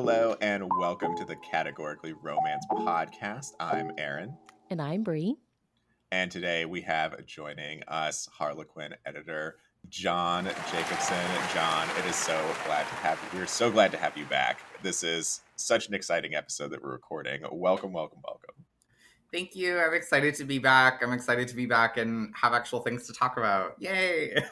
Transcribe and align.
Hello 0.00 0.36
and 0.40 0.62
welcome 0.78 1.16
to 1.16 1.24
the 1.24 1.34
Categorically 1.34 2.12
Romance 2.12 2.64
podcast. 2.70 3.54
I'm 3.58 3.90
Aaron. 3.98 4.32
And 4.70 4.80
I'm 4.80 5.02
Bree. 5.02 5.34
And 6.12 6.30
today 6.30 6.66
we 6.66 6.82
have 6.82 7.26
joining 7.26 7.82
us 7.88 8.28
Harlequin 8.32 8.94
editor 9.04 9.56
John 9.88 10.44
Jacobson. 10.70 11.26
John, 11.52 11.88
it 11.98 12.06
is 12.08 12.14
so 12.14 12.40
glad 12.64 12.86
to 12.86 12.94
have 12.94 13.18
you. 13.32 13.40
We're 13.40 13.46
so 13.46 13.72
glad 13.72 13.90
to 13.90 13.98
have 13.98 14.16
you 14.16 14.24
back. 14.26 14.60
This 14.82 15.02
is 15.02 15.40
such 15.56 15.88
an 15.88 15.94
exciting 15.94 16.36
episode 16.36 16.68
that 16.68 16.80
we're 16.80 16.92
recording. 16.92 17.42
Welcome, 17.50 17.92
welcome, 17.92 18.20
welcome. 18.24 18.54
Thank 19.32 19.56
you. 19.56 19.80
I'm 19.80 19.94
excited 19.94 20.36
to 20.36 20.44
be 20.44 20.60
back. 20.60 21.02
I'm 21.02 21.12
excited 21.12 21.48
to 21.48 21.56
be 21.56 21.66
back 21.66 21.96
and 21.96 22.32
have 22.36 22.52
actual 22.52 22.82
things 22.82 23.04
to 23.08 23.12
talk 23.12 23.36
about. 23.36 23.74
Yay! 23.80 24.44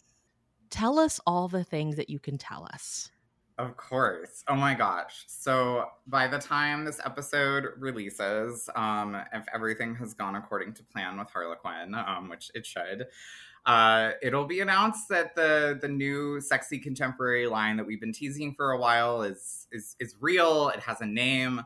tell 0.70 0.98
us 0.98 1.20
all 1.26 1.46
the 1.46 1.62
things 1.62 1.96
that 1.96 2.08
you 2.08 2.18
can 2.18 2.38
tell 2.38 2.66
us. 2.72 3.10
Of 3.58 3.76
course. 3.76 4.44
Oh 4.46 4.54
my 4.54 4.72
gosh. 4.74 5.24
So 5.26 5.86
by 6.06 6.28
the 6.28 6.38
time 6.38 6.84
this 6.84 7.00
episode 7.04 7.70
releases, 7.76 8.70
um, 8.76 9.16
if 9.32 9.44
everything 9.52 9.96
has 9.96 10.14
gone 10.14 10.36
according 10.36 10.74
to 10.74 10.84
plan 10.84 11.18
with 11.18 11.28
Harlequin, 11.28 11.92
um, 11.96 12.28
which 12.28 12.52
it 12.54 12.64
should, 12.64 13.06
uh, 13.66 14.12
it'll 14.22 14.44
be 14.46 14.60
announced 14.60 15.08
that 15.08 15.34
the 15.34 15.76
the 15.82 15.88
new 15.88 16.40
sexy 16.40 16.78
contemporary 16.78 17.48
line 17.48 17.76
that 17.76 17.84
we've 17.84 18.00
been 18.00 18.12
teasing 18.12 18.54
for 18.54 18.70
a 18.70 18.78
while 18.78 19.22
is 19.22 19.66
is 19.72 19.96
is 19.98 20.14
real. 20.20 20.68
It 20.68 20.80
has 20.80 21.00
a 21.00 21.06
name. 21.06 21.60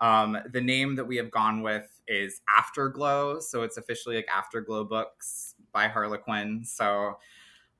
Um, 0.00 0.36
the 0.52 0.60
name 0.60 0.96
that 0.96 1.04
we 1.06 1.16
have 1.16 1.30
gone 1.30 1.62
with 1.62 1.88
is 2.08 2.42
Afterglow, 2.48 3.40
so 3.40 3.62
it's 3.62 3.78
officially 3.78 4.16
like 4.16 4.28
Afterglow 4.28 4.84
Books 4.84 5.54
by 5.72 5.88
Harlequin. 5.88 6.62
So 6.64 7.16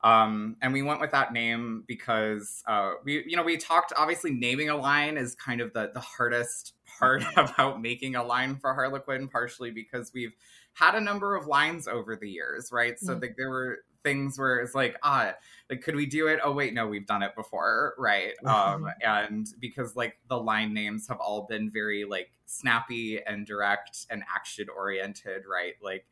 um, 0.05 0.56
and 0.61 0.73
we 0.73 0.82
went 0.82 1.01
with 1.01 1.13
that 1.13 1.32
name 1.32 1.85
because 1.87 2.63
uh, 2.66 2.93
we, 3.04 3.24
you 3.27 3.37
know, 3.37 3.43
we 3.43 3.57
talked. 3.57 3.93
Obviously, 3.96 4.32
naming 4.32 4.68
a 4.68 4.77
line 4.77 5.16
is 5.16 5.35
kind 5.35 5.60
of 5.60 5.73
the 5.73 5.90
the 5.95 6.01
hardest 6.01 6.74
part 6.99 7.24
about 7.37 7.80
making 7.80 8.16
a 8.16 8.24
line 8.24 8.57
for 8.57 8.74
Harlequin. 8.74 9.29
Partially 9.29 9.71
because 9.71 10.10
we've 10.12 10.35
had 10.74 10.95
a 10.95 11.01
number 11.01 11.37
of 11.37 11.46
lines 11.46 11.87
over 11.87 12.16
the 12.16 12.29
years, 12.29 12.71
right? 12.73 12.99
So 12.99 13.15
mm-hmm. 13.15 13.32
there 13.37 13.51
were 13.51 13.79
things 14.02 14.38
where 14.38 14.59
it's 14.59 14.74
like, 14.74 14.96
ah, 15.02 15.35
like 15.71 15.82
could 15.82 15.95
we 15.95 16.07
do 16.07 16.27
it? 16.27 16.40
Oh 16.43 16.52
wait, 16.52 16.74
no, 16.74 16.87
we've 16.87 17.07
done 17.07 17.23
it 17.23 17.34
before, 17.37 17.95
right? 17.99 18.32
Um, 18.45 18.88
and 19.02 19.46
because 19.60 19.95
like 19.96 20.18
the 20.29 20.38
line 20.38 20.74
names 20.74 21.07
have 21.09 21.21
all 21.21 21.46
been 21.49 21.71
very 21.71 22.05
like 22.05 22.32
snappy 22.46 23.21
and 23.24 23.46
direct 23.46 24.07
and 24.10 24.23
action 24.34 24.66
oriented, 24.74 25.45
right? 25.51 25.74
Like 25.82 26.07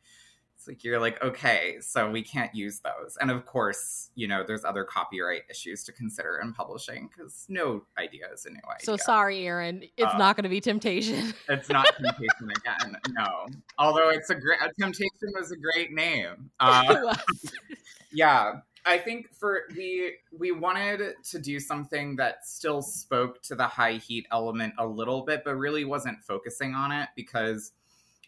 it's 0.60 0.68
like 0.68 0.84
you're 0.84 1.00
like, 1.00 1.22
okay, 1.24 1.78
so 1.80 2.10
we 2.10 2.20
can't 2.20 2.54
use 2.54 2.80
those. 2.80 3.16
And 3.18 3.30
of 3.30 3.46
course, 3.46 4.10
you 4.14 4.28
know, 4.28 4.44
there's 4.46 4.62
other 4.62 4.84
copyright 4.84 5.44
issues 5.48 5.84
to 5.84 5.92
consider 5.92 6.38
in 6.42 6.52
publishing 6.52 7.08
because 7.08 7.46
no 7.48 7.82
idea 7.98 8.26
is 8.30 8.44
a 8.44 8.50
new 8.50 8.60
idea. 8.70 8.84
So 8.84 8.98
sorry, 8.98 9.46
Aaron, 9.46 9.84
it's 9.96 10.12
uh, 10.12 10.18
not 10.18 10.36
going 10.36 10.42
to 10.44 10.50
be 10.50 10.60
temptation. 10.60 11.32
It's 11.48 11.68
not 11.68 11.86
temptation 11.96 12.50
again. 12.58 12.96
No, 13.12 13.46
although 13.78 14.10
it's 14.10 14.28
a 14.30 14.34
great 14.34 14.58
temptation 14.78 15.32
was 15.34 15.50
a 15.50 15.56
great 15.56 15.92
name. 15.92 16.50
Uh, 16.60 17.16
yeah, 18.12 18.52
I 18.84 18.98
think 18.98 19.34
for 19.34 19.62
we 19.76 20.16
we 20.36 20.52
wanted 20.52 21.14
to 21.30 21.38
do 21.38 21.58
something 21.58 22.16
that 22.16 22.44
still 22.44 22.82
spoke 22.82 23.42
to 23.44 23.54
the 23.54 23.66
high 23.66 23.94
heat 23.94 24.26
element 24.30 24.74
a 24.78 24.86
little 24.86 25.22
bit, 25.22 25.42
but 25.44 25.56
really 25.56 25.84
wasn't 25.84 26.22
focusing 26.22 26.74
on 26.74 26.92
it 26.92 27.08
because 27.16 27.72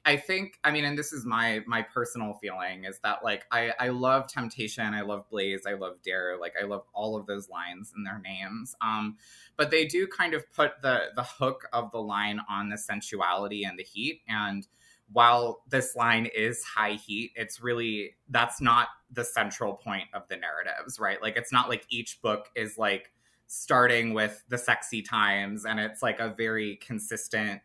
I 0.04 0.16
think 0.16 0.58
I 0.64 0.72
mean, 0.72 0.84
and 0.84 0.98
this 0.98 1.12
is 1.12 1.24
my 1.24 1.60
my 1.66 1.82
personal 1.82 2.34
feeling 2.40 2.84
is 2.84 2.98
that 3.04 3.22
like 3.22 3.44
I 3.52 3.72
I 3.78 3.88
love 3.88 4.26
Temptation, 4.26 4.94
I 4.94 5.02
love 5.02 5.28
Blaze, 5.30 5.62
I 5.66 5.74
love 5.74 5.98
Dare, 6.04 6.36
like 6.38 6.54
I 6.60 6.64
love 6.64 6.82
all 6.92 7.16
of 7.16 7.26
those 7.26 7.48
lines 7.48 7.92
and 7.94 8.04
their 8.04 8.18
names. 8.18 8.74
Um, 8.80 9.16
but 9.56 9.70
they 9.70 9.86
do 9.86 10.08
kind 10.08 10.34
of 10.34 10.50
put 10.52 10.82
the 10.82 11.06
the 11.14 11.22
hook 11.22 11.68
of 11.72 11.92
the 11.92 12.00
line 12.00 12.40
on 12.50 12.68
the 12.68 12.78
sensuality 12.78 13.62
and 13.62 13.78
the 13.78 13.84
heat. 13.84 14.22
And 14.26 14.66
while 15.12 15.62
this 15.68 15.94
line 15.94 16.26
is 16.26 16.64
high 16.64 16.94
heat, 16.94 17.32
it's 17.36 17.62
really 17.62 18.16
that's 18.28 18.60
not 18.60 18.88
the 19.12 19.24
central 19.24 19.74
point 19.74 20.08
of 20.14 20.22
the 20.28 20.36
narratives, 20.36 20.98
right? 20.98 21.22
Like 21.22 21.36
it's 21.36 21.52
not 21.52 21.68
like 21.68 21.86
each 21.90 22.20
book 22.22 22.50
is 22.56 22.76
like 22.76 23.12
starting 23.46 24.14
with 24.14 24.42
the 24.48 24.58
sexy 24.58 25.02
times 25.02 25.64
and 25.66 25.78
it's 25.78 26.02
like 26.02 26.18
a 26.18 26.34
very 26.36 26.76
consistent 26.76 27.60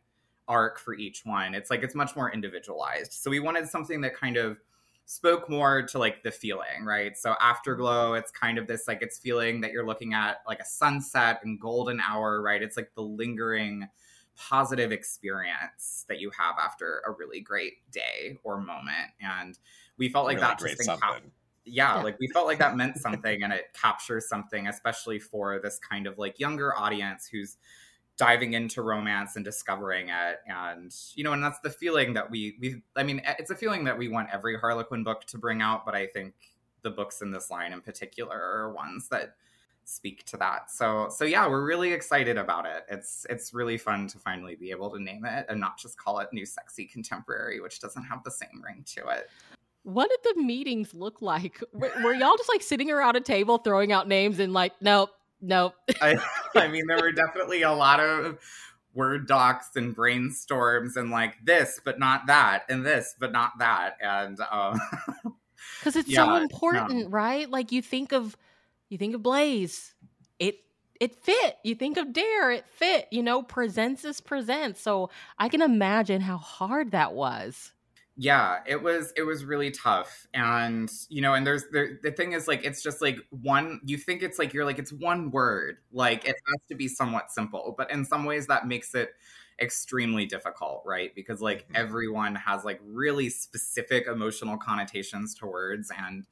arc 0.48 0.80
for 0.80 0.94
each 0.96 1.26
one. 1.26 1.54
It's 1.54 1.70
like 1.70 1.84
it's 1.84 1.96
much 1.96 2.16
more 2.16 2.32
individualized. 2.32 3.14
So 3.14 3.30
we 3.30 3.40
wanted 3.40 3.68
something 3.68 4.02
that 4.02 4.16
kind 4.16 4.38
of 4.38 4.58
spoke 5.06 5.50
more 5.50 5.84
to 5.84 5.98
like 5.98 6.22
the 6.24 6.32
feeling, 6.32 6.84
right? 6.84 7.18
So 7.18 7.36
Afterglow, 7.42 8.14
it's 8.14 8.30
kind 8.32 8.58
of 8.58 8.68
this 8.68 8.88
like 8.88 9.02
it's 9.02 9.18
feeling 9.18 9.62
that 9.62 9.72
you're 9.72 9.86
looking 9.86 10.14
at 10.14 10.42
like 10.48 10.60
a 10.60 10.66
sunset 10.66 11.40
and 11.44 11.60
golden 11.60 12.02
hour, 12.02 12.42
right? 12.42 12.62
It's 12.62 12.78
like 12.78 12.92
the 12.96 13.02
lingering 13.02 13.88
positive 14.36 14.92
experience 14.92 16.06
that 16.08 16.20
you 16.20 16.30
have 16.38 16.56
after 16.60 17.02
a 17.08 17.12
really 17.12 17.40
great 17.40 17.90
day 17.92 18.38
or 18.44 18.60
moment. 18.60 19.12
And 19.20 19.58
we 19.98 20.10
felt 20.10 20.26
like 20.26 20.38
really 20.38 20.48
that 20.48 20.60
just 20.60 20.82
encap- 20.82 21.22
yeah, 21.66 21.98
yeah, 21.98 22.04
like 22.04 22.20
we 22.20 22.28
felt 22.28 22.46
like 22.46 22.60
that 22.60 22.78
meant 22.78 22.98
something 22.98 23.44
and 23.44 23.52
it 23.52 23.66
captures 23.74 24.28
something, 24.28 24.68
especially 24.68 25.20
for 25.20 25.60
this 25.60 25.80
kind 25.80 26.08
of 26.08 26.18
like 26.18 26.40
younger 26.40 26.78
audience 26.78 27.28
who's 27.28 27.58
diving 28.18 28.54
into 28.54 28.82
romance 28.82 29.36
and 29.36 29.46
discovering 29.46 30.10
it. 30.10 30.40
And 30.48 30.94
you 31.16 31.24
know 31.24 31.34
and 31.34 31.44
that's 31.44 31.60
the 31.60 31.70
feeling 31.70 32.14
that 32.14 32.30
we 32.30 32.58
we 32.60 32.82
i 32.96 33.04
mean 33.04 33.22
eh, 33.24 33.36
it's 33.40 33.52
a 33.52 33.56
feeling 33.56 33.84
that 33.86 33.98
we 33.98 34.08
want 34.08 34.30
every 34.32 34.58
harlequin 34.58 35.04
book 35.04 35.26
to 35.26 35.38
bring 35.38 35.62
out 35.62 35.86
but 35.86 35.96
i 35.96 36.08
think 36.08 36.34
the 36.82 36.90
books 36.90 37.22
in 37.22 37.32
this 37.32 37.50
line 37.50 37.74
in 37.74 37.82
particular 37.82 38.36
are 38.36 38.74
ones 38.74 39.08
that 39.10 39.36
speak 39.88 40.26
to 40.26 40.38
that. 40.38 40.70
So 40.70 41.08
so 41.10 41.24
yeah 41.24 41.48
we're 41.48 41.64
really 41.64 41.94
excited 41.94 42.38
about 42.38 42.66
it. 42.66 42.86
It's 42.90 43.26
it's 43.30 43.54
really 43.54 43.78
fun 43.78 44.08
to 44.08 44.20
finally 44.20 44.56
be 44.56 44.70
able 44.70 44.90
to 44.92 45.02
name 45.02 45.26
it 45.26 45.46
and 45.50 45.60
not 45.60 45.78
just 45.78 45.98
call 45.98 46.20
it 46.20 46.28
new 46.34 46.46
sexy 46.46 46.86
contemporary 46.86 47.62
which 47.62 47.80
doesn't 47.80 48.04
have 48.04 48.24
the 48.24 48.32
same 48.32 48.62
ring 48.64 48.84
to 48.96 49.08
it. 49.08 49.30
What 49.84 50.10
did 50.10 50.36
the 50.36 50.42
meetings 50.42 50.94
look 50.94 51.22
like? 51.22 51.64
Were, 51.72 51.92
were 52.04 52.14
y'all 52.14 52.36
just 52.36 52.50
like 52.50 52.62
sitting 52.62 52.92
around 52.92 53.16
a 53.16 53.22
table 53.22 53.60
throwing 53.60 53.94
out 53.94 54.10
names 54.10 54.40
and 54.40 54.52
like 54.52 54.74
nope 54.82 55.12
Nope. 55.42 55.76
I, 56.02 56.18
I 56.56 56.68
mean, 56.68 56.88
there 56.88 57.00
were 57.00 57.12
definitely 57.12 57.62
a 57.62 57.72
lot 57.72 58.00
of 58.00 58.40
word 58.94 59.28
docs 59.28 59.76
and 59.76 59.96
brainstorms 59.96 60.96
and 60.96 61.12
like 61.12 61.36
this, 61.46 61.80
but 61.84 62.00
not 62.00 62.28
that, 62.28 62.64
and 62.70 62.86
this, 62.86 63.16
but 63.20 63.32
not 63.32 63.54
that, 63.60 63.98
and 64.02 64.40
um, 64.52 64.80
because 65.80 65.96
it's 65.96 66.10
yeah, 66.10 66.26
so 66.26 66.36
important, 66.36 67.04
no. 67.04 67.10
right? 67.10 67.50
Like 67.50 67.72
you 67.72 67.82
think 67.82 68.12
of 68.12 68.36
you 68.90 68.98
think 68.98 69.14
of 69.14 69.22
Blaze, 69.22 69.94
it 70.40 70.58
it 71.00 71.24
fit. 71.24 71.58
You 71.64 71.76
think 71.76 71.98
of 71.98 72.12
Dare, 72.12 72.52
it 72.52 72.66
fit. 72.68 73.08
You 73.12 73.22
know, 73.22 73.44
presents 73.44 74.04
is 74.04 74.20
presents. 74.20 74.82
So 74.82 75.12
I 75.38 75.50
can 75.50 75.62
imagine 75.62 76.22
how 76.22 76.38
hard 76.38 76.92
that 76.92 77.14
was 77.14 77.72
yeah 78.18 78.60
it 78.66 78.82
was 78.82 79.14
it 79.16 79.22
was 79.22 79.46
really 79.46 79.70
tough 79.70 80.26
and 80.34 80.92
you 81.08 81.22
know 81.22 81.36
and 81.36 81.46
there's 81.46 81.66
the, 81.72 82.00
the 82.02 82.12
thing 82.12 82.34
is 82.34 82.48
like 82.48 82.66
it's 82.66 82.82
just 82.82 83.00
like 83.00 83.20
one 83.30 83.80
you 83.86 83.96
think 83.96 84.24
it's 84.24 84.40
like 84.40 84.54
you're 84.54 84.66
like 84.66 84.80
it's 84.80 84.92
one 84.92 85.30
word 85.30 85.78
like 85.92 86.26
it 86.26 86.36
has 86.48 86.58
to 86.68 86.74
be 86.74 86.88
somewhat 86.88 87.32
simple 87.32 87.76
but 87.78 87.92
in 87.92 88.04
some 88.04 88.26
ways 88.26 88.48
that 88.48 88.68
makes 88.68 88.96
it 88.96 89.12
extremely 89.62 90.26
difficult 90.26 90.82
right 90.84 91.14
because 91.14 91.42
like 91.42 91.64
mm-hmm. 91.66 91.76
everyone 91.76 92.34
has 92.34 92.66
like 92.66 92.80
really 92.84 93.30
specific 93.30 94.08
emotional 94.08 94.58
connotations 94.58 95.36
to 95.36 95.46
words 95.46 95.92
and 95.96 96.26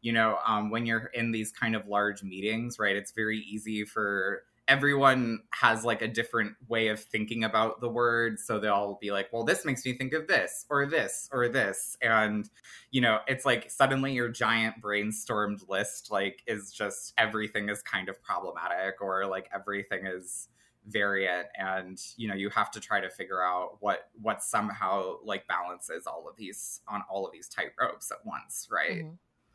you 0.00 0.12
know 0.12 0.38
um, 0.46 0.70
when 0.70 0.86
you're 0.86 1.10
in 1.14 1.32
these 1.32 1.50
kind 1.50 1.74
of 1.74 1.88
large 1.88 2.22
meetings 2.22 2.78
right 2.78 2.94
it's 2.94 3.12
very 3.12 3.38
easy 3.38 3.84
for 3.84 4.44
everyone 4.68 5.40
has 5.50 5.84
like 5.84 6.02
a 6.02 6.08
different 6.08 6.52
way 6.68 6.88
of 6.88 7.00
thinking 7.00 7.42
about 7.42 7.80
the 7.80 7.88
word 7.88 8.38
so 8.38 8.58
they'll 8.58 8.98
be 9.00 9.10
like 9.10 9.28
well 9.32 9.44
this 9.44 9.64
makes 9.64 9.84
me 9.84 9.92
think 9.92 10.12
of 10.12 10.28
this 10.28 10.64
or 10.70 10.86
this 10.86 11.28
or 11.32 11.48
this 11.48 11.96
and 12.00 12.48
you 12.90 13.00
know 13.00 13.18
it's 13.26 13.44
like 13.44 13.70
suddenly 13.70 14.12
your 14.12 14.28
giant 14.28 14.74
brainstormed 14.80 15.68
list 15.68 16.10
like 16.10 16.42
is 16.46 16.72
just 16.72 17.12
everything 17.18 17.68
is 17.68 17.82
kind 17.82 18.08
of 18.08 18.22
problematic 18.22 19.00
or 19.00 19.26
like 19.26 19.48
everything 19.52 20.06
is 20.06 20.48
variant 20.86 21.46
and 21.56 22.00
you 22.16 22.28
know 22.28 22.34
you 22.34 22.50
have 22.50 22.70
to 22.70 22.80
try 22.80 23.00
to 23.00 23.10
figure 23.10 23.42
out 23.42 23.76
what 23.80 24.10
what 24.20 24.42
somehow 24.42 25.14
like 25.24 25.46
balances 25.46 26.06
all 26.06 26.26
of 26.28 26.36
these 26.36 26.80
on 26.88 27.02
all 27.10 27.26
of 27.26 27.32
these 27.32 27.48
tight 27.48 27.70
ropes 27.80 28.10
at 28.10 28.18
once 28.24 28.68
right 28.70 29.04
mm-hmm. 29.04 29.14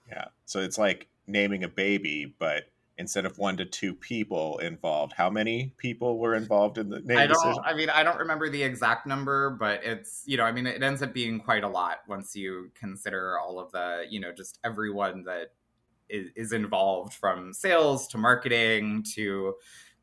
yeah 0.10 0.26
so 0.46 0.60
it's 0.60 0.78
like 0.78 1.08
naming 1.28 1.64
a 1.64 1.68
baby 1.68 2.34
but 2.40 2.64
instead 2.98 3.26
of 3.26 3.38
one 3.38 3.58
to 3.58 3.66
two 3.66 3.94
people 3.94 4.58
involved. 4.58 5.14
How 5.16 5.30
many 5.30 5.74
people 5.78 6.18
were 6.18 6.36
involved 6.36 6.78
in 6.78 6.90
the 6.90 7.00
name 7.00 7.18
I 7.18 7.28
don't, 7.28 7.36
decision? 7.36 7.64
I 7.64 7.74
mean, 7.74 7.90
I 7.90 8.04
don't 8.04 8.18
remember 8.18 8.50
the 8.50 8.64
exact 8.64 9.06
number, 9.06 9.52
but 9.52 9.84
it's, 9.84 10.24
you 10.26 10.38
know, 10.38 10.44
I 10.44 10.52
mean, 10.52 10.66
it 10.66 10.82
ends 10.82 11.02
up 11.02 11.14
being 11.14 11.40
quite 11.40 11.64
a 11.64 11.70
lot 11.70 11.98
once 12.08 12.36
you 12.36 12.72
consider 12.74 13.38
all 13.40 13.60
of 13.60 13.72
the, 13.72 14.06
you 14.10 14.20
know, 14.20 14.32
just 14.32 14.60
everyone 14.64 15.24
that 15.26 15.54
is, 16.10 16.30
is 16.36 16.52
involved 16.52 17.14
from 17.14 17.54
sales 17.54 18.08
to 18.08 18.18
marketing 18.18 19.04
to 19.16 19.54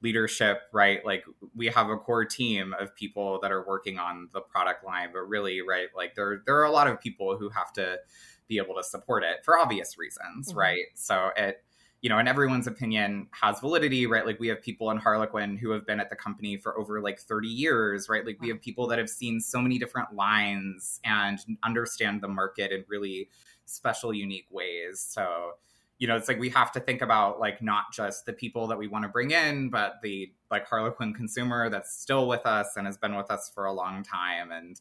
leadership, 0.03 0.63
right? 0.73 1.05
Like 1.05 1.25
we 1.57 1.67
have 1.69 1.89
a 1.89 1.97
core 1.97 2.25
team 2.25 2.75
of 2.79 2.95
people 2.95 3.41
that 3.43 3.51
are 3.51 3.67
working 3.67 3.99
on 3.99 4.29
the 4.33 4.41
product 4.41 4.85
line, 4.85 5.09
but 5.13 5.23
really, 5.23 5.63
right, 5.63 5.89
like 5.97 6.15
there 6.15 6.43
there 6.47 6.57
are 6.57 6.65
a 6.65 6.71
lot 6.71 6.87
of 6.87 7.01
people 7.01 7.39
who 7.39 7.49
have 7.49 7.73
to 7.73 7.99
be 8.47 8.59
able 8.59 8.75
to 8.77 8.85
support 8.85 9.25
it 9.25 9.45
for 9.45 9.59
obvious 9.59 9.97
reasons, 9.99 10.51
mm-hmm. 10.51 10.59
right? 10.59 10.85
So 10.95 11.31
it 11.37 11.65
you 12.05 12.11
know, 12.11 12.19
and 12.19 12.29
everyone's 12.29 12.67
opinion 12.67 13.27
has 13.31 13.61
validity, 13.61 14.07
right? 14.07 14.27
Like 14.27 14.39
we 14.39 14.49
have 14.49 14.61
people 14.61 14.91
in 14.91 14.99
Harlequin 14.99 15.57
who 15.57 15.71
have 15.71 15.87
been 15.87 16.01
at 16.01 16.11
the 16.11 16.17
company 16.17 16.59
for 16.59 16.79
over 16.79 17.01
like 17.01 17.19
30 17.19 17.49
years, 17.49 18.11
right? 18.11 18.27
Like 18.27 18.39
we 18.43 18.49
have 18.49 18.61
people 18.61 18.87
that 18.89 18.99
have 18.99 19.09
seen 19.09 19.41
so 19.41 19.59
many 19.59 19.79
different 19.79 20.15
lines 20.15 21.01
and 21.03 21.39
understand 21.63 22.21
the 22.21 22.29
market 22.29 22.73
in 22.73 22.85
really 22.89 23.31
special, 23.65 24.13
unique 24.13 24.45
ways. 24.51 25.01
So, 25.01 25.53
you 25.99 26.07
know, 26.07 26.15
it's 26.15 26.29
like 26.29 26.39
we 26.39 26.51
have 26.51 26.73
to 26.73 26.81
think 26.81 27.01
about 27.01 27.41
like 27.41 27.63
not 27.63 27.85
just 27.91 28.27
the 28.27 28.35
people 28.35 28.67
that 28.67 28.77
we 28.77 28.87
want 28.87 29.05
to 29.05 29.09
bring 29.09 29.31
in, 29.31 29.71
but 29.71 29.95
the 30.03 30.31
like 30.51 30.67
Harlequin 30.67 31.15
consumer 31.15 31.71
that's 31.71 31.99
still 31.99 32.29
with 32.29 32.45
us 32.45 32.77
and 32.77 32.85
has 32.85 32.99
been 32.99 33.17
with 33.17 33.31
us 33.31 33.51
for 33.55 33.65
a 33.65 33.73
long 33.73 34.03
time. 34.03 34.53
And, 34.53 34.79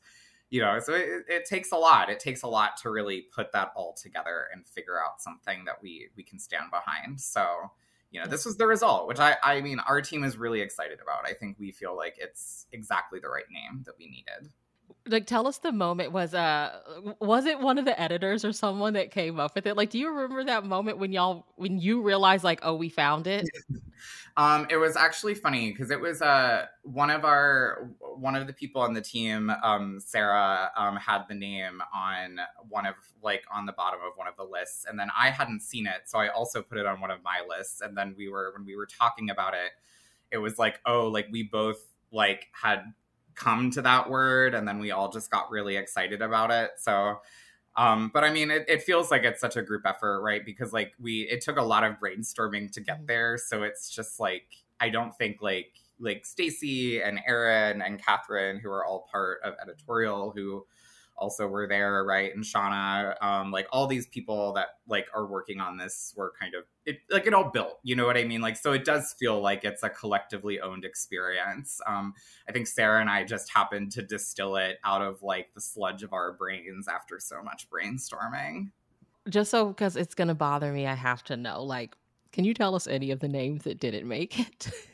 you 0.54 0.62
know 0.62 0.78
so 0.78 0.94
it, 0.94 1.26
it, 1.28 1.46
takes 1.46 1.72
a 1.72 1.76
lot. 1.76 2.12
It 2.12 2.20
takes 2.20 2.44
a 2.44 2.48
lot 2.48 2.78
to 2.84 2.92
really 2.92 3.26
put 3.36 3.52
that 3.54 3.72
all 3.76 3.94
together 3.94 4.50
and 4.54 4.64
figure 4.68 5.04
out 5.04 5.20
something 5.20 5.66
that 5.66 5.82
we 5.82 6.10
we 6.16 6.22
can 6.22 6.38
stand 6.38 6.66
behind. 6.70 7.20
So 7.20 7.72
you 8.12 8.22
know 8.22 8.28
this 8.28 8.46
was 8.46 8.58
the 8.58 8.68
result 8.68 9.08
which 9.08 9.20
i 9.20 9.36
i 9.42 9.60
mean 9.60 9.80
our 9.80 10.00
team 10.00 10.24
is 10.24 10.38
really 10.38 10.62
excited 10.62 11.00
about. 11.02 11.26
I 11.26 11.34
think 11.34 11.58
we 11.60 11.72
feel 11.72 11.98
like 11.98 12.18
it's 12.20 12.68
exactly 12.72 13.20
the 13.20 13.30
right 13.30 13.50
name 13.52 13.82
that 13.88 13.96
we 13.98 14.06
needed 14.08 14.52
like 15.06 15.26
tell 15.26 15.48
us 15.48 15.58
the 15.58 15.72
moment 15.72 16.12
was 16.12 16.34
uh 16.34 16.80
was 17.20 17.46
it 17.46 17.60
one 17.60 17.78
of 17.78 17.86
the 17.86 18.00
editors 18.00 18.46
or 18.46 18.54
someone 18.54 18.94
that 18.94 19.12
came 19.12 19.40
up 19.40 19.56
with 19.56 19.66
it? 19.66 19.76
Like 19.76 19.90
do 19.90 20.00
you 20.00 20.10
remember 20.10 20.44
that 20.46 20.66
moment 20.66 20.98
when 20.98 21.12
y'all 21.12 21.46
when 21.56 21.78
you 21.78 22.02
realized 22.02 22.44
like 22.44 22.60
oh 22.64 22.76
we 22.76 22.90
found 22.90 23.28
it? 23.28 23.48
Um 24.36 24.66
it 24.72 24.78
was 24.78 24.96
actually 24.96 25.36
funny 25.36 25.72
because 25.72 25.92
it 25.92 26.00
was 26.00 26.20
uh 26.20 26.66
one 26.82 27.12
of 27.12 27.24
our 27.24 27.92
one 28.00 28.36
of 28.36 28.48
the 28.48 28.54
people 28.54 28.82
on 28.82 28.94
the 28.94 29.02
team 29.02 29.52
um 29.62 30.00
sarah 30.00 30.72
um 30.76 30.96
had 30.96 31.26
the 31.30 31.36
name 31.36 31.84
on 31.94 32.40
one 32.68 32.88
of 32.88 32.96
like 33.22 33.44
on 33.52 33.68
the 33.68 33.74
bottom 33.74 34.00
of 34.00 34.14
one 34.16 34.28
of 34.28 34.36
the 34.36 34.44
lists 34.44 34.86
and 34.90 35.00
then 35.00 35.10
i 35.16 35.30
hadn't 35.30 35.62
seen 35.62 35.86
it 35.86 36.02
so 36.06 36.18
i 36.18 36.30
also 36.30 36.64
put 36.64 36.80
it 36.80 36.86
on 36.88 37.00
one 37.00 37.12
of 37.12 37.24
my 37.24 37.44
lists 37.48 37.82
and 37.82 37.96
then 37.96 38.16
we 38.18 38.28
were 38.28 38.52
when 38.58 38.66
we 38.66 38.76
were 38.76 38.88
talking 38.88 39.30
about 39.30 39.54
it 39.54 39.72
it 40.32 40.40
was 40.40 40.58
like 40.58 40.80
oh 40.88 41.08
like 41.08 41.28
we 41.32 41.44
both 41.44 41.86
like 42.12 42.48
had 42.60 42.92
come 43.36 43.72
to 43.72 43.82
that 43.82 44.10
word 44.10 44.54
and 44.54 44.68
then 44.68 44.80
we 44.80 44.92
all 44.92 45.10
just 45.10 45.30
got 45.30 45.52
really 45.52 45.76
excited 45.76 46.22
about 46.22 46.52
it. 46.52 46.72
So 46.78 47.20
um 47.76 48.12
but 48.14 48.24
i 48.24 48.32
mean 48.32 48.52
it, 48.52 48.64
it 48.68 48.84
feels 48.84 49.10
like 49.10 49.24
it's 49.24 49.42
such 49.42 49.56
a 49.56 49.62
group 49.64 49.82
effort 49.86 50.22
right? 50.22 50.46
Because 50.46 50.72
like 50.72 50.94
we 51.00 51.22
it 51.22 51.42
took 51.42 51.58
a 51.58 51.64
lot 51.64 51.84
of 51.84 51.96
brainstorming 51.98 52.72
to 52.72 52.82
get 52.82 52.98
mm-hmm. 52.98 53.06
there. 53.08 53.38
So 53.38 53.64
it's 53.64 53.90
just 53.90 54.20
like 54.20 54.46
i 54.80 54.90
don't 54.90 55.16
think 55.18 55.42
like 55.42 55.74
like 56.00 56.26
stacy 56.26 57.02
and 57.02 57.20
aaron 57.28 57.82
and 57.82 58.04
catherine 58.04 58.60
who 58.60 58.70
are 58.70 58.86
all 58.86 59.08
part 59.12 59.40
of 59.44 59.54
editorial 59.62 60.32
who 60.36 60.66
also 61.18 61.48
were 61.48 61.68
there, 61.68 62.04
right? 62.04 62.34
And 62.34 62.44
Shauna, 62.44 63.22
um, 63.24 63.52
like 63.52 63.68
all 63.72 63.88
these 63.88 64.08
people 64.08 64.54
that 64.54 64.68
like 64.88 65.08
are 65.14 65.26
working 65.26 65.60
on 65.60 65.78
this 65.78 66.14
were 66.16 66.34
kind 66.40 66.56
of 66.56 66.64
it 66.86 67.00
like 67.10 67.28
it 67.28 67.34
all 67.34 67.50
built, 67.50 67.80
you 67.84 67.96
know 67.96 68.06
what 68.06 68.18
I 68.18 68.24
mean? 68.24 68.42
Like 68.42 68.58
so 68.58 68.74
it 68.74 68.86
does 68.86 69.16
feel 69.20 69.42
like 69.42 69.64
it's 69.64 69.84
a 69.84 69.90
collectively 69.90 70.60
owned 70.60 70.86
experience. 70.86 71.80
Um, 71.88 72.14
I 72.48 72.52
think 72.52 72.68
Sarah 72.68 73.02
and 73.02 73.10
I 73.10 73.24
just 73.24 73.52
happened 73.52 73.92
to 73.94 74.02
distill 74.02 74.56
it 74.58 74.78
out 74.84 75.02
of 75.02 75.22
like 75.22 75.54
the 75.54 75.62
sludge 75.62 76.04
of 76.04 76.14
our 76.14 76.34
brains 76.34 76.88
after 76.88 77.20
so 77.20 77.42
much 77.44 77.68
brainstorming. 77.70 78.72
Just 79.30 79.52
so 79.52 79.68
because 79.68 79.96
it's 79.96 80.16
gonna 80.16 80.36
bother 80.36 80.72
me, 80.74 80.86
I 80.86 80.96
have 80.96 81.24
to 81.26 81.38
know, 81.38 81.64
like, 81.64 81.96
can 82.32 82.44
you 82.44 82.54
tell 82.54 82.76
us 82.76 82.88
any 82.88 83.12
of 83.12 83.20
the 83.20 83.30
names 83.30 83.64
that 83.64 83.80
didn't 83.80 84.08
make 84.08 84.40
it? 84.40 84.72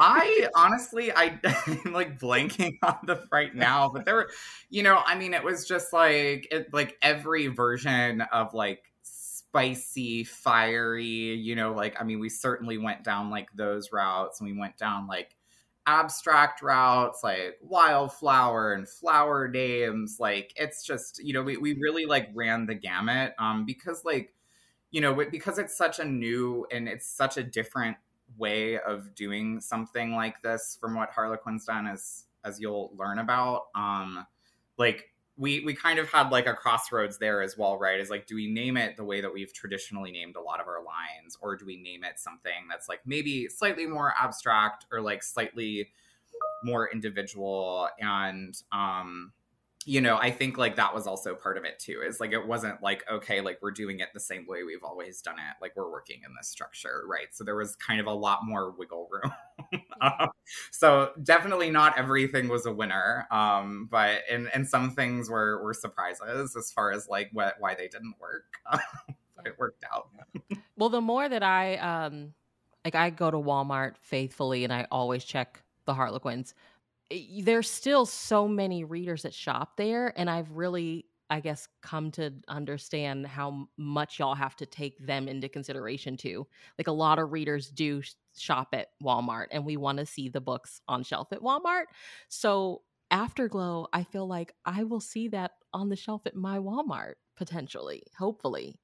I 0.00 0.48
honestly, 0.54 1.12
I, 1.12 1.38
am 1.84 1.92
like 1.92 2.18
blanking 2.18 2.78
on 2.82 2.98
the 3.04 3.22
right 3.30 3.54
now, 3.54 3.90
but 3.92 4.04
there 4.04 4.14
were, 4.14 4.30
you 4.70 4.82
know, 4.82 5.02
I 5.04 5.14
mean, 5.16 5.34
it 5.34 5.44
was 5.44 5.66
just 5.66 5.92
like, 5.92 6.48
it, 6.50 6.72
like 6.72 6.96
every 7.02 7.48
version 7.48 8.22
of 8.32 8.54
like 8.54 8.82
spicy, 9.02 10.24
fiery, 10.24 11.34
you 11.34 11.54
know, 11.54 11.72
like, 11.72 12.00
I 12.00 12.04
mean, 12.04 12.20
we 12.20 12.28
certainly 12.28 12.78
went 12.78 13.04
down 13.04 13.30
like 13.30 13.48
those 13.54 13.92
routes 13.92 14.40
and 14.40 14.48
we 14.48 14.58
went 14.58 14.76
down 14.76 15.06
like 15.06 15.36
abstract 15.86 16.62
routes 16.62 17.20
like 17.24 17.58
wildflower 17.60 18.72
and 18.72 18.88
flower 18.88 19.48
names. 19.48 20.16
Like, 20.20 20.52
it's 20.56 20.84
just, 20.84 21.22
you 21.22 21.32
know, 21.32 21.42
we, 21.42 21.56
we 21.56 21.74
really 21.74 22.06
like 22.06 22.28
ran 22.34 22.66
the 22.66 22.74
gamut 22.74 23.34
um, 23.38 23.64
because 23.66 24.04
like, 24.04 24.32
you 24.90 25.00
know, 25.00 25.14
because 25.30 25.58
it's 25.58 25.76
such 25.76 25.98
a 25.98 26.04
new 26.04 26.66
and 26.72 26.88
it's 26.88 27.06
such 27.06 27.36
a 27.36 27.42
different 27.42 27.96
way 28.38 28.78
of 28.78 29.14
doing 29.14 29.60
something 29.60 30.14
like 30.14 30.40
this 30.42 30.76
from 30.80 30.94
what 30.94 31.10
Harlequin's 31.10 31.64
done 31.64 31.86
as 31.86 32.24
as 32.44 32.60
you'll 32.60 32.92
learn 32.96 33.18
about. 33.18 33.66
Um 33.74 34.26
like 34.78 35.10
we 35.36 35.60
we 35.64 35.74
kind 35.74 35.98
of 35.98 36.10
had 36.10 36.30
like 36.30 36.46
a 36.46 36.54
crossroads 36.54 37.18
there 37.18 37.42
as 37.42 37.56
well, 37.56 37.78
right? 37.78 38.00
Is 38.00 38.10
like 38.10 38.26
do 38.26 38.34
we 38.34 38.50
name 38.50 38.76
it 38.76 38.96
the 38.96 39.04
way 39.04 39.20
that 39.20 39.32
we've 39.32 39.52
traditionally 39.52 40.12
named 40.12 40.36
a 40.36 40.40
lot 40.40 40.60
of 40.60 40.66
our 40.66 40.82
lines 40.84 41.36
or 41.40 41.56
do 41.56 41.64
we 41.64 41.76
name 41.76 42.04
it 42.04 42.18
something 42.18 42.68
that's 42.68 42.88
like 42.88 43.00
maybe 43.06 43.48
slightly 43.48 43.86
more 43.86 44.14
abstract 44.20 44.86
or 44.92 45.00
like 45.00 45.22
slightly 45.22 45.88
more 46.62 46.90
individual 46.92 47.88
and 47.98 48.62
um 48.72 49.32
you 49.90 50.00
know, 50.00 50.18
I 50.18 50.30
think 50.30 50.56
like 50.56 50.76
that 50.76 50.94
was 50.94 51.08
also 51.08 51.34
part 51.34 51.58
of 51.58 51.64
it 51.64 51.80
too. 51.80 52.00
Is 52.06 52.20
like 52.20 52.30
it 52.30 52.46
wasn't 52.46 52.80
like 52.80 53.02
okay, 53.10 53.40
like 53.40 53.58
we're 53.60 53.72
doing 53.72 53.98
it 53.98 54.10
the 54.14 54.20
same 54.20 54.46
way 54.46 54.62
we've 54.62 54.84
always 54.84 55.20
done 55.20 55.34
it. 55.34 55.56
Like 55.60 55.72
we're 55.74 55.90
working 55.90 56.20
in 56.24 56.32
this 56.38 56.46
structure, 56.46 57.02
right? 57.08 57.26
So 57.32 57.42
there 57.42 57.56
was 57.56 57.74
kind 57.74 57.98
of 57.98 58.06
a 58.06 58.12
lot 58.12 58.44
more 58.44 58.70
wiggle 58.70 59.08
room. 59.10 59.32
um, 60.00 60.28
so 60.70 61.10
definitely 61.24 61.70
not 61.70 61.98
everything 61.98 62.46
was 62.46 62.66
a 62.66 62.72
winner, 62.72 63.26
um, 63.32 63.88
but 63.90 64.20
and 64.30 64.48
and 64.54 64.68
some 64.68 64.94
things 64.94 65.28
were 65.28 65.60
were 65.60 65.74
surprises 65.74 66.54
as 66.54 66.70
far 66.70 66.92
as 66.92 67.08
like 67.08 67.30
what 67.32 67.56
why 67.58 67.74
they 67.74 67.88
didn't 67.88 68.14
work, 68.20 68.44
but 68.70 69.44
it 69.44 69.58
worked 69.58 69.84
out. 69.92 70.10
well, 70.76 70.88
the 70.88 71.00
more 71.00 71.28
that 71.28 71.42
I 71.42 71.78
um 71.78 72.32
like 72.84 72.94
I 72.94 73.10
go 73.10 73.28
to 73.28 73.38
Walmart 73.38 73.96
faithfully 74.02 74.62
and 74.62 74.72
I 74.72 74.86
always 74.92 75.24
check 75.24 75.64
the 75.84 75.94
Harlequins 75.94 76.54
there's 77.42 77.70
still 77.70 78.06
so 78.06 78.46
many 78.46 78.84
readers 78.84 79.22
that 79.22 79.34
shop 79.34 79.76
there 79.76 80.12
and 80.16 80.30
i've 80.30 80.50
really 80.52 81.06
i 81.28 81.40
guess 81.40 81.68
come 81.82 82.10
to 82.10 82.32
understand 82.48 83.26
how 83.26 83.68
much 83.76 84.18
y'all 84.18 84.34
have 84.34 84.56
to 84.56 84.66
take 84.66 84.98
them 85.06 85.28
into 85.28 85.48
consideration 85.48 86.16
too. 86.16 86.46
Like 86.76 86.88
a 86.88 86.92
lot 86.92 87.18
of 87.20 87.30
readers 87.30 87.68
do 87.70 88.02
shop 88.36 88.68
at 88.72 88.88
walmart 89.02 89.46
and 89.52 89.64
we 89.64 89.76
want 89.76 89.98
to 89.98 90.06
see 90.06 90.28
the 90.28 90.40
books 90.40 90.80
on 90.88 91.04
shelf 91.04 91.32
at 91.32 91.40
walmart. 91.40 91.84
So 92.28 92.82
afterglow 93.10 93.86
i 93.92 94.04
feel 94.04 94.26
like 94.26 94.54
i 94.64 94.84
will 94.84 95.00
see 95.00 95.28
that 95.28 95.52
on 95.72 95.88
the 95.88 95.96
shelf 95.96 96.22
at 96.26 96.36
my 96.36 96.58
walmart 96.58 97.14
potentially 97.36 98.02
hopefully 98.16 98.78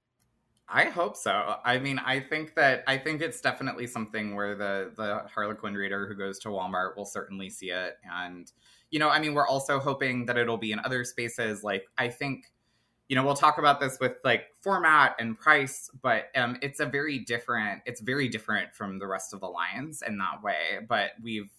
I 0.68 0.86
hope 0.86 1.16
so. 1.16 1.56
I 1.64 1.78
mean, 1.78 1.98
I 2.00 2.18
think 2.18 2.56
that 2.56 2.82
I 2.88 2.98
think 2.98 3.22
it's 3.22 3.40
definitely 3.40 3.86
something 3.86 4.34
where 4.34 4.56
the 4.56 4.92
the 4.96 5.22
Harlequin 5.32 5.74
reader 5.74 6.08
who 6.08 6.14
goes 6.16 6.40
to 6.40 6.48
Walmart 6.48 6.96
will 6.96 7.04
certainly 7.04 7.50
see 7.50 7.70
it, 7.70 7.98
and 8.04 8.50
you 8.90 8.98
know, 8.98 9.08
I 9.08 9.20
mean, 9.20 9.34
we're 9.34 9.46
also 9.46 9.78
hoping 9.78 10.26
that 10.26 10.36
it'll 10.36 10.56
be 10.56 10.72
in 10.72 10.80
other 10.80 11.04
spaces. 11.04 11.62
Like, 11.62 11.86
I 11.98 12.08
think, 12.08 12.46
you 13.08 13.16
know, 13.16 13.24
we'll 13.24 13.34
talk 13.36 13.58
about 13.58 13.80
this 13.80 13.98
with 14.00 14.14
like 14.24 14.46
format 14.62 15.16
and 15.20 15.38
price, 15.38 15.90
but 16.02 16.26
um, 16.36 16.56
it's 16.62 16.80
a 16.80 16.86
very 16.86 17.20
different. 17.20 17.82
It's 17.86 18.00
very 18.00 18.28
different 18.28 18.74
from 18.74 18.98
the 18.98 19.06
rest 19.06 19.34
of 19.34 19.40
the 19.40 19.48
lines 19.48 20.02
in 20.06 20.18
that 20.18 20.42
way. 20.42 20.80
But 20.88 21.12
we've 21.22 21.50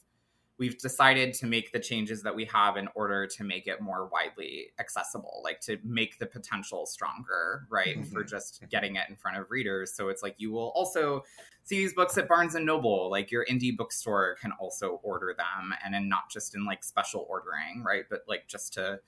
we've 0.60 0.78
decided 0.80 1.34
to 1.36 1.46
make 1.46 1.72
the 1.72 1.80
changes 1.80 2.24
that 2.24 2.36
we 2.36 2.46
have 2.46 2.78
in 2.78 2.88
order 2.96 3.28
to 3.28 3.44
make 3.44 3.68
it 3.68 3.80
more 3.80 4.10
widely 4.12 4.68
accessible, 4.80 5.42
like 5.44 5.60
to 5.62 5.78
make 5.84 6.18
the 6.18 6.26
potential 6.26 6.86
stronger, 6.86 7.68
right? 7.70 8.00
Mm-hmm. 8.00 8.12
For 8.12 8.24
just 8.24 8.64
getting 8.70 8.96
it 8.96 9.04
in 9.08 9.16
front 9.16 9.38
of 9.38 9.52
readers. 9.52 9.94
So 9.94 10.10
it's 10.10 10.24
like 10.24 10.36
you 10.38 10.52
will 10.52 10.72
also 10.76 11.24
see 11.64 11.78
these 11.78 11.94
books 11.94 12.18
at 12.18 12.28
Barnes 12.28 12.56
and 12.56 12.66
Noble, 12.66 13.12
like 13.12 13.30
your 13.30 13.46
indie 13.46 13.76
bookstore 13.76 14.36
can 14.42 14.52
also 14.54 15.00
order 15.04 15.36
them 15.38 15.74
and 15.84 15.94
then 15.94 16.10
not 16.10 16.30
just 16.32 16.56
in 16.56 16.66
like 16.66 16.84
special 16.84 17.28
ordering, 17.30 17.84
right? 17.86 18.06
But 18.10 18.22
like 18.28 18.48
just 18.48 18.74
to 18.74 19.00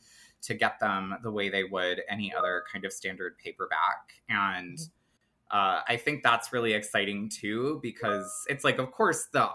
to 0.41 0.53
get 0.53 0.79
them 0.79 1.15
the 1.21 1.31
way 1.31 1.49
they 1.49 1.63
would 1.65 2.01
any 2.07 2.33
other 2.33 2.63
kind 2.71 2.85
of 2.85 2.93
standard 2.93 3.37
paperback. 3.43 4.13
And 4.29 4.77
mm-hmm. 4.77 5.57
uh, 5.57 5.81
I 5.87 5.97
think 5.97 6.23
that's 6.23 6.53
really 6.53 6.73
exciting 6.73 7.29
too, 7.29 7.79
because 7.81 8.45
it's 8.47 8.63
like, 8.63 8.77
of 8.77 8.91
course, 8.91 9.27
the 9.33 9.49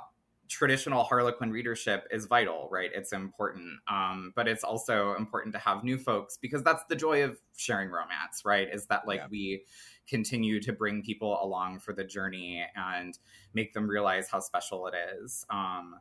traditional 0.48 1.04
Harlequin 1.04 1.50
readership 1.50 2.06
is 2.10 2.26
vital, 2.26 2.68
right? 2.70 2.90
It's 2.94 3.12
important. 3.12 3.80
Um, 3.90 4.32
but 4.36 4.46
it's 4.48 4.64
also 4.64 5.14
important 5.14 5.54
to 5.54 5.58
have 5.58 5.84
new 5.84 5.98
folks 5.98 6.38
because 6.40 6.62
that's 6.62 6.82
the 6.88 6.96
joy 6.96 7.24
of 7.24 7.38
sharing 7.56 7.90
romance, 7.90 8.42
right? 8.44 8.68
Is 8.72 8.86
that 8.86 9.06
like 9.06 9.20
yeah. 9.20 9.26
we 9.30 9.64
continue 10.08 10.60
to 10.60 10.72
bring 10.72 11.02
people 11.02 11.38
along 11.42 11.80
for 11.80 11.92
the 11.92 12.04
journey 12.04 12.64
and 12.76 13.18
make 13.54 13.72
them 13.72 13.88
realize 13.88 14.28
how 14.28 14.40
special 14.40 14.86
it 14.86 14.94
is. 15.20 15.44
Um, 15.50 15.96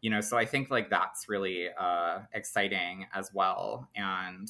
you 0.00 0.10
know, 0.10 0.20
so 0.20 0.36
I 0.36 0.44
think 0.44 0.70
like 0.70 0.90
that's 0.90 1.28
really 1.28 1.68
uh, 1.78 2.20
exciting 2.32 3.06
as 3.12 3.30
well. 3.34 3.88
And 3.96 4.48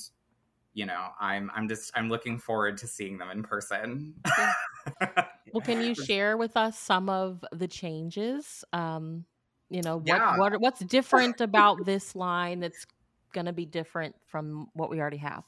you 0.75 0.87
know, 0.87 1.09
I'm 1.19 1.51
I'm 1.55 1.69
just 1.69 1.91
I'm 1.95 2.09
looking 2.09 2.39
forward 2.39 2.77
to 2.79 2.87
seeing 2.87 3.19
them 3.19 3.31
in 3.31 3.43
person. 3.43 4.15
well, 5.01 5.63
can 5.65 5.81
you 5.83 5.95
share 5.95 6.37
with 6.37 6.57
us 6.57 6.79
some 6.79 7.09
of 7.09 7.45
the 7.51 7.67
changes 7.67 8.65
um, 8.73 9.25
you 9.71 9.83
know, 9.83 9.99
what, 9.99 10.07
yeah. 10.07 10.37
what 10.39 10.61
what's 10.61 10.81
different 10.81 11.41
about 11.41 11.85
this 11.85 12.17
line 12.17 12.61
that's 12.61 12.87
going 13.33 13.47
to 13.47 13.53
be 13.53 13.67
different 13.67 14.15
from 14.27 14.69
what 14.75 14.91
we 14.91 15.01
already 15.01 15.19
have? 15.19 15.45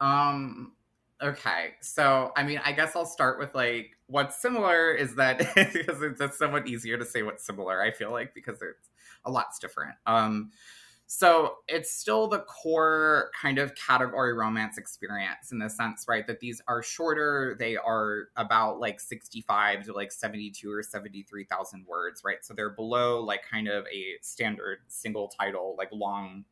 Um, 0.00 0.72
Okay, 1.22 1.74
so 1.80 2.32
I 2.36 2.42
mean, 2.42 2.60
I 2.64 2.72
guess 2.72 2.96
I'll 2.96 3.06
start 3.06 3.38
with 3.38 3.54
like 3.54 3.92
what's 4.08 4.36
similar 4.36 4.92
is 4.92 5.14
that 5.14 5.38
because 5.54 6.02
it's, 6.02 6.20
it's 6.20 6.38
somewhat 6.38 6.66
easier 6.66 6.98
to 6.98 7.04
say 7.04 7.22
what's 7.22 7.46
similar. 7.46 7.80
I 7.80 7.92
feel 7.92 8.10
like 8.10 8.34
because 8.34 8.60
it's 8.60 8.90
a 9.24 9.30
lot's 9.30 9.58
different. 9.58 9.94
Um, 10.06 10.50
so 11.06 11.56
it's 11.68 11.92
still 11.92 12.28
the 12.28 12.40
core 12.40 13.30
kind 13.40 13.58
of 13.58 13.74
category 13.74 14.32
romance 14.32 14.78
experience 14.78 15.52
in 15.52 15.58
the 15.58 15.68
sense, 15.68 16.06
right, 16.08 16.26
that 16.26 16.40
these 16.40 16.62
are 16.66 16.82
shorter. 16.82 17.56
They 17.58 17.76
are 17.76 18.28
about 18.36 18.80
like 18.80 19.00
65 19.00 19.84
to 19.84 19.92
like 19.92 20.10
72 20.10 20.70
or 20.70 20.82
73,000 20.82 21.84
words, 21.86 22.22
right? 22.24 22.38
So 22.42 22.54
they're 22.54 22.70
below 22.70 23.20
like 23.20 23.42
kind 23.48 23.68
of 23.68 23.84
a 23.86 24.14
standard 24.22 24.78
single 24.88 25.28
title, 25.28 25.74
like 25.76 25.90
long 25.92 26.46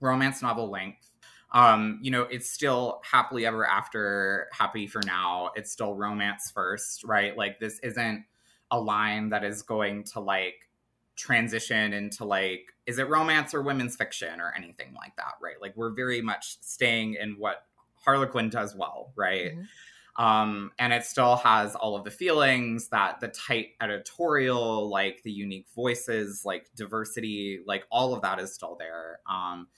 romance 0.00 0.40
novel 0.40 0.70
length. 0.70 1.06
Um, 1.52 1.98
you 2.02 2.10
know, 2.10 2.22
it's 2.22 2.50
still 2.50 3.00
happily 3.10 3.44
ever 3.46 3.66
after, 3.66 4.48
happy 4.52 4.86
for 4.86 5.02
now. 5.04 5.50
It's 5.54 5.70
still 5.70 5.94
romance 5.94 6.50
first, 6.50 7.04
right? 7.04 7.36
Like 7.36 7.60
this 7.60 7.78
isn't 7.80 8.24
a 8.70 8.80
line 8.80 9.30
that 9.30 9.44
is 9.44 9.62
going 9.62 10.04
to 10.04 10.20
like 10.20 10.68
transition 11.16 11.92
into 11.92 12.24
like 12.24 12.72
is 12.88 12.98
it 12.98 13.06
romance 13.06 13.52
or 13.52 13.60
women's 13.60 13.94
fiction 13.96 14.40
or 14.40 14.52
anything 14.56 14.94
like 14.94 15.14
that 15.16 15.34
right? 15.40 15.60
Like 15.60 15.76
we're 15.76 15.92
very 15.92 16.22
much 16.22 16.56
staying 16.62 17.14
in 17.20 17.36
what 17.38 17.64
harlequin 17.94 18.48
does 18.48 18.74
well 18.74 19.12
right? 19.14 19.52
Mm-hmm. 19.52 20.24
um 20.24 20.72
and 20.78 20.92
it 20.92 21.04
still 21.04 21.36
has 21.36 21.74
all 21.74 21.94
of 21.94 22.04
the 22.04 22.10
feelings 22.10 22.88
that 22.88 23.20
the 23.20 23.28
tight 23.28 23.68
editorial 23.82 24.88
like 24.88 25.22
the 25.22 25.30
unique 25.30 25.66
voices 25.76 26.42
like 26.46 26.66
diversity 26.74 27.60
like 27.66 27.84
all 27.90 28.14
of 28.14 28.22
that 28.22 28.40
is 28.40 28.52
still 28.54 28.76
there. 28.80 29.20
Um 29.30 29.68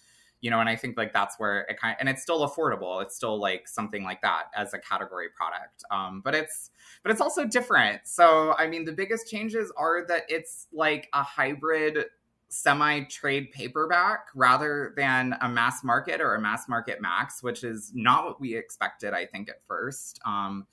you 0.41 0.51
know 0.51 0.61
and 0.61 0.71
i 0.71 0.77
think 0.77 0.97
like 0.97 1.13
that's 1.13 1.35
where 1.39 1.67
it 1.69 1.79
kind 1.79 1.93
of, 1.95 1.99
and 2.01 2.09
it's 2.09 2.23
still 2.23 2.49
affordable. 2.49 3.03
It's 3.03 3.17
still 3.17 3.39
like 3.39 3.67
something 3.67 4.05
like 4.05 4.23
that 4.23 4.45
as 4.57 4.73
a 4.73 4.79
category 4.79 5.29
product. 5.37 5.83
Um 5.91 6.23
but 6.25 6.37
it's 6.37 6.71
but 7.03 7.11
it's 7.11 7.21
also 7.21 7.45
different. 7.45 8.03
So 8.05 8.55
i 8.57 8.69
mean 8.69 8.85
the 8.85 8.93
biggest 8.93 9.29
changes 9.29 9.73
are 9.77 10.07
that 10.07 10.23
it's 10.29 10.69
like 10.73 11.09
a 11.13 11.25
hybrid 11.25 12.05
semi 12.51 13.05
trade 13.05 13.51
paperback 13.53 14.27
rather 14.35 14.93
than 14.97 15.35
a 15.41 15.49
mass 15.49 15.83
market 15.85 16.21
or 16.21 16.35
a 16.35 16.41
mass 16.41 16.69
market 16.69 17.01
max 17.01 17.43
which 17.43 17.65
is 17.65 17.93
not 17.95 18.25
what 18.25 18.41
we 18.41 18.57
expected 18.57 19.15
i 19.15 19.25
think 19.25 19.49
at 19.49 19.63
first 19.67 20.21
um 20.27 20.67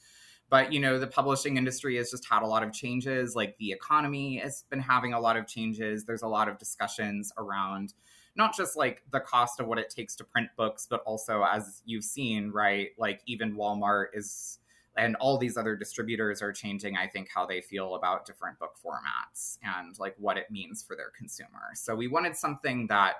but 0.50 0.74
you 0.74 0.80
know 0.80 0.98
the 0.98 1.08
publishing 1.08 1.56
industry 1.56 1.96
has 1.96 2.10
just 2.10 2.28
had 2.28 2.42
a 2.42 2.48
lot 2.48 2.64
of 2.64 2.74
changes 2.74 3.36
like 3.36 3.56
the 3.60 3.72
economy 3.72 4.38
has 4.38 4.64
been 4.72 4.80
having 4.80 5.14
a 5.14 5.20
lot 5.20 5.38
of 5.38 5.46
changes 5.46 6.04
there's 6.04 6.24
a 6.24 6.28
lot 6.28 6.50
of 6.50 6.58
discussions 6.58 7.32
around 7.38 7.94
not 8.38 8.56
just 8.56 8.78
like 8.78 9.02
the 9.12 9.20
cost 9.20 9.60
of 9.60 9.68
what 9.68 9.80
it 9.80 9.90
takes 9.90 10.16
to 10.16 10.24
print 10.24 10.50
books, 10.56 10.88
but 10.88 11.02
also 11.06 11.44
as 11.44 11.82
you've 11.86 12.04
seen, 12.04 12.52
right? 12.52 12.90
Like 12.98 13.22
even 13.26 13.56
Walmart 13.56 14.08
is 14.14 14.60
and 14.98 15.16
all 15.18 15.38
these 15.38 15.58
other 15.58 15.76
distributors 15.76 16.42
are 16.42 16.52
changing 16.52 16.98
i 16.98 17.08
think 17.08 17.30
how 17.34 17.46
they 17.46 17.62
feel 17.62 17.96
about 17.96 18.26
different 18.26 18.58
book 18.60 18.76
formats 18.84 19.58
and 19.64 19.98
like 20.00 20.16
what 20.18 20.38
it 20.38 20.50
means 20.52 20.84
for 20.84 20.96
their 20.96 21.12
consumer. 21.18 21.72
So 21.76 21.96
we 21.96 22.08
wanted 22.08 22.36
something 22.36 22.88
that 22.88 23.16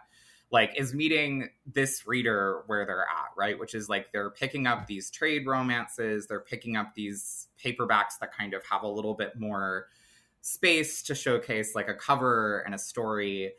like 0.50 0.74
is 0.78 0.94
meeting 0.94 1.50
this 1.66 2.08
reader 2.08 2.64
where 2.68 2.86
they're 2.86 3.02
at 3.02 3.32
right? 3.38 3.60
Which 3.60 3.76
is 3.76 3.90
like 3.90 4.12
they're 4.12 4.30
picking 4.30 4.68
up 4.68 4.88
these 4.88 5.10
trade 5.10 5.46
romances 5.46 6.28
they're 6.28 6.40
picking 6.40 6.76
up 6.76 6.94
these 6.96 7.48
paperbacks 7.64 8.20
that 8.22 8.34
kind 8.34 8.54
of 8.54 8.66
have 8.66 8.84
a 8.84 8.88
little 8.88 9.14
bit 9.14 9.38
more 9.40 9.88
space 10.42 11.04
to 11.04 11.16
showcase 11.16 11.76
like 11.76 11.90
a 11.90 11.94
cover 11.94 12.60
and 12.60 12.74
a 12.74 12.78
story 12.78 13.52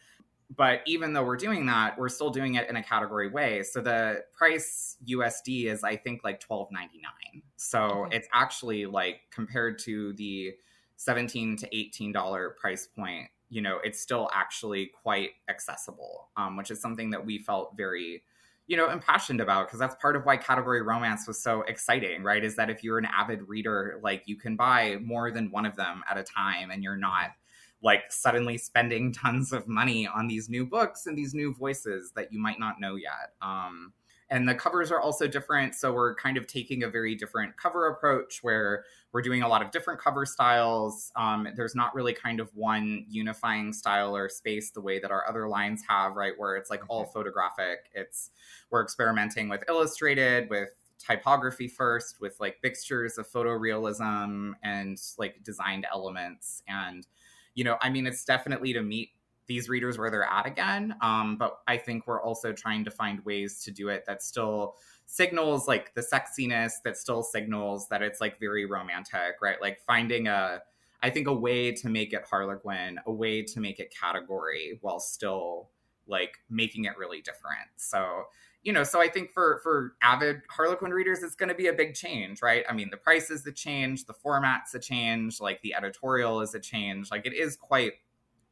but 0.57 0.81
even 0.87 1.12
though 1.12 1.25
we're 1.25 1.37
doing 1.37 1.67
that, 1.67 1.99
we're 1.99 2.09
still 2.09 2.31
doing 2.31 2.55
it 2.55 2.69
in 2.71 2.76
a 2.76 2.83
category 2.83 3.28
way. 3.28 3.62
So 3.62 3.81
the 3.81 4.25
price 4.37 4.97
USD 5.07 5.67
is, 5.67 5.85
I 5.85 5.97
think, 5.97 6.25
like 6.25 6.40
twelve 6.40 6.69
ninety 6.71 7.00
nine. 7.02 7.43
So 7.57 8.05
okay. 8.07 8.17
it's 8.17 8.28
actually 8.33 8.87
like 8.87 9.21
compared 9.31 9.78
to 9.81 10.14
the 10.14 10.55
seventeen 10.97 11.57
to 11.59 11.76
eighteen 11.76 12.12
dollar 12.12 12.57
price 12.59 12.87
point, 12.87 13.28
you 13.50 13.61
know, 13.61 13.78
it's 13.85 14.00
still 14.00 14.31
actually 14.33 14.90
quite 15.02 15.31
accessible, 15.49 16.28
um, 16.37 16.57
which 16.57 16.71
is 16.71 16.81
something 16.81 17.11
that 17.11 17.26
we 17.26 17.38
felt 17.38 17.76
very, 17.76 18.23
you 18.67 18.76
know, 18.76 18.90
impassioned 18.90 19.43
about 19.43 19.67
because 19.67 19.78
that's 19.78 19.97
part 19.97 20.17
of 20.17 20.25
why 20.25 20.38
category 20.38 20.81
romance 20.81 21.26
was 21.26 21.38
so 21.38 21.61
exciting, 21.62 22.23
right? 22.23 22.43
Is 22.43 22.57
that 22.57 22.71
if 22.71 22.83
you're 22.83 22.99
an 22.99 23.07
avid 23.07 23.49
reader, 23.49 24.00
like 24.02 24.23
you 24.25 24.37
can 24.37 24.57
buy 24.57 24.97
more 25.02 25.31
than 25.31 25.50
one 25.50 25.67
of 25.67 25.76
them 25.76 26.02
at 26.11 26.17
a 26.17 26.23
time, 26.23 26.71
and 26.71 26.83
you're 26.83 26.97
not 26.97 27.33
like 27.82 28.11
suddenly 28.11 28.58
spending 28.58 29.12
tons 29.12 29.52
of 29.52 29.68
money 29.68 30.06
on 30.06 30.26
these 30.26 30.49
new 30.49 30.66
books 30.66 31.06
and 31.06 31.16
these 31.16 31.35
new 31.35 31.54
voices 31.54 32.12
that 32.16 32.32
you 32.32 32.40
might 32.40 32.58
not 32.58 32.80
know 32.80 32.97
yet. 32.97 33.32
Um, 33.40 33.92
and 34.30 34.47
the 34.47 34.54
covers 34.54 34.90
are 34.90 35.00
also 35.00 35.26
different. 35.26 35.75
So 35.75 35.92
we're 35.92 36.14
kind 36.14 36.37
of 36.37 36.47
taking 36.47 36.82
a 36.82 36.88
very 36.88 37.14
different 37.14 37.56
cover 37.56 37.88
approach 37.88 38.40
where 38.42 38.85
we're 39.12 39.23
doing 39.23 39.42
a 39.42 39.49
lot 39.49 39.62
of 39.62 39.70
different 39.70 40.00
cover 40.00 40.26
styles. 40.26 41.11
Um, 41.16 41.49
there's 41.56 41.75
not 41.75 41.94
really 41.94 42.12
kind 42.12 42.40
of 42.40 42.50
one 42.54 43.06
unifying 43.08 43.73
style 43.73 44.14
or 44.14 44.28
space 44.28 44.70
the 44.70 44.82
way 44.82 44.99
that 44.99 45.11
our 45.11 45.26
other 45.26 45.49
lines 45.49 45.82
have, 45.88 46.14
right? 46.14 46.35
Where 46.37 46.56
it's 46.56 46.68
like 46.68 46.82
all 46.88 47.06
photographic. 47.06 47.90
It's 47.94 48.30
we're 48.70 48.82
experimenting 48.82 49.49
with 49.49 49.64
illustrated, 49.66 50.50
with 50.50 50.70
typography 50.99 51.68
first, 51.68 52.20
with 52.20 52.37
like 52.38 52.58
mixtures 52.62 53.16
of 53.16 53.30
photorealism 53.30 54.52
and 54.62 54.99
like 55.16 55.42
designed 55.42 55.87
elements 55.90 56.62
and 56.68 57.06
you 57.55 57.64
know, 57.64 57.76
I 57.81 57.90
mean, 57.90 58.07
it's 58.07 58.25
definitely 58.25 58.73
to 58.73 58.83
meet 58.83 59.11
these 59.47 59.69
readers 59.69 59.99
where 59.99 60.11
they're 60.11 60.25
at 60.25 60.47
again. 60.47 60.95
Um, 61.00 61.37
but 61.37 61.59
I 61.67 61.78
think 61.78 62.07
we're 62.07 62.23
also 62.23 62.52
trying 62.52 62.85
to 62.85 62.90
find 62.90 63.25
ways 63.25 63.62
to 63.64 63.71
do 63.71 63.88
it 63.88 64.05
that 64.07 64.23
still 64.23 64.76
signals 65.07 65.67
like 65.67 65.95
the 65.95 66.02
sexiness, 66.02 66.75
that 66.85 66.97
still 66.97 67.23
signals 67.23 67.88
that 67.88 68.02
it's 68.02 68.21
like 68.21 68.38
very 68.38 68.67
romantic, 68.67 69.37
right? 69.40 69.61
Like 69.61 69.81
finding 69.87 70.28
a, 70.28 70.61
I 71.02 71.11
think 71.11 71.26
a 71.28 71.33
way 71.33 71.73
to 71.73 71.88
make 71.88 72.12
it 72.12 72.25
Harlequin, 72.28 73.00
a 73.07 73.12
way 73.12 73.43
to 73.43 73.61
make 73.61 73.81
it 73.81 73.93
category 73.95 74.78
while 74.83 75.00
still 75.00 75.71
like 76.07 76.37
making 76.50 76.85
it 76.85 76.99
really 76.99 77.23
different. 77.23 77.69
So, 77.76 78.25
you 78.62 78.73
know, 78.73 78.85
so 78.85 79.00
I 79.00 79.09
think 79.09 79.31
for 79.33 79.61
for 79.62 79.95
avid 80.03 80.43
Harlequin 80.50 80.93
readers, 80.93 81.23
it's 81.23 81.35
going 81.35 81.49
to 81.49 81.55
be 81.55 81.69
a 81.69 81.73
big 81.73 81.95
change, 81.95 82.43
right? 82.43 82.65
I 82.69 82.73
mean, 82.73 82.88
the 82.91 82.97
price 82.97 83.31
is 83.31 83.47
a 83.47 83.53
change, 83.53 84.07
the 84.07 84.15
format's 84.15 84.75
a 84.75 84.81
change, 84.81 85.41
like 85.41 85.62
the 85.62 85.75
editorial 85.75 86.41
is 86.41 86.55
a 86.55 86.61
change. 86.61 87.11
Like 87.11 87.27
it 87.27 87.35
is 87.35 87.57
quite 87.57 87.93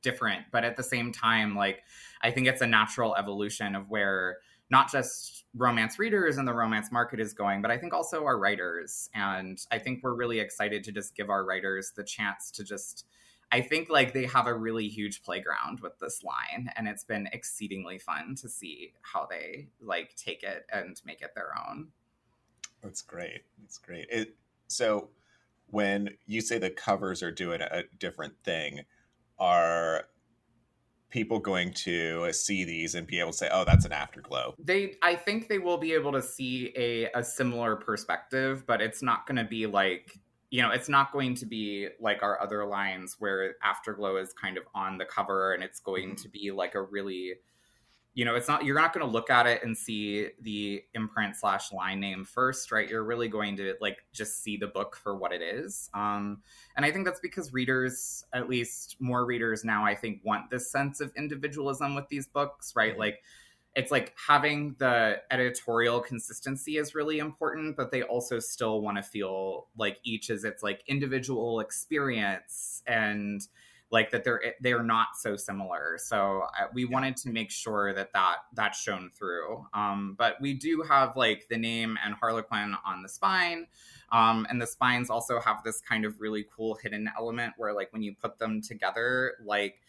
different, 0.03 0.45
but 0.53 0.65
at 0.65 0.77
the 0.77 0.83
same 0.83 1.13
time, 1.13 1.57
like 1.57 1.81
I 2.23 2.31
think 2.31 2.47
it's 2.47 2.61
a 2.61 2.67
natural 2.67 3.17
evolution 3.17 3.75
of 3.75 3.91
where 3.91 4.39
not 4.71 4.91
just 4.91 5.45
romance 5.55 5.99
readers 5.99 6.39
and 6.39 6.47
the 6.47 6.55
romance 6.55 6.91
market 6.91 7.21
is 7.21 7.33
going, 7.33 7.63
but 7.63 7.71
I 7.71 7.79
think 7.79 7.95
also 7.95 8.25
our 8.25 8.39
writers. 8.39 9.09
And 9.15 9.59
I 9.71 9.79
think 9.79 10.03
we're 10.03 10.15
really 10.15 10.41
excited 10.41 10.85
to 10.85 10.93
just 10.93 11.17
give 11.17 11.31
our 11.31 11.45
writers 11.45 11.93
the 11.97 12.05
chance 12.05 12.51
to 12.53 12.65
just 12.65 13.07
I 13.53 13.61
think 13.61 13.88
like 13.88 14.12
they 14.12 14.26
have 14.26 14.47
a 14.47 14.55
really 14.55 14.88
huge 14.88 15.23
playground 15.23 15.81
with 15.81 15.99
this 15.99 16.23
line 16.23 16.71
and 16.76 16.88
it's 16.88 17.05
been 17.05 17.29
exceedingly 17.33 17.99
fun 17.99 18.35
to 18.41 18.49
see 18.49 18.93
how 19.03 19.26
they 19.31 19.69
like 19.81 20.15
take 20.17 20.43
it 20.43 20.67
and 20.73 21.00
make 21.05 21.23
it 21.23 21.35
their 21.35 21.53
own. 21.69 21.88
That's 22.83 23.03
great. 23.03 23.43
That's 23.61 23.79
great. 23.79 24.07
It 24.11 24.37
so 24.67 25.11
when 25.69 26.11
you 26.26 26.41
say 26.41 26.59
the 26.59 26.71
covers 26.71 27.23
are 27.23 27.33
doing 27.33 27.61
a 27.61 27.85
different 27.99 28.35
thing, 28.45 28.81
are 29.38 30.05
people 31.11 31.38
going 31.38 31.73
to 31.73 32.33
see 32.33 32.65
these 32.65 32.95
and 32.95 33.07
be 33.07 33.19
able 33.21 33.31
to 33.31 33.37
say, 33.37 33.49
"Oh, 33.53 33.65
that's 33.65 33.85
an 33.85 33.93
afterglow"? 33.93 34.55
They, 34.59 34.95
I 35.03 35.15
think, 35.15 35.49
they 35.49 35.59
will 35.59 35.79
be 35.79 35.93
able 35.93 36.12
to 36.12 36.23
see 36.23 36.73
a 36.76 37.11
a 37.19 37.25
similar 37.25 37.76
perspective, 37.76 38.65
but 38.67 38.81
it's 38.81 39.03
not 39.03 39.26
going 39.26 39.37
to 39.37 39.45
be 39.45 39.67
like 39.67 40.19
you 40.50 40.62
know, 40.62 40.71
it's 40.71 40.88
not 40.88 41.12
going 41.12 41.35
to 41.35 41.47
be 41.47 41.88
like 42.00 42.23
our 42.23 42.41
other 42.41 42.65
lines 42.65 43.17
where 43.19 43.55
Afterglow 43.62 44.17
is 44.17 44.33
kind 44.33 44.57
of 44.57 44.65
on 44.75 44.99
the 44.99 45.05
cover 45.05 45.55
and 45.55 45.62
it's 45.62 45.81
going 45.81 46.11
mm-hmm. 46.11 46.23
to 46.23 46.29
be 46.29 46.50
like 46.53 46.75
a 46.75 46.83
really, 46.83 47.35
you 48.15 48.25
know, 48.25 48.35
it's 48.35 48.49
not, 48.49 48.65
you're 48.65 48.79
not 48.79 48.95
going 48.95 49.05
to 49.05 49.12
look 49.12 49.29
at 49.29 49.47
it 49.47 49.65
and 49.65 49.76
see 49.76 50.29
the 50.41 50.83
imprint 50.95 51.37
slash 51.37 51.73
line 51.73 52.00
name 52.00 52.25
first, 52.25 52.71
right? 52.71 52.88
You're 52.88 53.05
really 53.05 53.29
going 53.29 53.57
to 53.57 53.75
like 53.81 53.99
just 54.12 54.43
see 54.43 54.57
the 54.57 54.69
book 54.69 54.97
for 54.97 55.17
what 55.17 55.33
it 55.33 55.43
is. 55.43 55.91
Um, 55.93 56.43
and 56.76 56.87
I 56.87 56.93
think 56.93 57.07
that's 57.07 57.21
because 57.21 57.53
readers, 57.53 58.25
at 58.33 58.49
least 58.49 58.97
more 59.00 59.26
readers 59.26 59.65
now, 59.65 59.85
I 59.85 59.95
think, 59.95 60.21
want 60.25 60.49
this 60.49 60.71
sense 60.71 61.00
of 61.00 61.12
individualism 61.17 61.95
with 61.95 62.09
these 62.09 62.26
books, 62.26 62.73
right? 62.76 62.93
Mm-hmm. 62.93 63.00
Like, 63.00 63.23
it's 63.76 63.92
like 63.92 64.14
having 64.26 64.75
the 64.78 65.21
editorial 65.30 66.00
consistency 66.00 66.78
is 66.78 66.95
really 66.95 67.18
important 67.18 67.76
but 67.76 67.92
they 67.92 68.02
also 68.02 68.40
still 68.40 68.80
want 68.80 68.97
to 68.97 69.02
feel 69.02 69.68
like 69.76 69.99
each 70.02 70.30
is 70.30 70.45
its 70.45 70.62
like 70.62 70.83
individual 70.88 71.61
experience 71.61 72.83
and 72.87 73.47
like 73.90 74.11
that 74.11 74.25
they're 74.25 74.42
they're 74.61 74.83
not 74.83 75.09
so 75.16 75.37
similar. 75.37 75.97
So 75.99 76.42
uh, 76.59 76.66
we 76.75 76.85
wanted 76.85 77.16
to 77.18 77.30
make 77.30 77.50
sure 77.50 77.95
that 77.95 78.12
that 78.14 78.37
that's 78.54 78.80
shown 78.80 79.11
through. 79.16 79.64
Um, 79.73 80.16
but 80.18 80.37
we 80.40 80.54
do 80.54 80.83
have 80.88 81.16
like 81.16 81.47
the 81.49 81.56
name 81.56 81.97
and 82.04 82.14
harlequin 82.14 82.75
on 82.85 83.02
the 83.02 83.09
spine. 83.09 83.66
Um, 84.11 84.47
and 84.50 84.61
the 84.61 84.66
spines 84.66 85.11
also 85.11 85.40
have 85.40 85.62
this 85.64 85.80
kind 85.80 86.04
of 86.04 86.21
really 86.21 86.47
cool 86.54 86.76
hidden 86.80 87.09
element 87.16 87.54
where 87.56 87.73
like 87.73 87.92
when 87.92 88.02
you 88.02 88.14
put 88.14 88.38
them 88.38 88.61
together 88.61 89.35
like 89.45 89.80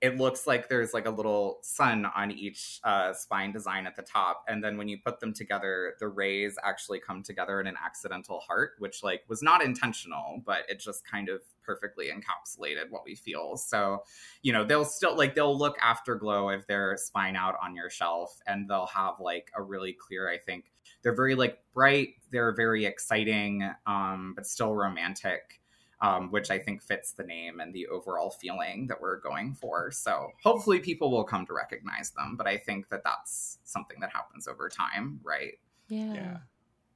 it 0.00 0.18
looks 0.18 0.46
like 0.46 0.68
there's 0.68 0.92
like 0.92 1.06
a 1.06 1.10
little 1.10 1.58
sun 1.62 2.06
on 2.14 2.30
each 2.30 2.80
uh, 2.84 3.12
spine 3.12 3.52
design 3.52 3.86
at 3.86 3.96
the 3.96 4.02
top 4.02 4.44
and 4.48 4.62
then 4.62 4.76
when 4.76 4.88
you 4.88 4.98
put 5.04 5.20
them 5.20 5.32
together 5.32 5.94
the 6.00 6.08
rays 6.08 6.56
actually 6.62 7.00
come 7.00 7.22
together 7.22 7.60
in 7.60 7.66
an 7.66 7.76
accidental 7.84 8.40
heart 8.40 8.72
which 8.78 9.02
like 9.02 9.22
was 9.28 9.42
not 9.42 9.62
intentional 9.62 10.42
but 10.44 10.60
it 10.68 10.80
just 10.80 11.06
kind 11.06 11.28
of 11.28 11.40
perfectly 11.66 12.08
encapsulated 12.08 12.90
what 12.90 13.02
we 13.04 13.16
feel. 13.16 13.56
So 13.56 14.04
you 14.42 14.52
know 14.52 14.64
they'll 14.64 14.84
still 14.84 15.16
like 15.16 15.34
they'll 15.34 15.56
look 15.56 15.76
afterglow 15.82 16.48
if 16.50 16.66
they're 16.66 16.96
spine 16.96 17.36
out 17.36 17.56
on 17.62 17.74
your 17.74 17.90
shelf 17.90 18.38
and 18.46 18.70
they'll 18.70 18.86
have 18.86 19.14
like 19.20 19.50
a 19.56 19.62
really 19.62 19.92
clear 19.92 20.30
i 20.30 20.38
think 20.38 20.66
they're 21.02 21.14
very 21.14 21.34
like 21.34 21.58
bright 21.72 22.10
they're 22.30 22.54
very 22.54 22.84
exciting 22.84 23.68
um, 23.86 24.32
but 24.36 24.46
still 24.46 24.74
romantic 24.74 25.60
um, 26.00 26.30
which 26.30 26.50
I 26.50 26.58
think 26.58 26.82
fits 26.82 27.12
the 27.12 27.24
name 27.24 27.60
and 27.60 27.72
the 27.72 27.86
overall 27.86 28.30
feeling 28.30 28.86
that 28.88 29.00
we're 29.00 29.20
going 29.20 29.54
for. 29.54 29.90
So 29.90 30.30
hopefully 30.42 30.78
people 30.78 31.10
will 31.10 31.24
come 31.24 31.46
to 31.46 31.54
recognize 31.54 32.10
them. 32.10 32.36
But 32.36 32.46
I 32.46 32.58
think 32.58 32.88
that 32.90 33.02
that's 33.04 33.58
something 33.64 33.98
that 34.00 34.10
happens 34.12 34.46
over 34.46 34.68
time, 34.68 35.20
right? 35.24 35.54
Yeah. 35.88 36.14
Yeah. 36.14 36.36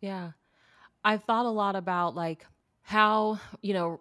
yeah. 0.00 0.30
I've 1.02 1.24
thought 1.24 1.46
a 1.46 1.50
lot 1.50 1.76
about 1.76 2.14
like 2.14 2.44
how, 2.82 3.40
you 3.62 3.72
know, 3.72 4.00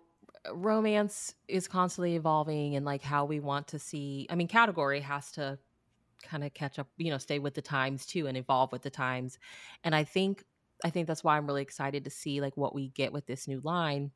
romance 0.51 1.33
is 1.47 1.67
constantly 1.67 2.15
evolving 2.15 2.75
and 2.75 2.85
like 2.85 3.01
how 3.01 3.25
we 3.25 3.39
want 3.39 3.69
to 3.69 3.79
see, 3.79 4.27
I 4.29 4.35
mean, 4.35 4.47
category 4.47 4.99
has 5.01 5.31
to 5.33 5.59
kind 6.23 6.43
of 6.43 6.53
catch 6.53 6.77
up, 6.77 6.87
you 6.97 7.09
know, 7.09 7.17
stay 7.17 7.39
with 7.39 7.53
the 7.53 7.61
times 7.61 8.05
too 8.05 8.27
and 8.27 8.35
evolve 8.35 8.73
with 8.73 8.81
the 8.81 8.89
times. 8.89 9.39
And 9.83 9.95
I 9.95 10.03
think 10.03 10.43
I 10.83 10.89
think 10.89 11.07
that's 11.07 11.23
why 11.25 11.37
I'm 11.37 11.45
really 11.45 11.61
excited 11.61 12.05
to 12.05 12.09
see 12.09 12.39
like 12.39 12.55
what 12.55 12.73
we 12.73 12.89
get 12.89 13.11
with 13.11 13.25
this 13.25 13.47
new 13.47 13.59
line 13.63 14.11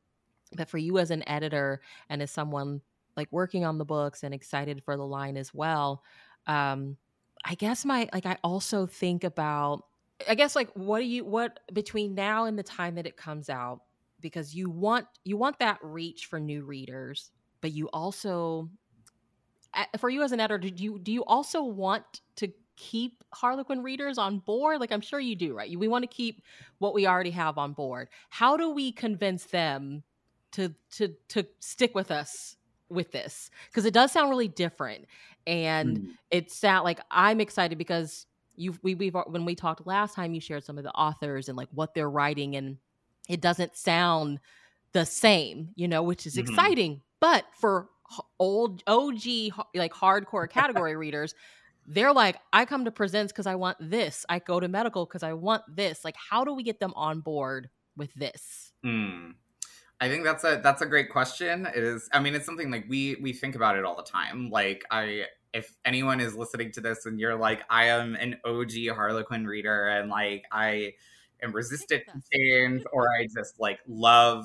but 0.56 0.70
for 0.70 0.78
you 0.78 0.98
as 0.98 1.12
an 1.12 1.28
editor 1.28 1.82
and 2.10 2.22
as 2.22 2.32
someone 2.32 2.82
like 3.16 3.28
working 3.32 3.66
on 3.66 3.78
the 3.78 3.86
books 3.86 4.24
and 4.24 4.34
excited 4.34 4.84
for 4.84 4.98
the 4.98 5.06
line 5.06 5.38
as 5.38 5.54
well 5.54 6.04
um 6.48 6.98
i 7.46 7.56
guess 7.56 7.86
my 7.86 8.08
like 8.14 8.26
i 8.26 8.38
also 8.44 8.86
think 8.86 9.24
about 9.24 9.84
i 10.28 10.36
guess 10.36 10.56
like 10.56 10.70
what 10.74 11.00
do 11.00 11.06
you 11.06 11.24
what 11.24 11.60
between 11.74 12.16
now 12.16 12.46
and 12.46 12.58
the 12.58 12.64
time 12.64 12.96
that 12.96 13.08
it 13.08 13.18
comes 13.18 13.50
out 13.50 13.82
because 14.20 14.56
you 14.56 14.70
want 14.70 15.06
you 15.24 15.38
want 15.38 15.58
that 15.60 15.78
reach 15.82 16.26
for 16.26 16.40
new 16.40 16.64
readers 16.64 17.32
but 17.62 17.72
you 17.72 17.90
also 17.94 18.70
for 19.98 20.10
you 20.10 20.22
as 20.22 20.32
an 20.32 20.40
editor 20.40 20.70
do 20.70 20.84
you 20.84 21.00
do 21.00 21.12
you 21.12 21.24
also 21.26 21.64
want 21.64 22.22
to 22.36 22.48
keep 22.76 23.24
harlequin 23.34 23.84
readers 23.84 24.18
on 24.18 24.40
board? 24.40 24.80
Like 24.80 24.92
i'm 24.92 25.02
sure 25.02 25.20
you 25.20 25.36
do 25.36 25.54
right? 25.54 25.78
We 25.78 25.88
want 25.88 26.04
to 26.04 26.08
keep 26.08 26.42
what 26.80 26.94
we 26.94 27.08
already 27.08 27.32
have 27.32 27.58
on 27.58 27.74
board. 27.74 28.10
How 28.30 28.58
do 28.58 28.70
we 28.70 28.92
convince 28.92 29.46
them 29.46 30.04
to 30.54 30.74
to 30.92 31.10
to 31.30 31.46
stick 31.60 31.94
with 31.94 32.12
us 32.12 32.56
with 32.90 33.12
this 33.12 33.50
because 33.70 33.86
it 33.86 33.94
does 33.94 34.12
sound 34.12 34.30
really 34.30 34.48
different 34.48 35.06
and 35.46 36.00
mm. 36.00 36.10
it 36.32 36.52
sound 36.52 36.84
like 36.84 37.00
i'm 37.12 37.42
excited 37.42 37.78
because 37.78 38.26
you 38.56 38.76
we 38.84 38.96
we've 38.96 39.16
when 39.28 39.46
we 39.46 39.56
talked 39.56 39.86
last 39.86 40.16
time 40.16 40.34
you 40.34 40.40
shared 40.40 40.64
some 40.64 40.78
of 40.78 40.84
the 40.84 40.92
authors 40.92 41.50
and 41.50 41.58
like 41.58 41.70
what 41.72 41.94
they're 41.94 42.10
writing 42.10 42.56
and 42.56 42.78
it 43.28 43.42
doesn't 43.42 43.76
sound 43.76 44.40
the 44.92 45.06
same 45.06 45.70
you 45.76 45.88
know 45.88 46.04
which 46.04 46.26
is 46.26 46.36
mm-hmm. 46.36 46.50
exciting 46.50 47.02
but 47.20 47.46
for 47.60 47.90
old 48.40 48.84
og 48.88 49.16
like 49.74 49.94
hardcore 49.94 50.50
category 50.50 50.96
readers 50.96 51.34
they're 51.88 52.14
like 52.14 52.38
i 52.52 52.64
come 52.64 52.86
to 52.86 52.92
presents 52.92 53.34
because 53.34 53.48
i 53.48 53.56
want 53.56 53.78
this 53.80 54.26
i 54.30 54.40
go 54.40 54.60
to 54.60 54.68
medical 54.68 55.06
because 55.06 55.24
i 55.24 55.34
want 55.34 55.64
this 55.68 56.06
like 56.06 56.16
how 56.16 56.44
do 56.44 56.54
we 56.54 56.64
get 56.64 56.80
them 56.80 56.94
on 56.96 57.22
board 57.22 57.70
with 57.98 58.14
this 58.14 58.72
mm. 58.86 59.34
I 60.04 60.10
think 60.10 60.26
that's 60.26 60.44
a 60.44 60.60
that's 60.62 60.82
a 60.82 60.86
great 60.86 61.10
question. 61.10 61.66
It 61.66 61.82
is 61.82 62.10
I 62.12 62.20
mean 62.20 62.36
it's 62.36 62.46
something 62.46 62.70
like 62.70 62.84
we 62.90 63.16
we 63.22 63.32
think 63.32 63.56
about 63.56 63.78
it 63.78 63.86
all 63.86 63.96
the 63.96 64.04
time. 64.04 64.50
Like 64.50 64.84
I 64.92 65.28
if 65.54 65.74
anyone 65.86 66.20
is 66.20 66.36
listening 66.36 66.74
to 66.74 66.82
this 66.82 67.06
and 67.06 67.22
you're 67.22 67.38
like 67.38 67.62
I 67.70 67.86
am 67.86 68.16
an 68.16 68.36
OG 68.44 68.72
Harlequin 68.94 69.48
reader 69.48 69.88
and 69.88 70.10
like 70.10 70.44
I 70.52 70.96
am 71.42 71.54
resistant 71.54 72.04
to 72.08 72.22
change 72.38 72.84
or 72.92 73.08
I 73.18 73.28
just 73.34 73.62
like 73.62 73.80
love 73.88 74.44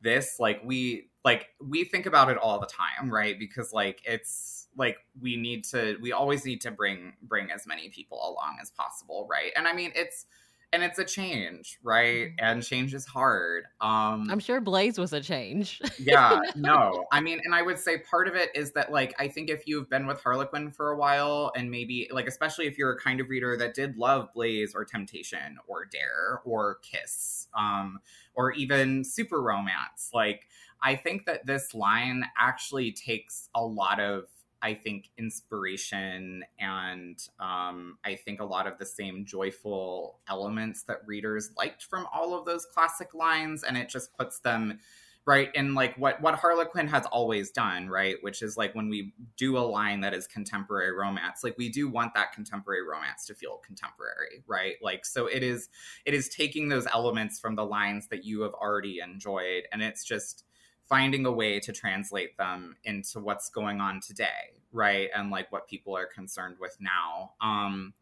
this 0.00 0.40
like 0.40 0.62
we 0.64 1.10
like 1.24 1.46
we 1.64 1.84
think 1.84 2.06
about 2.06 2.28
it 2.28 2.36
all 2.36 2.58
the 2.58 2.66
time, 2.66 3.08
right? 3.08 3.38
Because 3.38 3.72
like 3.72 4.02
it's 4.04 4.66
like 4.76 4.98
we 5.20 5.36
need 5.36 5.64
to 5.66 5.96
we 6.02 6.10
always 6.10 6.44
need 6.44 6.60
to 6.62 6.72
bring 6.72 7.12
bring 7.22 7.52
as 7.52 7.68
many 7.68 7.88
people 7.88 8.18
along 8.18 8.58
as 8.60 8.72
possible, 8.72 9.28
right? 9.30 9.52
And 9.54 9.68
I 9.68 9.74
mean 9.74 9.92
it's 9.94 10.26
and 10.72 10.82
it's 10.82 10.98
a 10.98 11.04
change 11.04 11.78
right? 11.82 12.28
Mm-hmm. 12.28 12.44
and 12.44 12.62
change 12.62 12.94
is 12.94 13.06
hard 13.06 13.64
um 13.80 14.28
i'm 14.30 14.38
sure 14.38 14.60
blaze 14.60 14.98
was 14.98 15.12
a 15.12 15.20
change. 15.20 15.80
Yeah 15.98 16.40
no. 16.56 17.06
I 17.12 17.20
mean 17.20 17.40
and 17.44 17.54
i 17.54 17.62
would 17.62 17.78
say 17.78 17.98
part 17.98 18.28
of 18.28 18.34
it 18.34 18.50
is 18.54 18.72
that 18.72 18.92
like 18.92 19.14
i 19.18 19.28
think 19.28 19.50
if 19.50 19.66
you've 19.66 19.88
been 19.88 20.06
with 20.06 20.20
harlequin 20.22 20.70
for 20.70 20.90
a 20.90 20.96
while 20.96 21.52
and 21.56 21.70
maybe 21.70 22.08
like 22.12 22.26
especially 22.26 22.66
if 22.66 22.78
you're 22.78 22.92
a 22.92 22.98
kind 22.98 23.20
of 23.20 23.28
reader 23.28 23.56
that 23.56 23.74
did 23.74 23.96
love 23.96 24.28
blaze 24.34 24.74
or 24.74 24.84
temptation 24.84 25.58
or 25.66 25.84
dare 25.84 26.40
or 26.44 26.78
kiss 26.82 27.48
um 27.56 27.98
or 28.34 28.52
even 28.52 29.04
super 29.04 29.40
romance 29.42 30.10
like 30.12 30.46
i 30.82 30.94
think 30.94 31.26
that 31.26 31.46
this 31.46 31.74
line 31.74 32.24
actually 32.38 32.92
takes 32.92 33.48
a 33.54 33.64
lot 33.64 34.00
of 34.00 34.24
I 34.62 34.74
think 34.74 35.10
inspiration 35.18 36.44
and 36.58 37.18
um, 37.38 37.98
I 38.04 38.16
think 38.16 38.40
a 38.40 38.44
lot 38.44 38.66
of 38.66 38.78
the 38.78 38.86
same 38.86 39.24
joyful 39.24 40.18
elements 40.28 40.82
that 40.84 40.98
readers 41.06 41.50
liked 41.56 41.84
from 41.84 42.06
all 42.12 42.38
of 42.38 42.44
those 42.44 42.66
classic 42.66 43.14
lines, 43.14 43.62
and 43.62 43.76
it 43.76 43.88
just 43.88 44.16
puts 44.16 44.40
them 44.40 44.80
right 45.28 45.50
in 45.54 45.74
like 45.74 45.94
what 45.98 46.22
what 46.22 46.36
Harlequin 46.36 46.88
has 46.88 47.04
always 47.12 47.50
done, 47.50 47.88
right? 47.88 48.16
Which 48.22 48.40
is 48.40 48.56
like 48.56 48.74
when 48.74 48.88
we 48.88 49.12
do 49.36 49.58
a 49.58 49.60
line 49.60 50.00
that 50.00 50.14
is 50.14 50.26
contemporary 50.26 50.90
romance, 50.90 51.44
like 51.44 51.56
we 51.58 51.68
do 51.68 51.86
want 51.86 52.14
that 52.14 52.32
contemporary 52.32 52.82
romance 52.82 53.26
to 53.26 53.34
feel 53.34 53.58
contemporary, 53.58 54.42
right? 54.46 54.76
Like 54.82 55.04
so 55.04 55.26
it 55.26 55.42
is 55.42 55.68
it 56.06 56.14
is 56.14 56.30
taking 56.30 56.70
those 56.70 56.86
elements 56.86 57.38
from 57.38 57.56
the 57.56 57.64
lines 57.64 58.08
that 58.08 58.24
you 58.24 58.40
have 58.40 58.54
already 58.54 59.00
enjoyed, 59.00 59.64
and 59.70 59.82
it's 59.82 60.02
just 60.02 60.44
finding 60.88 61.26
a 61.26 61.32
way 61.32 61.60
to 61.60 61.72
translate 61.72 62.36
them 62.36 62.76
into 62.84 63.20
what's 63.20 63.48
going 63.50 63.80
on 63.80 64.00
today 64.00 64.52
right 64.72 65.08
and 65.14 65.30
like 65.30 65.50
what 65.52 65.68
people 65.68 65.96
are 65.96 66.06
concerned 66.06 66.56
with 66.60 66.76
now 66.80 67.32
um 67.40 67.92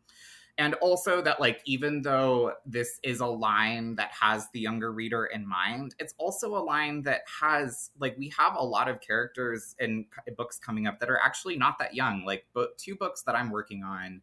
and 0.59 0.75
also 0.75 1.21
that 1.21 1.39
like 1.39 1.61
even 1.67 2.01
though 2.03 2.53
this 2.65 2.99
is 3.03 3.21
a 3.21 3.27
line 3.27 3.95
that 3.97 4.11
has 4.19 4.49
the 4.53 4.61
younger 4.61 4.93
reader 4.93 5.27
in 5.27 5.47
mind 5.47 5.95
it's 5.99 6.15
also 6.19 6.57
a 6.57 6.63
line 6.63 7.03
that 7.03 7.23
has 7.41 7.91
like 7.99 8.17
we 8.19 8.33
have 8.37 8.57
a 8.57 8.65
lot 8.65 8.89
of 8.89 9.01
characters 9.01 9.77
in 9.79 10.07
books 10.37 10.59
coming 10.59 10.87
up 10.87 10.99
that 10.99 11.11
are 11.11 11.21
actually 11.23 11.57
not 11.57 11.79
that 11.79 11.95
young 11.95 12.25
like 12.25 12.47
two 12.77 12.97
books 12.97 13.23
that 13.23 13.35
i'm 13.35 13.51
working 13.51 13.83
on 13.83 14.21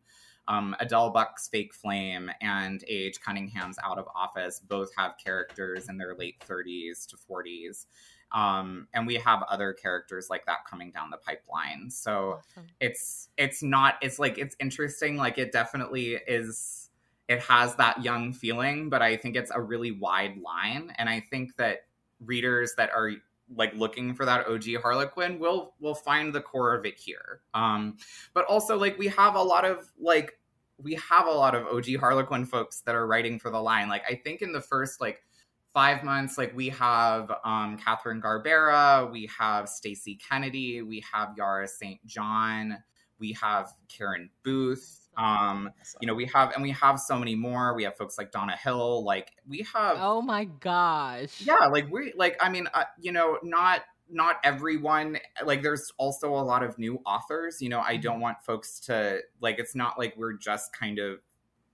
um, 0.47 0.75
Adele 0.79 1.11
Buck's 1.11 1.47
Fake 1.47 1.73
Flame 1.73 2.29
and 2.41 2.83
A.H. 2.83 3.21
Cunningham's 3.21 3.77
Out 3.83 3.97
of 3.97 4.07
Office 4.13 4.59
both 4.59 4.89
have 4.97 5.13
characters 5.23 5.87
in 5.87 5.97
their 5.97 6.15
late 6.15 6.43
30s 6.47 7.07
to 7.07 7.15
40s. 7.15 7.85
Um, 8.33 8.87
and 8.93 9.05
we 9.05 9.15
have 9.15 9.43
other 9.43 9.73
characters 9.73 10.27
like 10.29 10.45
that 10.47 10.65
coming 10.67 10.91
down 10.91 11.11
the 11.11 11.17
pipeline. 11.17 11.89
So 11.91 12.39
awesome. 12.39 12.67
it's 12.79 13.29
it's 13.37 13.61
not 13.61 13.95
it's 14.01 14.19
like 14.19 14.37
it's 14.37 14.55
interesting. 14.59 15.17
Like 15.17 15.37
it 15.37 15.51
definitely 15.51 16.15
is. 16.27 16.89
It 17.29 17.39
has 17.41 17.75
that 17.75 18.03
young 18.03 18.33
feeling, 18.33 18.89
but 18.89 19.01
I 19.01 19.15
think 19.15 19.37
it's 19.37 19.51
a 19.53 19.61
really 19.61 19.91
wide 19.91 20.37
line, 20.41 20.93
and 20.97 21.07
I 21.07 21.21
think 21.21 21.55
that 21.55 21.85
readers 22.19 22.73
that 22.77 22.89
are 22.91 23.11
like 23.55 23.73
looking 23.75 24.13
for 24.13 24.25
that 24.25 24.47
OG 24.47 24.81
Harlequin 24.81 25.39
will 25.39 25.73
will 25.79 25.95
find 25.95 26.33
the 26.33 26.41
core 26.41 26.73
of 26.73 26.85
it 26.85 26.97
here. 26.97 27.41
Um, 27.53 27.97
but 28.33 28.45
also 28.45 28.77
like 28.77 28.97
we 28.97 29.07
have 29.07 29.35
a 29.35 29.41
lot 29.41 29.65
of 29.65 29.89
like 29.99 30.39
we 30.81 30.95
have 30.95 31.27
a 31.27 31.31
lot 31.31 31.55
of 31.55 31.67
OG 31.67 31.97
Harlequin 31.99 32.45
folks 32.45 32.81
that 32.81 32.95
are 32.95 33.07
writing 33.07 33.39
for 33.39 33.49
the 33.49 33.61
line. 33.61 33.89
Like 33.89 34.03
I 34.09 34.15
think 34.15 34.41
in 34.41 34.51
the 34.51 34.61
first 34.61 34.99
like 34.99 35.23
five 35.73 36.03
months, 36.03 36.37
like 36.37 36.55
we 36.55 36.69
have 36.69 37.31
um, 37.43 37.77
Katherine 37.77 38.21
Garbera, 38.21 39.11
we 39.11 39.29
have 39.37 39.67
Stacey 39.67 40.15
Kennedy, 40.15 40.81
we 40.81 41.03
have 41.11 41.29
Yahrah 41.37 41.67
St. 41.67 42.05
John, 42.05 42.77
we 43.19 43.33
have 43.33 43.73
Karen 43.89 44.29
Booth. 44.43 44.99
Um, 45.15 45.69
you 46.01 46.07
know, 46.07 46.15
we 46.15 46.25
have 46.25 46.53
and 46.53 46.63
we 46.63 46.71
have 46.71 46.99
so 46.99 47.19
many 47.19 47.35
more. 47.35 47.75
We 47.75 47.83
have 47.83 47.95
folks 47.95 48.17
like 48.17 48.31
Donna 48.31 48.57
Hill. 48.57 49.03
Like 49.03 49.31
we 49.47 49.65
have. 49.73 49.97
Oh 49.99 50.23
my 50.23 50.45
gosh. 50.45 51.39
Yeah, 51.39 51.67
like 51.71 51.91
we 51.91 52.13
like. 52.15 52.35
I 52.41 52.49
mean, 52.49 52.67
uh, 52.73 52.85
you 52.99 53.11
know, 53.11 53.37
not 53.43 53.81
not 54.09 54.37
everyone 54.43 55.17
like 55.45 55.61
there's 55.61 55.91
also 55.97 56.33
a 56.33 56.43
lot 56.43 56.61
of 56.61 56.77
new 56.77 56.99
authors 57.05 57.61
you 57.61 57.69
know 57.69 57.79
i 57.79 57.95
don't 57.95 58.15
mm-hmm. 58.15 58.23
want 58.23 58.37
folks 58.43 58.79
to 58.79 59.19
like 59.39 59.57
it's 59.59 59.73
not 59.73 59.97
like 59.97 60.13
we're 60.17 60.33
just 60.33 60.77
kind 60.77 60.99
of 60.99 61.19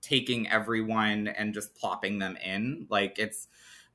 taking 0.00 0.48
everyone 0.48 1.28
and 1.28 1.52
just 1.52 1.74
plopping 1.74 2.18
them 2.18 2.36
in 2.42 2.86
like 2.88 3.18
it's 3.18 3.48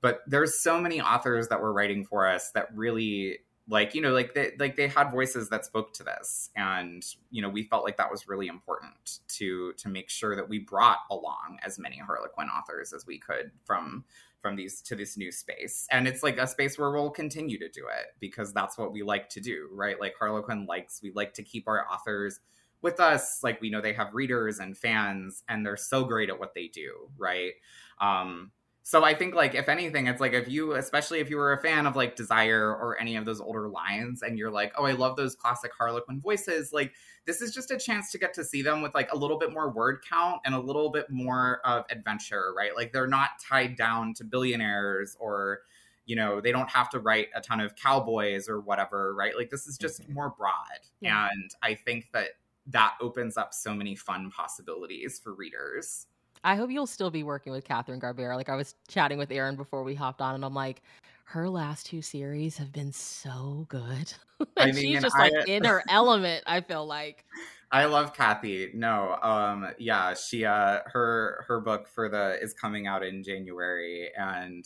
but 0.05 0.21
there's 0.27 0.59
so 0.59 0.79
many 0.79 1.01
authors 1.01 1.47
that 1.47 1.59
were 1.59 1.73
writing 1.73 2.05
for 2.05 2.27
us 2.27 2.51
that 2.51 2.67
really 2.75 3.39
like 3.67 3.95
you 3.95 4.01
know 4.01 4.11
like 4.11 4.35
they 4.35 4.51
like 4.59 4.75
they 4.75 4.87
had 4.87 5.09
voices 5.09 5.49
that 5.49 5.65
spoke 5.65 5.93
to 5.93 6.03
this. 6.03 6.51
And 6.55 7.03
you 7.31 7.41
know 7.41 7.49
we 7.49 7.63
felt 7.63 7.83
like 7.83 7.97
that 7.97 8.11
was 8.11 8.27
really 8.27 8.45
important 8.45 9.21
to 9.29 9.73
to 9.73 9.89
make 9.89 10.11
sure 10.11 10.35
that 10.35 10.47
we 10.47 10.59
brought 10.59 10.99
along 11.09 11.57
as 11.65 11.79
many 11.79 11.97
harlequin 11.97 12.49
authors 12.49 12.93
as 12.93 13.07
we 13.07 13.17
could 13.17 13.49
from 13.63 14.05
from 14.41 14.55
these 14.55 14.79
to 14.83 14.95
this 14.95 15.17
new 15.17 15.31
space. 15.31 15.87
And 15.89 16.07
it's 16.07 16.21
like 16.21 16.37
a 16.37 16.45
space 16.45 16.77
where 16.77 16.91
we'll 16.91 17.09
continue 17.09 17.57
to 17.57 17.69
do 17.69 17.87
it 17.87 18.13
because 18.19 18.53
that's 18.53 18.77
what 18.77 18.93
we 18.93 19.01
like 19.01 19.27
to 19.29 19.39
do 19.39 19.69
right? 19.73 19.99
Like 19.99 20.13
harlequin 20.19 20.67
likes 20.67 20.99
we 21.01 21.13
like 21.15 21.33
to 21.33 21.41
keep 21.41 21.67
our 21.67 21.91
authors 21.91 22.41
with 22.83 22.99
us. 22.99 23.39
Like 23.43 23.59
we 23.59 23.71
know 23.71 23.81
they 23.81 23.93
have 23.93 24.13
readers 24.13 24.59
and 24.59 24.77
fans 24.77 25.43
and 25.49 25.65
they're 25.65 25.75
so 25.75 26.03
great 26.03 26.29
at 26.29 26.39
what 26.39 26.53
they 26.53 26.67
do 26.67 27.09
right? 27.17 27.53
Um 27.99 28.51
so 28.87 29.03
I 29.03 29.15
think 29.15 29.33
like 29.33 29.55
if 29.55 29.67
anything, 29.67 30.05
it's 30.05 30.21
like 30.21 30.33
if 30.33 30.47
you, 30.47 30.73
especially 30.75 31.19
if 31.19 31.27
you 31.27 31.37
were 31.37 31.53
a 31.53 31.57
fan 31.59 31.87
of 31.87 31.95
like 31.95 32.15
Desire 32.15 32.69
or 32.69 32.95
any 33.01 33.15
of 33.15 33.25
those 33.25 33.41
older 33.41 33.67
lines, 33.67 34.21
and 34.21 34.37
you're 34.37 34.51
like, 34.51 34.73
oh, 34.77 34.85
I 34.85 34.91
love 34.91 35.15
those 35.15 35.33
classic 35.33 35.71
Harlequin 35.75 36.21
voices. 36.21 36.71
Like 36.71 36.93
this 37.25 37.41
is 37.41 37.51
just 37.51 37.71
a 37.71 37.79
chance 37.79 38.11
to 38.11 38.19
get 38.19 38.35
to 38.35 38.43
see 38.43 38.61
them 38.61 38.83
with 38.83 38.93
like 38.93 39.11
a 39.11 39.17
little 39.17 39.39
bit 39.39 39.51
more 39.51 39.71
word 39.71 40.03
count 40.07 40.41
and 40.45 40.53
a 40.53 40.59
little 40.59 40.91
bit 40.91 41.09
more 41.09 41.61
of 41.65 41.85
adventure, 41.89 42.53
right? 42.55 42.75
Like 42.75 42.93
they're 42.93 43.07
not 43.07 43.29
tied 43.41 43.75
down 43.75 44.13
to 44.17 44.23
billionaires 44.23 45.17
or 45.19 45.61
you 46.05 46.15
know 46.15 46.39
they 46.39 46.51
don't 46.51 46.69
have 46.69 46.87
to 46.91 46.99
write 46.99 47.29
a 47.33 47.41
ton 47.41 47.59
of 47.59 47.75
cowboys 47.75 48.47
or 48.47 48.61
whatever 48.61 49.15
right 49.15 49.35
like 49.35 49.49
this 49.49 49.65
is 49.65 49.75
just 49.75 50.03
mm-hmm. 50.03 50.13
more 50.13 50.29
broad 50.37 50.53
yeah. 51.01 51.29
and 51.31 51.55
i 51.63 51.73
think 51.73 52.05
that 52.13 52.29
that 52.67 52.93
opens 53.01 53.37
up 53.37 53.55
so 53.55 53.73
many 53.73 53.95
fun 53.95 54.29
possibilities 54.29 55.19
for 55.23 55.33
readers 55.33 56.05
I 56.45 56.55
hope 56.55 56.69
you'll 56.69 56.85
still 56.85 57.09
be 57.09 57.23
working 57.23 57.51
with 57.51 57.65
Katherine 57.65 57.99
Garbera. 57.99 58.35
Like 58.35 58.49
I 58.49 58.55
was 58.55 58.75
chatting 58.87 59.17
with 59.17 59.31
Aaron 59.31 59.55
before 59.55 59.83
we 59.83 59.95
hopped 59.95 60.21
on, 60.21 60.35
and 60.35 60.45
I'm 60.45 60.53
like, 60.53 60.83
her 61.25 61.49
last 61.49 61.87
two 61.87 62.03
series 62.03 62.55
have 62.57 62.71
been 62.71 62.93
so 62.93 63.65
good. 63.67 64.13
I 64.57 64.67
mean, 64.67 64.75
she's 64.75 65.01
just 65.01 65.15
I, 65.15 65.29
like 65.29 65.47
in 65.47 65.63
her 65.63 65.83
element. 65.89 66.43
I 66.45 66.61
feel 66.61 66.85
like. 66.85 67.25
I 67.71 67.85
love 67.85 68.13
Kathy. 68.13 68.69
No, 68.75 69.17
um, 69.23 69.67
yeah, 69.79 70.13
she 70.13 70.45
uh, 70.45 70.81
her 70.85 71.43
her 71.47 71.59
book 71.61 71.89
for 71.89 72.09
the 72.09 72.37
is 72.39 72.53
coming 72.53 72.85
out 72.85 73.03
in 73.03 73.23
January, 73.23 74.11
and 74.15 74.63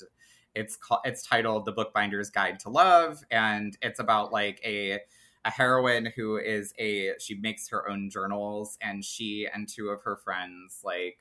it's 0.54 0.76
called 0.76 1.00
it's 1.06 1.24
titled 1.24 1.64
The 1.64 1.72
Bookbinder's 1.72 2.30
Guide 2.30 2.60
to 2.60 2.70
Love, 2.70 3.24
and 3.32 3.78
it's 3.82 4.02
about 4.02 4.34
like 4.34 4.60
a 4.66 5.00
a 5.46 5.50
heroine 5.50 6.12
who 6.14 6.36
is 6.36 6.74
a 6.78 7.14
she 7.20 7.36
makes 7.36 7.70
her 7.70 7.90
own 7.90 8.10
journals, 8.10 8.78
and 8.82 9.04
she 9.04 9.48
and 9.52 9.66
two 9.66 9.90
of 9.90 10.02
her 10.04 10.18
friends 10.18 10.82
like 10.84 11.20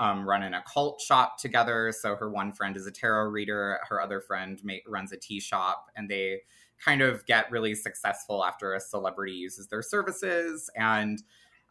um, 0.00 0.26
run 0.26 0.42
an 0.42 0.54
occult 0.54 1.00
shop 1.00 1.38
together. 1.38 1.92
So 1.96 2.16
her 2.16 2.30
one 2.30 2.52
friend 2.52 2.76
is 2.76 2.86
a 2.86 2.90
tarot 2.90 3.28
reader, 3.28 3.78
her 3.88 4.00
other 4.00 4.20
friend 4.20 4.60
runs 4.88 5.12
a 5.12 5.16
tea 5.18 5.40
shop, 5.40 5.90
and 5.94 6.08
they 6.08 6.40
kind 6.82 7.02
of 7.02 7.26
get 7.26 7.50
really 7.50 7.74
successful 7.74 8.42
after 8.42 8.72
a 8.72 8.80
celebrity 8.80 9.34
uses 9.34 9.68
their 9.68 9.82
services. 9.82 10.70
And 10.74 11.22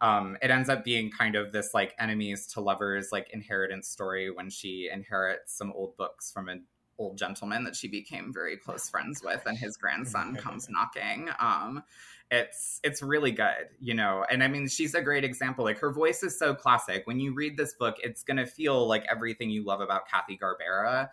um, 0.01 0.37
it 0.43 0.51
ends 0.51 0.69
up 0.69 0.83
being 0.83 1.09
kind 1.11 1.35
of 1.35 1.51
this 1.51 1.73
like 1.73 1.95
enemies 1.99 2.45
to 2.53 2.61
lovers 2.61 3.09
like 3.11 3.31
inheritance 3.33 3.89
story 3.89 4.29
when 4.29 4.51
she 4.51 4.89
inherits 4.93 5.57
some 5.57 5.73
old 5.73 5.97
books 5.97 6.31
from 6.31 6.47
an 6.47 6.65
old 6.99 7.17
gentleman 7.17 7.63
that 7.63 7.75
she 7.75 7.87
became 7.87 8.31
very 8.31 8.57
close 8.57 8.89
friends 8.89 9.21
with, 9.23 9.41
and 9.45 9.57
his 9.57 9.75
grandson 9.75 10.35
comes 10.35 10.67
knocking. 10.69 11.29
Um, 11.39 11.83
it's 12.31 12.79
it's 12.83 13.01
really 13.01 13.31
good 13.31 13.69
you 13.79 13.93
know? 13.93 14.25
And 14.29 14.43
i 14.43 14.47
mean 14.47 14.67
she's 14.67 14.93
a 14.93 15.01
great 15.01 15.23
example 15.23 15.65
like 15.65 15.79
her 15.79 15.91
voice 15.91 16.23
is 16.23 16.37
so 16.37 16.53
classic. 16.53 17.05
When 17.05 17.19
you 17.19 17.33
read 17.33 17.57
this 17.57 17.73
book 17.73 17.95
it's 18.03 18.23
going 18.23 18.37
to 18.37 18.45
feel 18.45 18.87
like 18.87 19.05
everything 19.09 19.49
you 19.49 19.63
love 19.63 19.81
about 19.81 20.07
kathy 20.07 20.37
garbera. 20.37 21.09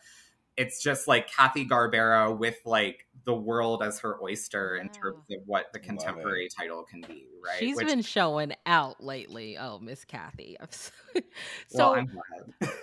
It's 0.56 0.82
just 0.82 1.06
like 1.06 1.30
kathy 1.30 1.66
garbera 1.66 2.36
with 2.36 2.56
like 2.64 3.06
the 3.24 3.34
world 3.34 3.82
as 3.82 3.98
her 4.00 4.16
oyster 4.22 4.76
in 4.76 4.88
terms 4.88 5.24
of 5.30 5.42
what 5.44 5.66
the 5.74 5.78
contemporary 5.78 6.48
title 6.56 6.82
can 6.82 7.02
be 7.02 7.26
right? 7.46 7.58
She's 7.58 7.76
Which, 7.76 7.86
been 7.86 8.02
showing 8.02 8.54
out 8.64 9.02
lately. 9.02 9.58
Oh 9.58 9.78
miss 9.78 10.04
kathy. 10.04 10.56
So 11.68 12.04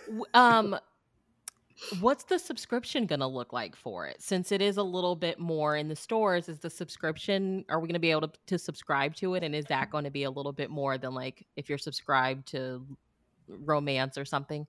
well, 0.09 0.25
um 0.33 0.77
what's 1.99 2.23
the 2.23 2.39
subscription 2.39 3.05
going 3.05 3.19
to 3.19 3.27
look 3.27 3.53
like 3.53 3.75
for 3.75 4.07
it? 4.07 4.21
Since 4.21 4.51
it 4.51 4.61
is 4.61 4.77
a 4.77 4.83
little 4.83 5.15
bit 5.15 5.39
more 5.39 5.75
in 5.75 5.87
the 5.87 5.95
stores 5.95 6.49
is 6.49 6.59
the 6.59 6.69
subscription 6.69 7.65
are 7.69 7.79
we 7.79 7.87
going 7.87 7.93
to 7.93 7.99
be 7.99 8.11
able 8.11 8.27
to, 8.27 8.31
to 8.47 8.57
subscribe 8.57 9.15
to 9.15 9.35
it? 9.35 9.43
And 9.43 9.55
is 9.55 9.65
that 9.65 9.89
going 9.89 10.03
to 10.03 10.11
be 10.11 10.23
a 10.23 10.31
little 10.31 10.51
bit 10.51 10.69
more 10.69 10.97
than 10.97 11.13
like 11.13 11.45
if 11.55 11.69
you're 11.69 11.77
subscribed 11.77 12.47
to 12.49 12.85
romance 13.47 14.17
or 14.17 14.25
something? 14.25 14.67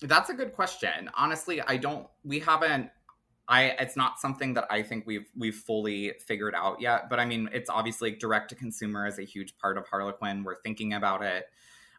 That's 0.00 0.30
a 0.30 0.34
good 0.34 0.52
question. 0.54 1.10
Honestly 1.14 1.60
i 1.62 1.76
don't 1.76 2.06
we 2.24 2.38
haven't 2.40 2.90
i 3.48 3.64
it's 3.78 3.96
not 3.96 4.20
something 4.20 4.54
that 4.54 4.66
i 4.70 4.82
think 4.82 5.06
we've 5.06 5.28
we've 5.36 5.56
fully 5.56 6.12
figured 6.26 6.54
out 6.54 6.80
yet 6.80 7.10
but 7.10 7.18
i 7.18 7.24
mean 7.24 7.48
it's 7.52 7.68
obviously 7.68 8.12
direct 8.12 8.48
to 8.48 8.54
consumer 8.54 9.06
is 9.06 9.18
a 9.18 9.22
huge 9.22 9.56
part 9.58 9.76
of 9.76 9.86
harlequin. 9.88 10.44
We're 10.44 10.60
thinking 10.62 10.94
about 10.94 11.22
it 11.22 11.48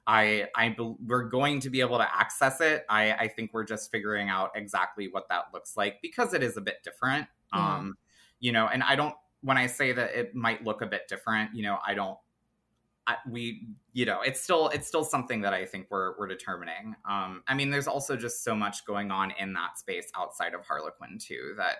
I, 0.08 0.48
I, 0.56 0.76
we're 1.06 1.30
going 1.30 1.60
to 1.62 1.70
be 1.70 1.82
able 1.82 1.98
to 1.98 2.08
access 2.16 2.60
it. 2.62 2.86
I, 2.90 3.14
I 3.14 3.28
think 3.28 3.52
we're 3.54 3.64
just 3.64 3.92
figuring 3.92 4.30
out 4.30 4.52
exactly 4.56 5.08
what 5.10 5.30
that 5.30 5.46
looks 5.54 5.78
like 5.78 6.02
because 6.02 6.34
it 6.34 6.42
is 6.44 6.58
a 6.58 6.62
bit 6.62 6.78
different. 6.84 7.28
Yeah. 7.54 7.76
Um, 7.76 7.98
you 8.40 8.52
know, 8.52 8.68
and 8.68 8.82
I 8.84 8.96
don't, 8.96 9.14
when 9.42 9.58
I 9.58 9.68
say 9.68 9.92
that 9.92 10.16
it 10.16 10.36
might 10.36 10.64
look 10.64 10.82
a 10.82 10.88
bit 10.88 11.08
different, 11.08 11.56
you 11.56 11.64
know, 11.64 11.78
I 11.86 11.94
don't, 11.94 12.18
I, 13.08 13.18
we, 13.30 13.68
you 13.94 14.06
know, 14.06 14.22
it's 14.22 14.42
still, 14.42 14.70
it's 14.70 14.88
still 14.88 15.04
something 15.04 15.42
that 15.42 15.54
I 15.54 15.66
think 15.66 15.88
we're, 15.90 16.18
we're 16.18 16.28
determining. 16.28 16.96
Um, 17.10 17.44
I 17.48 17.54
mean, 17.54 17.70
there's 17.70 17.88
also 17.88 18.16
just 18.16 18.44
so 18.44 18.56
much 18.56 18.86
going 18.86 19.12
on 19.12 19.34
in 19.40 19.54
that 19.54 19.78
space 19.78 20.12
outside 20.16 20.54
of 20.54 20.62
Harlequin 20.66 21.18
too, 21.20 21.54
that, 21.58 21.78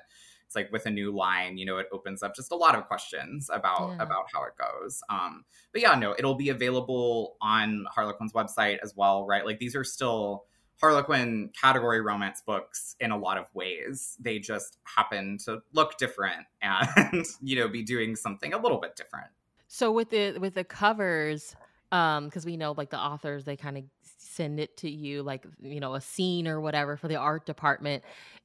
it's 0.52 0.56
like 0.58 0.72
with 0.72 0.86
a 0.86 0.90
new 0.90 1.16
line 1.16 1.58
you 1.58 1.66
know 1.66 1.78
it 1.78 1.88
opens 1.94 2.22
up 2.22 2.36
just 2.36 2.52
a 2.52 2.56
lot 2.56 2.76
of 2.76 2.86
questions 2.86 3.50
about 3.54 3.92
yeah. 3.92 4.04
about 4.04 4.26
how 4.34 4.44
it 4.44 4.54
goes. 4.58 5.02
Um 5.10 5.46
but 5.72 5.82
yeah 5.82 5.96
no 5.96 6.14
it'll 6.18 6.36
be 6.36 6.50
available 6.50 7.38
on 7.42 7.86
harlequin's 7.90 8.34
website 8.34 8.80
as 8.84 8.94
well 8.96 9.26
right? 9.26 9.46
Like 9.46 9.60
these 9.60 9.76
are 9.76 9.86
still 9.86 10.44
harlequin 10.82 11.52
category 11.60 12.02
romance 12.02 12.42
books 12.46 12.96
in 13.00 13.12
a 13.12 13.18
lot 13.18 13.38
of 13.38 13.46
ways. 13.54 14.18
They 14.20 14.40
just 14.40 14.78
happen 14.84 15.38
to 15.46 15.62
look 15.74 15.98
different 15.98 16.46
and 16.62 17.26
you 17.42 17.56
know 17.56 17.70
be 17.70 17.84
doing 17.84 18.16
something 18.18 18.54
a 18.54 18.58
little 18.58 18.80
bit 18.80 18.98
different. 18.98 19.28
So 19.68 19.92
with 19.92 20.10
the 20.10 20.38
with 20.38 20.56
the 20.56 20.66
covers 20.66 21.56
um 21.94 22.26
because 22.26 22.46
we 22.46 22.58
know 22.58 22.74
like 22.78 22.90
the 22.90 23.00
authors 23.00 23.46
they 23.46 23.56
kind 23.56 23.78
of 23.78 23.84
send 24.18 24.60
it 24.60 24.76
to 24.78 24.90
you 24.90 25.24
like 25.24 25.46
you 25.62 25.80
know 25.80 25.94
a 25.94 26.02
scene 26.02 26.48
or 26.48 26.60
whatever 26.60 26.98
for 26.98 27.08
the 27.08 27.16
art 27.16 27.46
department. 27.46 28.04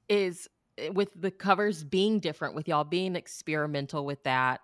Is 0.08 0.48
with 0.92 1.08
the 1.14 1.30
covers 1.30 1.82
being 1.84 2.20
different 2.20 2.54
with 2.54 2.68
y'all 2.68 2.84
being 2.84 3.16
experimental 3.16 4.04
with 4.04 4.22
that 4.24 4.60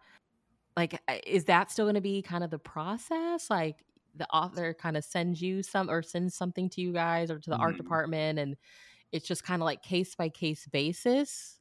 like 0.76 1.00
eh, 1.08 1.20
is 1.26 1.44
that 1.44 1.70
still 1.70 1.86
going 1.86 1.94
to 1.94 2.00
be 2.00 2.22
kind 2.22 2.44
of 2.44 2.50
the 2.50 2.58
process 2.58 3.48
like 3.50 3.84
the 4.14 4.28
author 4.30 4.74
kind 4.74 4.96
of 4.96 5.04
sends 5.04 5.40
you 5.40 5.62
some 5.62 5.88
or 5.88 6.02
sends 6.02 6.34
something 6.34 6.68
to 6.68 6.80
you 6.80 6.92
guys 6.92 7.30
or 7.30 7.38
to 7.38 7.50
the 7.50 7.56
mm-hmm. 7.56 7.62
art 7.62 7.76
department 7.76 8.38
and 8.38 8.56
it's 9.10 9.26
just 9.26 9.44
kind 9.44 9.62
of 9.62 9.66
like 9.66 9.82
case 9.82 10.14
by 10.14 10.28
case 10.28 10.66
basis 10.66 11.58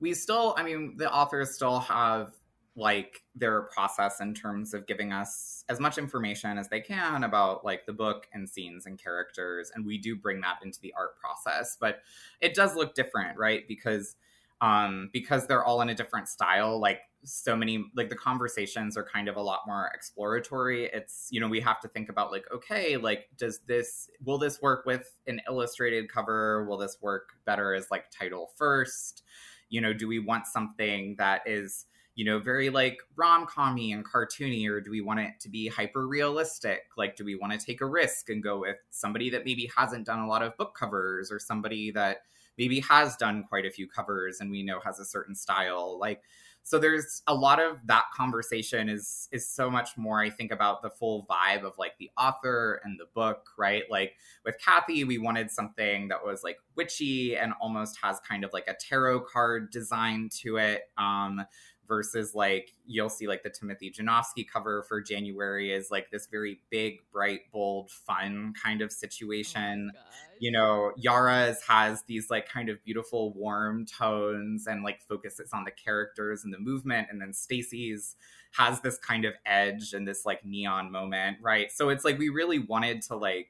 we 0.00 0.12
still 0.12 0.54
i 0.58 0.62
mean 0.62 0.94
the 0.96 1.10
authors 1.10 1.54
still 1.54 1.78
have 1.78 2.32
like 2.76 3.22
their 3.36 3.62
process 3.62 4.20
in 4.20 4.34
terms 4.34 4.74
of 4.74 4.86
giving 4.86 5.12
us 5.12 5.64
as 5.68 5.78
much 5.78 5.96
information 5.96 6.58
as 6.58 6.68
they 6.68 6.80
can 6.80 7.22
about 7.22 7.64
like 7.64 7.86
the 7.86 7.92
book 7.92 8.26
and 8.32 8.48
scenes 8.48 8.86
and 8.86 8.98
characters 8.98 9.70
and 9.74 9.86
we 9.86 9.96
do 9.96 10.16
bring 10.16 10.40
that 10.40 10.58
into 10.64 10.80
the 10.80 10.92
art 10.96 11.16
process. 11.18 11.76
But 11.78 12.00
it 12.40 12.54
does 12.54 12.74
look 12.74 12.94
different 12.94 13.38
right? 13.38 13.66
Because 13.68 14.16
um 14.60 15.10
because 15.12 15.46
they're 15.46 15.64
all 15.64 15.80
in 15.82 15.88
a 15.88 15.94
different 15.94 16.28
style 16.28 16.80
like 16.80 17.00
so 17.24 17.56
many 17.56 17.86
like 17.96 18.08
the 18.08 18.16
conversations 18.16 18.96
are 18.96 19.04
kind 19.04 19.28
of 19.28 19.36
a 19.36 19.42
lot 19.42 19.60
more 19.66 19.90
exploratory. 19.94 20.86
It's 20.92 21.28
you 21.30 21.40
know 21.40 21.48
we 21.48 21.60
have 21.60 21.80
to 21.80 21.88
think 21.88 22.08
about 22.08 22.30
like 22.30 22.44
okay 22.52 22.96
like 22.96 23.28
does 23.38 23.60
this 23.66 24.10
will 24.24 24.38
this 24.38 24.60
work 24.60 24.84
with 24.84 25.12
an 25.26 25.40
illustrated 25.48 26.10
cover? 26.10 26.66
Will 26.68 26.76
this 26.76 26.98
work 27.00 27.30
better 27.46 27.74
as 27.74 27.86
like 27.90 28.10
title 28.10 28.50
first? 28.56 29.22
You 29.68 29.80
know 29.80 29.92
do 29.92 30.06
we 30.08 30.18
want 30.18 30.46
something 30.46 31.16
that 31.18 31.42
is 31.46 31.86
you 32.14 32.24
know, 32.24 32.38
very 32.38 32.70
like 32.70 32.98
rom 33.16 33.46
commy 33.46 33.92
and 33.92 34.04
cartoony, 34.04 34.68
or 34.68 34.80
do 34.80 34.90
we 34.90 35.00
want 35.00 35.20
it 35.20 35.32
to 35.40 35.48
be 35.48 35.68
hyper 35.68 36.06
realistic? 36.06 36.82
Like, 36.96 37.16
do 37.16 37.24
we 37.24 37.34
want 37.34 37.58
to 37.58 37.64
take 37.64 37.80
a 37.80 37.86
risk 37.86 38.30
and 38.30 38.42
go 38.42 38.60
with 38.60 38.76
somebody 38.90 39.30
that 39.30 39.44
maybe 39.44 39.70
hasn't 39.76 40.06
done 40.06 40.20
a 40.20 40.28
lot 40.28 40.42
of 40.42 40.56
book 40.56 40.76
covers 40.78 41.32
or 41.32 41.38
somebody 41.38 41.90
that 41.92 42.18
maybe 42.56 42.80
has 42.80 43.16
done 43.16 43.44
quite 43.48 43.66
a 43.66 43.70
few 43.70 43.88
covers 43.88 44.38
and 44.40 44.50
we 44.50 44.62
know 44.62 44.78
has 44.80 45.00
a 45.00 45.04
certain 45.04 45.34
style? 45.34 45.98
Like, 45.98 46.22
so 46.66 46.78
there's 46.78 47.22
a 47.26 47.34
lot 47.34 47.60
of 47.60 47.78
that 47.86 48.04
conversation 48.16 48.88
is 48.88 49.28
is 49.30 49.46
so 49.46 49.70
much 49.70 49.96
more 49.96 50.20
i 50.20 50.30
think 50.30 50.50
about 50.50 50.82
the 50.82 50.90
full 50.90 51.26
vibe 51.30 51.62
of 51.62 51.74
like 51.78 51.92
the 51.98 52.10
author 52.16 52.80
and 52.84 52.98
the 52.98 53.04
book 53.14 53.50
right 53.58 53.84
like 53.90 54.14
with 54.44 54.56
kathy 54.58 55.04
we 55.04 55.18
wanted 55.18 55.50
something 55.50 56.08
that 56.08 56.24
was 56.24 56.42
like 56.42 56.56
witchy 56.74 57.36
and 57.36 57.52
almost 57.60 57.98
has 58.02 58.18
kind 58.26 58.44
of 58.44 58.52
like 58.52 58.66
a 58.66 58.74
tarot 58.74 59.20
card 59.20 59.70
design 59.70 60.28
to 60.32 60.56
it 60.56 60.84
um 60.96 61.44
versus 61.86 62.34
like 62.34 62.72
you'll 62.86 63.08
see 63.08 63.26
like 63.26 63.42
the 63.42 63.50
Timothy 63.50 63.90
Janovsky 63.90 64.46
cover 64.46 64.84
for 64.88 65.00
January 65.00 65.72
is 65.72 65.90
like 65.90 66.10
this 66.10 66.26
very 66.26 66.60
big, 66.70 67.00
bright, 67.12 67.50
bold, 67.52 67.90
fun 67.90 68.54
kind 68.62 68.80
of 68.80 68.92
situation. 68.92 69.92
Oh 69.94 70.00
you 70.38 70.50
know, 70.50 70.92
Yahrah's 71.02 71.62
has 71.62 72.02
these 72.02 72.30
like 72.30 72.48
kind 72.48 72.68
of 72.68 72.82
beautiful, 72.84 73.32
warm 73.32 73.86
tones 73.86 74.66
and 74.66 74.82
like 74.82 75.00
focuses 75.02 75.52
on 75.52 75.64
the 75.64 75.70
characters 75.70 76.44
and 76.44 76.52
the 76.52 76.58
movement, 76.58 77.08
and 77.10 77.20
then 77.20 77.32
Stacey's 77.32 78.16
has 78.52 78.80
this 78.80 78.98
kind 78.98 79.24
of 79.24 79.34
edge 79.46 79.94
and 79.94 80.06
this 80.06 80.24
like 80.24 80.44
neon 80.44 80.90
moment, 80.90 81.38
right? 81.40 81.72
So 81.72 81.88
it's 81.88 82.04
like 82.04 82.18
we 82.18 82.28
really 82.28 82.58
wanted 82.58 83.02
to 83.02 83.16
like 83.16 83.48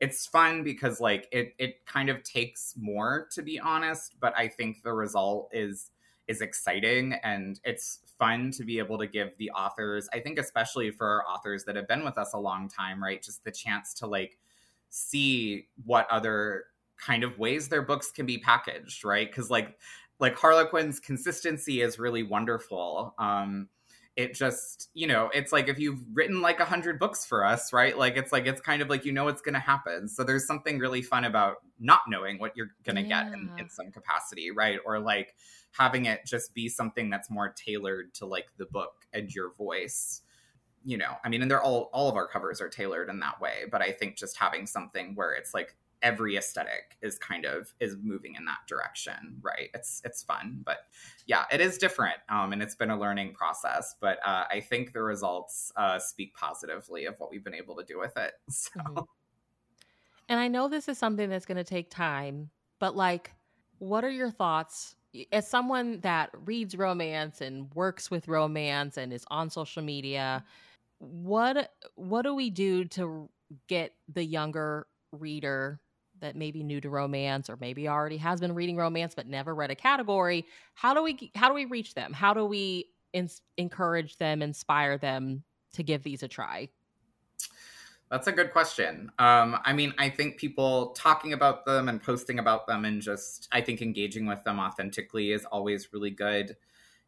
it's 0.00 0.26
fun 0.26 0.62
because 0.64 1.00
like 1.00 1.28
it 1.32 1.54
it 1.58 1.86
kind 1.86 2.08
of 2.08 2.22
takes 2.22 2.74
more 2.76 3.28
to 3.32 3.42
be 3.42 3.58
honest, 3.58 4.14
but 4.20 4.36
I 4.36 4.48
think 4.48 4.82
the 4.82 4.92
result 4.92 5.50
is 5.52 5.90
is 6.28 6.40
exciting 6.40 7.14
and 7.22 7.60
it's 7.64 8.00
fun 8.18 8.50
to 8.52 8.64
be 8.64 8.78
able 8.78 8.98
to 8.98 9.06
give 9.06 9.36
the 9.38 9.50
authors, 9.50 10.08
I 10.12 10.20
think 10.20 10.38
especially 10.38 10.90
for 10.90 11.24
authors 11.28 11.64
that 11.64 11.76
have 11.76 11.88
been 11.88 12.04
with 12.04 12.16
us 12.18 12.32
a 12.32 12.38
long 12.38 12.68
time, 12.68 13.02
right? 13.02 13.22
Just 13.22 13.44
the 13.44 13.50
chance 13.50 13.94
to 13.94 14.06
like 14.06 14.38
see 14.90 15.66
what 15.84 16.06
other 16.10 16.64
kind 16.96 17.24
of 17.24 17.38
ways 17.38 17.68
their 17.68 17.82
books 17.82 18.10
can 18.10 18.26
be 18.26 18.38
packaged, 18.38 19.04
right? 19.04 19.30
Cuz 19.32 19.50
like 19.50 19.78
like 20.20 20.36
Harlequin's 20.36 21.00
consistency 21.00 21.82
is 21.82 21.98
really 21.98 22.22
wonderful. 22.22 23.14
Um 23.18 23.68
it 24.16 24.34
just 24.34 24.90
you 24.94 25.06
know 25.06 25.28
it's 25.34 25.52
like 25.52 25.68
if 25.68 25.78
you've 25.78 25.98
written 26.12 26.40
like 26.40 26.60
a 26.60 26.64
hundred 26.64 26.98
books 26.98 27.26
for 27.26 27.44
us 27.44 27.72
right? 27.72 27.98
Like 27.98 28.16
it's 28.16 28.32
like 28.32 28.46
it's 28.46 28.60
kind 28.60 28.80
of 28.80 28.88
like 28.88 29.04
you 29.04 29.12
know 29.12 29.24
what's 29.24 29.42
going 29.42 29.54
to 29.54 29.60
happen. 29.60 30.08
So 30.08 30.22
there's 30.22 30.46
something 30.46 30.78
really 30.78 31.02
fun 31.02 31.24
about 31.24 31.56
not 31.80 32.02
knowing 32.08 32.38
what 32.38 32.56
you're 32.56 32.70
going 32.84 32.96
to 32.96 33.02
yeah. 33.02 33.24
get 33.24 33.32
in, 33.32 33.50
in 33.58 33.68
some 33.68 33.90
capacity 33.90 34.50
right? 34.50 34.78
Or 34.84 35.00
like 35.00 35.34
having 35.72 36.06
it 36.06 36.20
just 36.24 36.54
be 36.54 36.68
something 36.68 37.10
that's 37.10 37.30
more 37.30 37.48
tailored 37.48 38.14
to 38.14 38.26
like 38.26 38.46
the 38.56 38.66
book 38.66 39.06
and 39.12 39.34
your 39.34 39.52
voice. 39.54 40.22
You 40.86 40.98
know 40.98 41.14
i 41.24 41.30
mean 41.30 41.40
and 41.40 41.50
they're 41.50 41.62
all 41.62 41.88
all 41.94 42.10
of 42.10 42.14
our 42.14 42.28
covers 42.28 42.60
are 42.60 42.68
tailored 42.68 43.08
in 43.08 43.18
that 43.20 43.40
way 43.40 43.60
but 43.72 43.80
i 43.80 43.90
think 43.90 44.18
just 44.18 44.36
having 44.36 44.66
something 44.66 45.14
where 45.14 45.32
it's 45.32 45.54
like 45.54 45.74
every 46.04 46.36
aesthetic 46.36 46.96
is 47.02 47.18
kind 47.18 47.44
of 47.44 47.74
is 47.80 47.96
moving 48.00 48.36
in 48.36 48.44
that 48.44 48.58
direction 48.68 49.40
right? 49.42 49.70
It's 49.74 50.00
it's 50.04 50.22
fun 50.22 50.60
but 50.64 50.86
yeah 51.26 51.44
it 51.50 51.60
is 51.60 51.78
different 51.78 52.18
um, 52.28 52.52
and 52.52 52.62
it's 52.62 52.76
been 52.76 52.90
a 52.90 52.98
learning 52.98 53.34
process 53.34 53.96
but 54.00 54.18
uh, 54.24 54.44
i 54.50 54.60
think 54.60 54.92
the 54.92 55.02
results 55.02 55.72
uh, 55.76 55.98
speak 55.98 56.34
positively 56.34 57.06
of 57.06 57.18
what 57.18 57.30
we've 57.30 57.44
been 57.44 57.54
able 57.54 57.74
to 57.76 57.84
do 57.84 57.98
with 57.98 58.16
it 58.16 58.34
so. 58.50 58.70
Mm-hmm. 58.78 59.00
and 60.28 60.38
i 60.38 60.46
know 60.46 60.68
this 60.68 60.88
is 60.88 60.98
something 60.98 61.28
that's 61.28 61.46
going 61.46 61.56
to 61.56 61.64
take 61.64 61.90
time 61.90 62.50
but 62.78 62.94
like 62.94 63.32
what 63.78 64.04
are 64.04 64.10
your 64.10 64.30
thoughts? 64.30 64.96
As 65.30 65.46
someone 65.46 66.00
that 66.00 66.30
reads 66.44 66.76
romance 66.76 67.40
and 67.40 67.72
works 67.74 68.10
with 68.10 68.26
romance 68.26 68.96
and 68.96 69.12
is 69.12 69.24
on 69.30 69.50
social 69.50 69.82
media 69.82 70.44
what 70.98 71.72
what 71.96 72.22
do 72.22 72.34
we 72.34 72.50
do 72.50 72.84
to 72.84 73.28
get 73.68 73.92
the 74.12 74.24
younger 74.24 74.86
reader 75.12 75.78
that 76.20 76.36
may 76.36 76.50
be 76.50 76.62
new 76.62 76.80
to 76.80 76.88
romance 76.88 77.50
or 77.50 77.56
maybe 77.60 77.88
already 77.88 78.16
has 78.16 78.40
been 78.40 78.54
reading 78.54 78.76
romance 78.76 79.14
but 79.14 79.26
never 79.26 79.54
read 79.54 79.70
a 79.70 79.74
category 79.74 80.46
how 80.74 80.94
do 80.94 81.02
we 81.02 81.30
how 81.34 81.48
do 81.48 81.54
we 81.54 81.64
reach 81.64 81.94
them 81.94 82.12
how 82.12 82.32
do 82.34 82.44
we 82.44 82.86
in- 83.12 83.28
encourage 83.56 84.16
them 84.18 84.42
inspire 84.42 84.98
them 84.98 85.42
to 85.72 85.82
give 85.82 86.02
these 86.02 86.22
a 86.22 86.28
try 86.28 86.68
that's 88.10 88.28
a 88.28 88.32
good 88.32 88.52
question. 88.52 89.10
Um, 89.18 89.58
I 89.64 89.72
mean, 89.72 89.94
I 89.98 90.08
think 90.08 90.36
people 90.36 90.90
talking 90.90 91.32
about 91.32 91.64
them 91.64 91.88
and 91.88 92.00
posting 92.00 92.38
about 92.38 92.66
them 92.66 92.84
and 92.84 93.02
just, 93.02 93.48
I 93.50 93.60
think 93.60 93.82
engaging 93.82 94.26
with 94.26 94.44
them 94.44 94.60
authentically 94.60 95.32
is 95.32 95.44
always 95.46 95.92
really 95.92 96.10
good, 96.10 96.56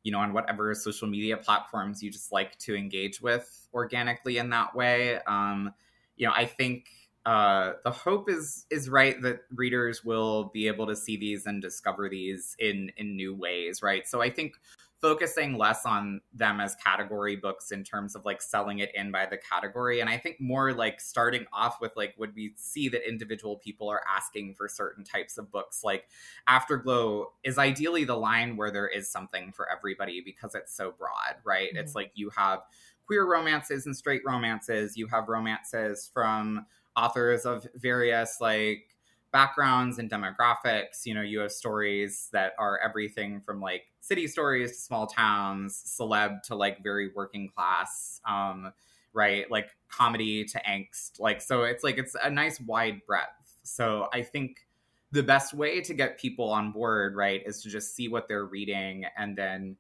you 0.03 0.11
know, 0.11 0.19
on 0.19 0.33
whatever 0.33 0.75
social 0.75 1.07
media 1.07 1.37
platforms 1.37 2.03
you 2.03 2.11
just 2.11 2.33
like 2.33 2.59
to 2.59 2.75
engage 2.75 3.21
with 3.21 3.69
organically 3.75 4.38
in 4.38 4.51
that 4.51 4.75
way. 4.75 5.21
Um, 5.29 5.73
you 6.16 6.27
know, 6.27 6.33
I 6.35 6.47
think 6.47 6.88
uh, 7.27 7.73
the 7.83 7.91
hope 7.91 8.31
is 8.31 8.67
is 8.71 8.89
right 8.89 9.21
that 9.21 9.41
readers 9.53 10.05
will 10.05 10.45
be 10.55 10.69
able 10.69 10.87
to 10.87 10.95
see 10.95 11.17
these 11.17 11.45
and 11.45 11.61
discover 11.61 12.09
these 12.09 12.55
in 12.61 12.93
in 12.97 13.17
new 13.17 13.35
ways, 13.35 13.83
right? 13.83 14.07
So 14.07 14.23
I 14.23 14.31
think 14.31 14.55
focusing 15.03 15.59
less 15.59 15.85
on 15.85 16.21
them 16.33 16.61
as 16.61 16.75
category 16.77 17.37
books 17.37 17.71
in 17.73 17.85
terms 17.85 18.15
of 18.15 18.25
like 18.25 18.41
selling 18.41 18.79
it 18.79 18.91
in 18.95 19.12
by 19.12 19.27
the 19.27 19.37
category 19.37 20.01
and 20.01 20.09
i 20.09 20.17
think 20.17 20.41
more 20.41 20.73
like 20.73 21.03
starting 21.03 21.45
off 21.53 21.83
with 21.83 21.93
like 21.97 22.15
would 22.17 22.35
we 22.35 22.55
see 22.57 22.89
that 22.89 23.07
individual 23.07 23.57
people 23.57 23.91
are 23.91 24.01
asking 24.09 24.55
for 24.55 24.67
certain 24.69 25.05
types 25.05 25.37
of 25.37 25.53
books 25.53 25.85
like 25.85 26.09
afterglow 26.49 27.31
is 27.45 27.59
ideally 27.59 28.05
the 28.05 28.17
line 28.17 28.57
where 28.57 28.71
there 28.71 28.89
is 28.89 29.11
something 29.12 29.53
for 29.53 29.71
everybody 29.71 30.23
because 30.25 30.55
it's 30.55 30.75
so 30.75 30.95
broad 30.99 31.37
right 31.45 31.69
mm-hmm. 31.69 31.79
it's 31.79 31.95
like 31.95 32.11
you 32.15 32.31
have 32.31 32.61
queer 33.07 33.27
romances 33.27 33.85
and 33.85 33.95
straight 33.95 34.23
romances 34.25 34.97
you 34.97 35.07
have 35.07 35.29
romances 35.29 36.11
from 36.12 36.65
authors 36.97 37.45
of 37.45 37.67
various 37.75 38.41
like 38.41 38.97
backgrounds 39.33 39.99
and 39.99 40.11
demographics. 40.11 41.05
You 41.05 41.15
know, 41.15 41.23
you 41.23 41.41
have 41.41 41.53
stories 41.53 42.29
that 42.33 42.53
are 42.59 42.81
everything 42.83 43.41
from 43.41 43.61
like 43.61 43.83
city 44.01 44.27
stories 44.27 44.73
to 44.73 44.79
small 44.79 45.07
towns, 45.07 45.83
celeb 45.87 46.43
to 46.45 46.55
like 46.55 46.83
very 46.83 47.11
working 47.15 47.49
class, 47.49 48.21
um, 48.27 48.73
right? 49.13 49.51
Like 49.51 49.69
comedy 49.89 50.45
to 50.45 50.63
angst. 50.67 51.21
Like, 51.21 51.41
so 51.43 51.65
it's 51.65 51.85
like 51.85 51.99
it's 51.99 52.17
a 52.23 52.31
nice 52.31 52.61
wide 52.61 53.03
breadth. 53.07 53.29
So 53.63 54.09
I 54.13 54.23
think 54.23 54.67
the 55.13 55.23
best 55.23 55.55
way 55.55 55.81
to 55.81 55.95
get 55.95 56.19
people 56.19 56.51
on 56.51 56.73
board, 56.73 57.17
right, 57.17 57.43
is 57.45 57.63
to 57.63 57.69
just 57.69 57.95
see 57.95 58.09
what 58.09 58.29
they're 58.29 58.47
reading 58.47 59.05
and 59.17 59.37
then 59.37 59.77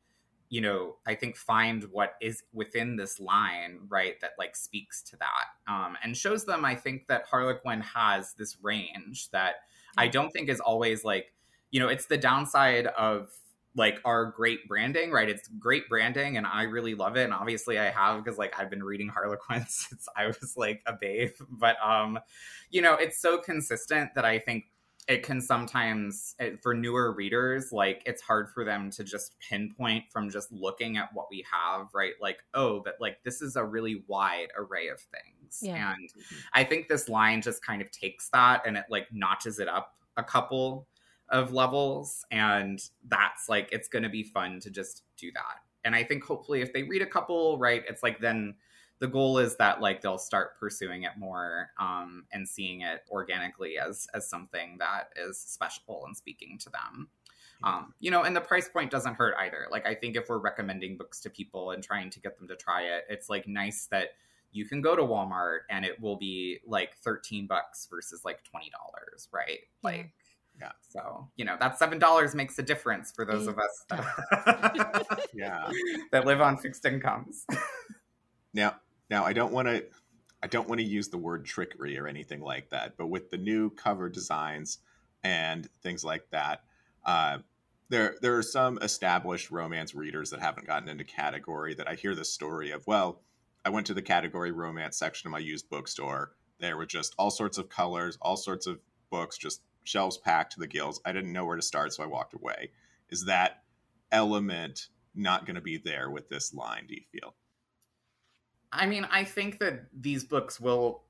you 0.48 0.60
know 0.60 0.96
i 1.06 1.14
think 1.14 1.36
find 1.36 1.84
what 1.90 2.14
is 2.20 2.42
within 2.52 2.96
this 2.96 3.18
line 3.18 3.78
right 3.88 4.20
that 4.20 4.32
like 4.38 4.54
speaks 4.54 5.02
to 5.02 5.16
that 5.16 5.72
um, 5.72 5.96
and 6.02 6.16
shows 6.16 6.44
them 6.44 6.64
i 6.64 6.74
think 6.74 7.06
that 7.08 7.24
harlequin 7.30 7.80
has 7.80 8.32
this 8.34 8.56
range 8.62 9.30
that 9.30 9.56
i 9.96 10.06
don't 10.06 10.30
think 10.30 10.48
is 10.48 10.60
always 10.60 11.04
like 11.04 11.32
you 11.70 11.80
know 11.80 11.88
it's 11.88 12.06
the 12.06 12.18
downside 12.18 12.86
of 12.86 13.28
like 13.76 14.00
our 14.06 14.24
great 14.24 14.66
branding 14.66 15.10
right? 15.10 15.28
It's 15.28 15.48
great 15.58 15.88
branding 15.88 16.38
and 16.38 16.46
i 16.46 16.62
really 16.62 16.94
love 16.94 17.16
it 17.16 17.24
and 17.24 17.34
obviously 17.34 17.78
i 17.78 17.90
have 17.90 18.24
because 18.24 18.38
like 18.38 18.58
i've 18.58 18.70
been 18.70 18.82
reading 18.82 19.08
harlequin 19.14 19.66
since 19.68 20.08
i 20.16 20.26
was 20.26 20.54
like 20.56 20.82
a 20.86 20.94
babe 20.98 21.32
but 21.50 21.76
um 21.84 22.18
you 22.70 22.80
know 22.80 22.94
it's 22.94 23.20
so 23.20 23.38
consistent 23.38 24.14
that 24.14 24.24
i 24.24 24.38
think 24.38 24.64
it 25.08 25.22
can 25.22 25.40
sometimes 25.40 26.34
for 26.62 26.74
newer 26.74 27.12
readers 27.12 27.70
like 27.72 28.02
it's 28.06 28.22
hard 28.22 28.48
for 28.50 28.64
them 28.64 28.90
to 28.90 29.04
just 29.04 29.38
pinpoint 29.38 30.04
from 30.10 30.30
just 30.30 30.50
looking 30.50 30.96
at 30.96 31.08
what 31.14 31.26
we 31.30 31.44
have 31.50 31.86
right 31.94 32.14
like 32.20 32.38
oh 32.54 32.80
but 32.84 32.94
like 33.00 33.18
this 33.24 33.40
is 33.40 33.56
a 33.56 33.64
really 33.64 34.02
wide 34.08 34.48
array 34.56 34.88
of 34.88 34.98
things 35.00 35.58
yeah. 35.62 35.94
and 35.94 36.10
mm-hmm. 36.10 36.36
i 36.54 36.64
think 36.64 36.88
this 36.88 37.08
line 37.08 37.40
just 37.40 37.64
kind 37.64 37.80
of 37.80 37.90
takes 37.90 38.28
that 38.30 38.62
and 38.66 38.76
it 38.76 38.84
like 38.90 39.06
notches 39.12 39.58
it 39.58 39.68
up 39.68 39.94
a 40.16 40.24
couple 40.24 40.86
of 41.28 41.52
levels 41.52 42.24
and 42.30 42.80
that's 43.08 43.48
like 43.48 43.68
it's 43.72 43.88
going 43.88 44.02
to 44.02 44.08
be 44.08 44.22
fun 44.22 44.60
to 44.60 44.70
just 44.70 45.02
do 45.16 45.30
that 45.32 45.60
and 45.84 45.94
i 45.94 46.02
think 46.02 46.24
hopefully 46.24 46.62
if 46.62 46.72
they 46.72 46.82
read 46.82 47.02
a 47.02 47.06
couple 47.06 47.58
right 47.58 47.82
it's 47.88 48.02
like 48.02 48.20
then 48.20 48.54
the 48.98 49.06
goal 49.06 49.38
is 49.38 49.56
that 49.56 49.80
like 49.80 50.00
they'll 50.00 50.18
start 50.18 50.58
pursuing 50.58 51.02
it 51.02 51.12
more 51.18 51.70
um, 51.78 52.24
and 52.32 52.48
seeing 52.48 52.80
it 52.80 53.02
organically 53.10 53.78
as 53.78 54.06
as 54.14 54.28
something 54.28 54.76
that 54.78 55.10
is 55.16 55.38
special 55.38 56.04
and 56.06 56.16
speaking 56.16 56.58
to 56.58 56.70
them 56.70 57.08
um, 57.62 57.94
you 58.00 58.10
know 58.10 58.22
and 58.22 58.34
the 58.34 58.40
price 58.40 58.68
point 58.68 58.90
doesn't 58.90 59.14
hurt 59.14 59.34
either 59.40 59.66
like 59.70 59.86
i 59.86 59.94
think 59.94 60.16
if 60.16 60.28
we're 60.28 60.38
recommending 60.38 60.96
books 60.96 61.20
to 61.20 61.30
people 61.30 61.70
and 61.70 61.82
trying 61.82 62.10
to 62.10 62.20
get 62.20 62.38
them 62.38 62.48
to 62.48 62.56
try 62.56 62.82
it 62.82 63.04
it's 63.08 63.28
like 63.28 63.46
nice 63.46 63.86
that 63.90 64.10
you 64.52 64.64
can 64.64 64.80
go 64.80 64.96
to 64.96 65.02
walmart 65.02 65.60
and 65.70 65.84
it 65.84 66.00
will 66.00 66.16
be 66.16 66.58
like 66.66 66.96
13 66.98 67.46
bucks 67.46 67.86
versus 67.90 68.22
like 68.24 68.40
$20 68.44 69.28
right 69.32 69.60
like 69.82 70.12
yeah. 70.60 70.72
So, 70.88 71.28
you 71.36 71.44
know, 71.44 71.56
that 71.60 71.78
$7 71.78 72.34
makes 72.34 72.58
a 72.58 72.62
difference 72.62 73.12
for 73.12 73.24
those 73.24 73.46
of 73.46 73.58
us 73.58 73.84
that, 73.90 75.06
yeah. 75.34 75.70
that 76.12 76.24
live 76.24 76.40
on 76.40 76.56
fixed 76.56 76.84
incomes. 76.84 77.44
now, 78.54 78.76
now, 79.10 79.24
I 79.24 79.32
don't 79.32 79.52
want 79.52 79.68
to 79.68 79.84
I 80.42 80.48
don't 80.48 80.68
want 80.68 80.80
to 80.80 80.86
use 80.86 81.08
the 81.08 81.18
word 81.18 81.44
trickery 81.44 81.98
or 81.98 82.06
anything 82.06 82.40
like 82.40 82.70
that, 82.70 82.96
but 82.96 83.06
with 83.06 83.30
the 83.30 83.38
new 83.38 83.70
cover 83.70 84.08
designs 84.08 84.78
and 85.24 85.68
things 85.82 86.04
like 86.04 86.28
that, 86.30 86.62
uh, 87.04 87.38
there 87.88 88.16
there 88.20 88.36
are 88.36 88.42
some 88.42 88.78
established 88.82 89.50
romance 89.50 89.94
readers 89.94 90.30
that 90.30 90.40
haven't 90.40 90.66
gotten 90.66 90.88
into 90.88 91.04
category 91.04 91.74
that 91.74 91.88
I 91.88 91.94
hear 91.94 92.14
the 92.14 92.24
story 92.24 92.70
of. 92.72 92.86
Well, 92.86 93.22
I 93.64 93.70
went 93.70 93.86
to 93.86 93.94
the 93.94 94.02
category 94.02 94.52
romance 94.52 94.98
section 94.98 95.28
of 95.28 95.32
my 95.32 95.38
used 95.38 95.70
bookstore. 95.70 96.32
There 96.58 96.76
were 96.76 96.86
just 96.86 97.14
all 97.18 97.30
sorts 97.30 97.58
of 97.58 97.68
colors, 97.68 98.18
all 98.20 98.36
sorts 98.36 98.66
of 98.66 98.80
books, 99.10 99.38
just 99.38 99.62
shelves 99.84 100.18
packed 100.18 100.52
to 100.52 100.60
the 100.60 100.66
gills. 100.66 101.00
I 101.04 101.12
didn't 101.12 101.32
know 101.32 101.44
where 101.44 101.56
to 101.56 101.62
start, 101.62 101.92
so 101.92 102.02
I 102.02 102.06
walked 102.06 102.34
away. 102.34 102.70
Is 103.08 103.26
that 103.26 103.62
element 104.10 104.88
not 105.14 105.46
going 105.46 105.54
to 105.54 105.60
be 105.60 105.78
there 105.78 106.10
with 106.10 106.28
this 106.28 106.52
line? 106.52 106.86
Do 106.88 106.94
you 106.94 107.02
feel? 107.12 107.34
I 108.76 108.86
mean, 108.86 109.06
I 109.10 109.24
think 109.24 109.58
that 109.58 109.86
these 109.92 110.24
books 110.24 110.60
will 110.60 111.02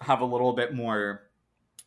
have 0.00 0.20
a 0.20 0.24
little 0.24 0.52
bit 0.52 0.74
more 0.74 1.22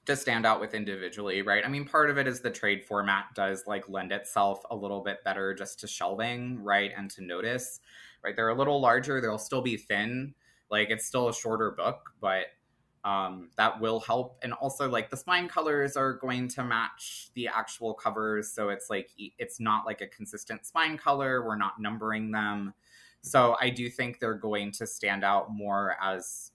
to 0.06 0.16
stand 0.16 0.46
out 0.46 0.60
with 0.60 0.74
individually, 0.74 1.42
right? 1.42 1.64
I 1.64 1.70
mean, 1.70 1.86
part 1.86 2.10
of 2.10 2.18
it 2.18 2.28
is 2.28 2.42
the 2.42 2.50
trade 2.50 2.84
format 2.84 3.26
does 3.36 3.64
like 3.68 3.88
lend 3.88 4.12
itself 4.12 4.64
a 4.72 4.76
little 4.76 5.02
bit 5.02 5.24
better 5.24 5.54
just 5.54 5.80
to 5.82 5.88
shelving, 5.88 6.64
right? 6.64 6.92
And 6.98 7.12
to 7.12 7.24
notice, 7.24 7.80
right? 8.24 8.36
They're 8.36 8.50
a 8.50 8.58
little 8.58 8.82
larger, 8.82 9.22
they'll 9.22 9.38
still 9.38 9.62
be 9.62 9.78
thin. 9.78 10.34
Like 10.72 10.90
it's 10.90 11.06
still 11.06 11.30
a 11.30 11.34
shorter 11.34 11.72
book, 11.72 12.12
but 12.20 12.48
um, 13.04 13.50
that 13.58 13.80
will 13.80 14.00
help. 14.00 14.40
And 14.42 14.54
also, 14.54 14.90
like 14.90 15.10
the 15.10 15.18
spine 15.18 15.48
colors 15.48 15.96
are 15.96 16.14
going 16.14 16.48
to 16.50 16.64
match 16.64 17.30
the 17.34 17.48
actual 17.48 17.94
covers. 17.94 18.52
So 18.52 18.70
it's 18.70 18.90
like, 18.90 19.12
it's 19.18 19.60
not 19.60 19.86
like 19.86 20.02
a 20.02 20.08
consistent 20.08 20.66
spine 20.66 20.98
color. 20.98 21.46
We're 21.46 21.58
not 21.58 21.80
numbering 21.80 22.32
them. 22.32 22.74
So 23.22 23.56
I 23.60 23.70
do 23.70 23.90
think 23.90 24.20
they're 24.20 24.34
going 24.34 24.72
to 24.74 24.88
stand 24.88 25.24
out 25.24 25.52
more 25.52 25.96
as 26.02 26.52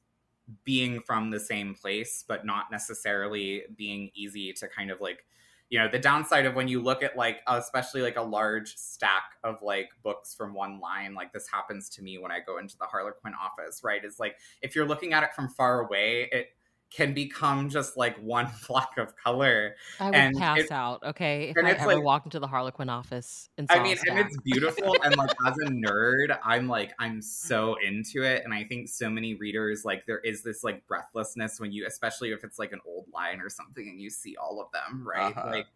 being 0.64 1.00
from 1.00 1.31
the 1.31 1.40
same 1.40 1.74
place, 1.74 2.24
but 2.27 2.44
not 2.44 2.70
necessarily 2.70 3.62
being 3.77 4.11
easy 4.14 4.53
to 4.55 4.68
kind 4.68 4.90
of 4.90 5.00
like 5.00 5.24
you 5.70 5.79
know 5.79 5.88
the 5.88 5.98
downside 5.98 6.46
of 6.46 6.55
when 6.55 6.68
you 6.68 6.81
look 6.81 7.03
at 7.03 7.16
like 7.16 7.38
especially 7.48 8.03
like 8.03 8.16
a 8.16 8.22
large 8.22 8.77
stack 8.77 9.33
of 9.42 9.62
like 9.62 9.88
books 10.03 10.35
from 10.35 10.55
one 10.55 10.79
line 10.79 11.14
like 11.14 11.33
this 11.33 11.48
happens 11.50 11.88
to 11.88 12.03
me 12.03 12.18
when 12.18 12.31
i 12.31 12.38
go 12.38 12.59
into 12.59 12.77
the 12.79 12.85
harlequin 12.85 13.33
office 13.35 13.81
right? 13.83 14.05
Is 14.05 14.20
like 14.20 14.37
if 14.62 14.77
you're 14.77 14.87
looking 14.87 15.14
at 15.14 15.22
it 15.22 15.35
from 15.35 15.48
far 15.48 15.81
away 15.81 16.29
it 16.31 16.48
can 16.90 17.12
become 17.12 17.68
just 17.68 17.96
like 17.96 18.16
one 18.18 18.46
flock 18.60 18.98
of 18.98 19.16
color. 19.16 19.74
I 19.98 20.06
would 20.06 20.14
and 20.14 20.36
pass 20.36 20.58
it, 20.60 20.70
out, 20.70 21.02
okay, 21.02 21.52
if 21.54 21.64
I 21.64 21.70
ever 21.70 21.96
like, 21.96 22.04
walk 22.04 22.24
into 22.24 22.38
the 22.38 22.46
Harlequin 22.46 22.88
office. 22.88 23.48
And 23.58 23.66
I 23.70 23.82
mean, 23.82 23.96
and 24.08 24.18
it's 24.18 24.36
beautiful, 24.42 24.96
and 25.04 25.16
like 25.16 25.30
as 25.46 25.56
a 25.58 25.70
nerd, 25.70 26.38
I'm 26.44 26.68
like 26.68 26.92
I'm 26.98 27.20
so 27.20 27.76
into 27.84 28.22
it, 28.22 28.42
and 28.44 28.54
I 28.54 28.64
think 28.64 28.88
so 28.88 29.10
many 29.10 29.34
readers 29.34 29.84
like 29.84 30.06
there 30.06 30.20
is 30.20 30.42
this 30.42 30.62
like 30.62 30.86
breathlessness 30.86 31.58
when 31.58 31.72
you, 31.72 31.86
especially 31.86 32.30
if 32.30 32.44
it's 32.44 32.58
like 32.58 32.72
an 32.72 32.80
old 32.86 33.06
line 33.12 33.40
or 33.40 33.48
something, 33.48 33.86
and 33.88 34.00
you 34.00 34.10
see 34.10 34.36
all 34.36 34.60
of 34.60 34.68
them, 34.72 35.06
right? 35.06 35.36
Uh-huh. 35.36 35.50
Like, 35.50 35.66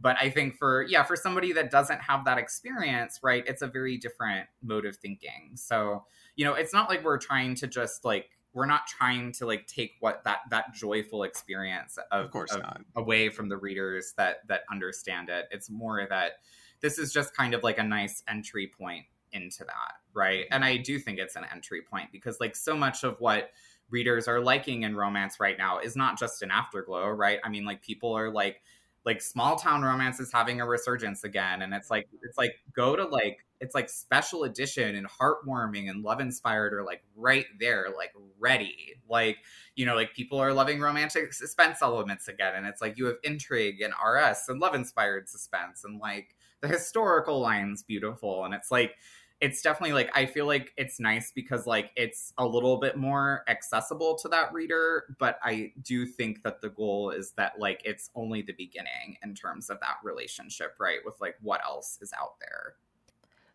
but 0.00 0.16
I 0.20 0.30
think 0.30 0.56
for 0.56 0.82
yeah, 0.82 1.02
for 1.02 1.16
somebody 1.16 1.52
that 1.52 1.70
doesn't 1.70 2.00
have 2.00 2.24
that 2.24 2.38
experience, 2.38 3.20
right, 3.22 3.44
it's 3.46 3.62
a 3.62 3.68
very 3.68 3.98
different 3.98 4.48
mode 4.62 4.86
of 4.86 4.96
thinking. 4.96 5.52
So 5.54 6.04
you 6.36 6.44
know, 6.44 6.54
it's 6.54 6.72
not 6.72 6.88
like 6.88 7.04
we're 7.04 7.18
trying 7.18 7.54
to 7.56 7.66
just 7.66 8.04
like 8.04 8.30
we're 8.54 8.66
not 8.66 8.86
trying 8.86 9.32
to 9.32 9.46
like 9.46 9.66
take 9.66 9.94
what 10.00 10.22
that 10.24 10.40
that 10.50 10.74
joyful 10.74 11.22
experience 11.22 11.98
of, 12.10 12.26
of 12.26 12.30
course 12.30 12.52
of, 12.52 12.62
not. 12.62 12.80
away 12.96 13.28
from 13.28 13.48
the 13.48 13.56
readers 13.56 14.14
that 14.16 14.46
that 14.48 14.62
understand 14.70 15.28
it. 15.28 15.46
It's 15.50 15.70
more 15.70 16.06
that 16.08 16.32
this 16.80 16.98
is 16.98 17.12
just 17.12 17.34
kind 17.34 17.54
of 17.54 17.62
like 17.62 17.78
a 17.78 17.82
nice 17.82 18.22
entry 18.28 18.66
point 18.66 19.06
into 19.32 19.64
that 19.64 19.94
right? 20.14 20.44
And 20.50 20.64
i 20.64 20.76
do 20.76 20.98
think 20.98 21.18
it's 21.18 21.36
an 21.36 21.46
entry 21.52 21.82
point 21.82 22.12
because 22.12 22.38
like 22.40 22.54
so 22.54 22.76
much 22.76 23.04
of 23.04 23.18
what 23.20 23.50
readers 23.90 24.28
are 24.28 24.40
liking 24.40 24.82
in 24.82 24.96
romance 24.96 25.38
right 25.40 25.56
now 25.58 25.78
is 25.78 25.96
not 25.96 26.18
just 26.18 26.42
an 26.42 26.50
afterglow 26.50 27.08
right? 27.08 27.38
I 27.44 27.48
mean 27.48 27.64
like 27.64 27.82
people 27.82 28.12
are 28.12 28.30
like 28.30 28.60
like 29.04 29.20
small 29.20 29.56
town 29.56 29.82
romance 29.82 30.20
is 30.20 30.30
having 30.32 30.60
a 30.60 30.66
resurgence 30.66 31.24
again 31.24 31.62
and 31.62 31.74
it's 31.74 31.90
like 31.90 32.06
it's 32.22 32.38
like 32.38 32.54
go 32.74 32.94
to 32.94 33.04
like 33.04 33.44
it's 33.62 33.74
like 33.74 33.88
special 33.88 34.42
edition 34.42 34.96
and 34.96 35.06
heartwarming 35.08 35.88
and 35.88 36.02
love 36.02 36.20
inspired 36.20 36.74
are 36.74 36.82
like 36.82 37.02
right 37.16 37.46
there 37.60 37.86
like 37.96 38.12
ready 38.38 38.94
like 39.08 39.38
you 39.76 39.86
know 39.86 39.94
like 39.94 40.12
people 40.12 40.38
are 40.38 40.52
loving 40.52 40.80
romantic 40.80 41.32
suspense 41.32 41.78
elements 41.80 42.28
again 42.28 42.54
and 42.56 42.66
it's 42.66 42.82
like 42.82 42.98
you 42.98 43.06
have 43.06 43.16
intrigue 43.22 43.80
and 43.80 43.94
rs 44.04 44.38
and 44.48 44.60
love 44.60 44.74
inspired 44.74 45.28
suspense 45.28 45.84
and 45.84 46.00
like 46.00 46.34
the 46.60 46.68
historical 46.68 47.40
lines 47.40 47.82
beautiful 47.82 48.44
and 48.44 48.52
it's 48.52 48.70
like 48.70 48.96
it's 49.40 49.60
definitely 49.60 49.92
like 49.92 50.08
I 50.14 50.26
feel 50.26 50.46
like 50.46 50.72
it's 50.76 51.00
nice 51.00 51.32
because 51.32 51.66
like 51.66 51.90
it's 51.96 52.32
a 52.38 52.46
little 52.46 52.76
bit 52.76 52.96
more 52.96 53.42
accessible 53.48 54.16
to 54.18 54.28
that 54.28 54.52
reader, 54.52 55.16
but 55.18 55.40
I 55.42 55.72
do 55.82 56.06
think 56.06 56.44
that 56.44 56.60
the 56.60 56.68
goal 56.68 57.10
is 57.10 57.32
that 57.32 57.58
like 57.58 57.82
it's 57.84 58.08
only 58.14 58.42
the 58.42 58.52
beginning 58.52 59.16
in 59.20 59.34
terms 59.34 59.68
of 59.68 59.80
that 59.80 59.96
relationship, 60.04 60.76
right? 60.78 61.00
With 61.04 61.20
like 61.20 61.34
what 61.40 61.60
else 61.66 61.98
is 62.00 62.12
out 62.16 62.34
there. 62.38 62.74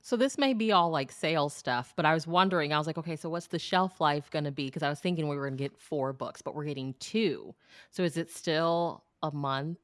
So 0.08 0.16
this 0.16 0.38
may 0.38 0.54
be 0.54 0.72
all 0.72 0.90
like 0.90 1.12
sales 1.12 1.54
stuff, 1.54 1.92
but 1.98 2.06
I 2.06 2.14
was 2.14 2.26
wondering, 2.26 2.72
I 2.72 2.78
was 2.78 2.88
like, 2.88 2.98
okay, 2.98 3.18
so 3.18 3.28
what's 3.28 3.48
the 3.48 3.60
shelf 3.60 4.00
life 4.00 4.32
going 4.32 4.46
to 4.46 4.54
be? 4.54 4.68
Because 4.68 4.82
I 4.82 4.88
was 4.88 5.02
thinking 5.02 5.28
we 5.28 5.36
were 5.36 5.46
going 5.46 5.58
to 5.58 5.62
get 5.62 5.78
four 5.78 6.14
books, 6.14 6.42
but 6.42 6.56
we're 6.56 6.64
getting 6.64 6.96
two. 7.02 7.54
So 7.92 8.04
is 8.04 8.16
it 8.16 8.32
still 8.32 9.04
a 9.22 9.32
month, 9.32 9.80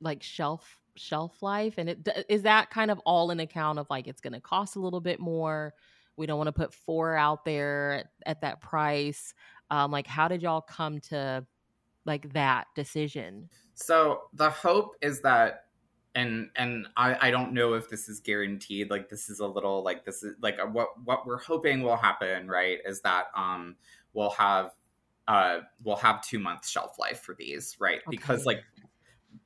like 0.00 0.22
shelf 0.22 0.78
shelf 0.94 1.42
life 1.42 1.78
and 1.78 1.88
it 1.88 2.26
is 2.28 2.42
that 2.42 2.70
kind 2.70 2.92
of 2.92 3.00
all 3.00 3.32
in 3.32 3.40
account 3.40 3.78
of 3.80 3.88
like 3.90 4.06
it's 4.06 4.20
going 4.20 4.32
to 4.32 4.40
cost 4.40 4.76
a 4.76 4.80
little 4.80 5.00
bit 5.00 5.18
more 5.18 5.72
we 6.16 6.26
don't 6.26 6.36
want 6.36 6.48
to 6.48 6.52
put 6.52 6.74
four 6.74 7.16
out 7.16 7.44
there 7.44 7.92
at, 7.92 8.06
at 8.26 8.40
that 8.40 8.60
price 8.60 9.32
um 9.70 9.90
like 9.90 10.06
how 10.06 10.26
did 10.26 10.42
y'all 10.42 10.60
come 10.60 10.98
to 10.98 11.46
like 12.06 12.30
that 12.32 12.66
decision 12.74 13.48
so 13.72 14.22
the 14.34 14.50
hope 14.50 14.94
is 15.00 15.20
that 15.20 15.66
and 16.14 16.50
and 16.56 16.88
I, 16.96 17.28
I 17.28 17.30
don't 17.30 17.52
know 17.52 17.74
if 17.74 17.88
this 17.88 18.08
is 18.08 18.20
guaranteed 18.20 18.90
like 18.90 19.08
this 19.08 19.30
is 19.30 19.40
a 19.40 19.46
little 19.46 19.84
like 19.84 20.04
this 20.04 20.22
is 20.22 20.34
like 20.40 20.58
what 20.72 20.88
what 21.04 21.26
we're 21.26 21.38
hoping 21.38 21.82
will 21.82 21.96
happen 21.96 22.48
right 22.48 22.78
is 22.84 23.00
that 23.02 23.26
um 23.36 23.76
we'll 24.12 24.30
have 24.30 24.72
uh 25.28 25.58
we'll 25.84 25.96
have 25.96 26.22
two 26.22 26.40
months 26.40 26.68
shelf 26.68 26.98
life 26.98 27.20
for 27.20 27.34
these 27.36 27.76
right 27.78 28.00
okay. 28.00 28.10
because 28.10 28.44
like 28.44 28.64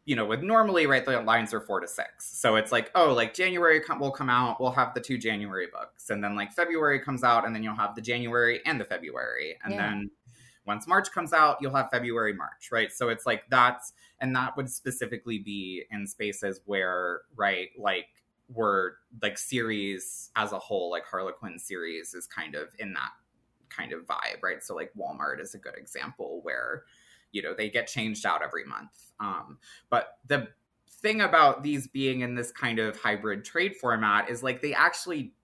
you 0.07 0.17
know, 0.17 0.27
with 0.27 0.43
normally, 0.43 0.87
right, 0.87 1.05
the 1.05 1.21
lines 1.23 1.55
are 1.55 1.61
four 1.61 1.81
to 1.81 1.89
six. 1.89 2.39
So 2.39 2.57
it's 2.57 2.71
like, 2.73 2.91
oh, 2.95 3.13
like 3.13 3.33
January 3.33 3.81
com- 3.81 3.99
will 3.99 4.11
come 4.11 4.29
out, 4.29 4.61
we'll 4.61 4.71
have 4.73 4.93
the 4.93 5.01
two 5.01 5.17
January 5.17 5.67
books. 5.73 6.11
And 6.11 6.23
then 6.23 6.37
like 6.37 6.53
February 6.53 7.01
comes 7.01 7.25
out, 7.25 7.47
and 7.47 7.55
then 7.55 7.63
you'll 7.63 7.75
have 7.75 7.95
the 7.95 8.03
January 8.03 8.61
and 8.67 8.79
the 8.79 8.85
February. 8.85 9.57
And 9.65 9.75
yeah. 9.75 9.81
then 9.81 10.11
once 10.67 10.87
March 10.87 11.11
comes 11.13 11.33
out, 11.33 11.59
you'll 11.61 11.75
have 11.75 11.91
February, 11.91 12.33
March, 12.33 12.71
right? 12.73 12.93
So 12.93 13.09
it's 13.09 13.27
like 13.27 13.45
that's, 13.51 13.93
and 14.21 14.35
that 14.37 14.57
would 14.57 14.71
specifically 14.71 15.39
be 15.39 15.85
in 15.91 16.07
spaces 16.07 16.61
where, 16.65 17.23
right, 17.37 17.69
like 17.79 18.09
we're 18.49 18.93
like 19.23 19.39
series 19.39 20.31
as 20.37 20.53
a 20.53 20.59
whole, 20.59 20.91
like 20.91 21.05
Harlequin 21.07 21.59
series 21.59 22.15
is 22.15 22.27
kind 22.27 22.55
of 22.55 22.69
in 22.79 22.93
that 22.95 23.11
kind 23.69 23.93
of 23.93 24.07
vibe, 24.07 24.43
right? 24.43 24.63
So 24.63 24.75
like 24.75 24.93
Walmart 24.99 25.41
is 25.41 25.55
a 25.55 25.59
good 25.59 25.77
example 25.77 26.41
where, 26.43 26.85
you 27.35 27.43
know 27.43 27.53
they 27.53 27.69
get 27.69 27.87
changed 27.87 28.25
out 28.25 28.43
every 28.43 28.65
month 28.65 29.13
um, 29.21 29.59
but 29.91 30.19
the 30.27 30.49
thing 30.89 31.21
about 31.21 31.63
these 31.63 31.87
being 31.89 32.21
in 32.21 32.35
this 32.35 32.51
kind 32.51 32.79
of 32.79 32.99
hybrid 32.99 33.45
trade 33.45 33.75
format 33.77 34.31
is 34.31 34.43
like 34.43 34.63
they 34.63 34.73
actually 34.73 35.35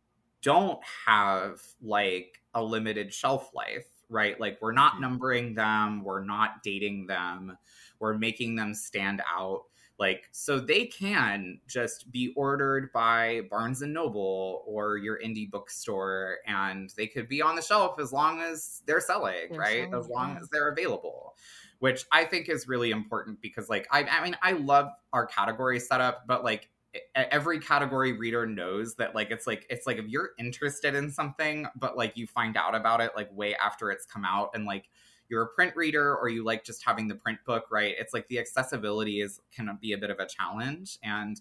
don't 0.41 0.79
have 1.07 1.61
like 1.83 2.41
a 2.55 2.63
limited 2.63 3.13
shelf 3.13 3.51
life 3.55 3.85
right 4.11 4.41
like 4.41 4.59
we're 4.61 4.73
not 4.73 4.95
hmm. 4.95 5.03
numbering 5.03 5.55
them 5.55 6.03
we're 6.05 6.25
not 6.25 6.63
dating 6.63 7.07
them 7.07 7.57
we're 7.99 8.17
making 8.17 8.55
them 8.57 8.75
stand 8.75 9.23
out 9.33 9.63
like 9.99 10.29
so 10.33 10.59
they 10.59 10.87
can 10.87 11.61
just 11.67 12.11
be 12.11 12.33
ordered 12.37 12.91
by 12.93 13.43
barnes 13.51 13.83
and 13.83 13.93
noble 13.93 14.63
or 14.67 14.97
your 14.97 15.19
indie 15.21 15.51
bookstore 15.51 16.39
and 16.47 16.93
they 16.97 17.07
could 17.07 17.29
be 17.29 17.43
on 17.43 17.55
the 17.55 17.63
shelf 17.63 18.01
as 18.01 18.13
long 18.13 18.41
as 18.41 18.83
they're 18.87 19.01
selling 19.01 19.49
they're 19.51 19.59
right 19.59 19.89
selling, 19.91 19.95
as 19.95 20.09
long 20.09 20.33
yeah. 20.33 20.41
as 20.41 20.49
they're 20.49 20.71
available 20.71 21.35
which 21.81 22.05
I 22.13 22.25
think 22.25 22.49
is 22.49 22.69
really 22.69 22.91
important 22.91 23.41
because, 23.41 23.69
like, 23.69 23.89
I, 23.91 24.05
I 24.05 24.23
mean, 24.23 24.37
I 24.43 24.53
love 24.53 24.91
our 25.13 25.27
category 25.27 25.81
setup, 25.81 26.27
but 26.27 26.45
like 26.45 26.69
every 27.15 27.61
category 27.61 28.13
reader 28.13 28.47
knows 28.47 28.95
that 28.97 29.15
like 29.15 29.31
it's 29.31 29.47
like 29.47 29.65
it's 29.71 29.87
like 29.87 29.99
if 29.99 30.07
you're 30.09 30.31
interested 30.39 30.95
in 30.95 31.11
something 31.11 31.67
but 31.77 31.97
like 31.97 32.17
you 32.17 32.27
find 32.27 32.57
out 32.57 32.75
about 32.75 33.01
it 33.01 33.13
like 33.15 33.29
way 33.33 33.55
after 33.55 33.91
it's 33.91 34.05
come 34.05 34.25
out 34.25 34.51
and 34.55 34.65
like 34.65 34.89
you're 35.29 35.43
a 35.43 35.49
print 35.49 35.75
reader 35.77 36.17
or 36.17 36.29
you 36.29 36.45
like 36.45 36.65
just 36.65 36.85
having 36.85 37.07
the 37.07 37.15
print 37.15 37.39
book 37.47 37.67
right? 37.71 37.95
It's 37.99 38.13
like 38.13 38.27
the 38.27 38.41
accessibility 38.41 39.21
is 39.21 39.41
can 39.55 39.79
be 39.81 39.93
a 39.93 39.99
bit 39.99 40.11
of 40.11 40.19
a 40.19 40.27
challenge 40.27 40.99
and 41.03 41.41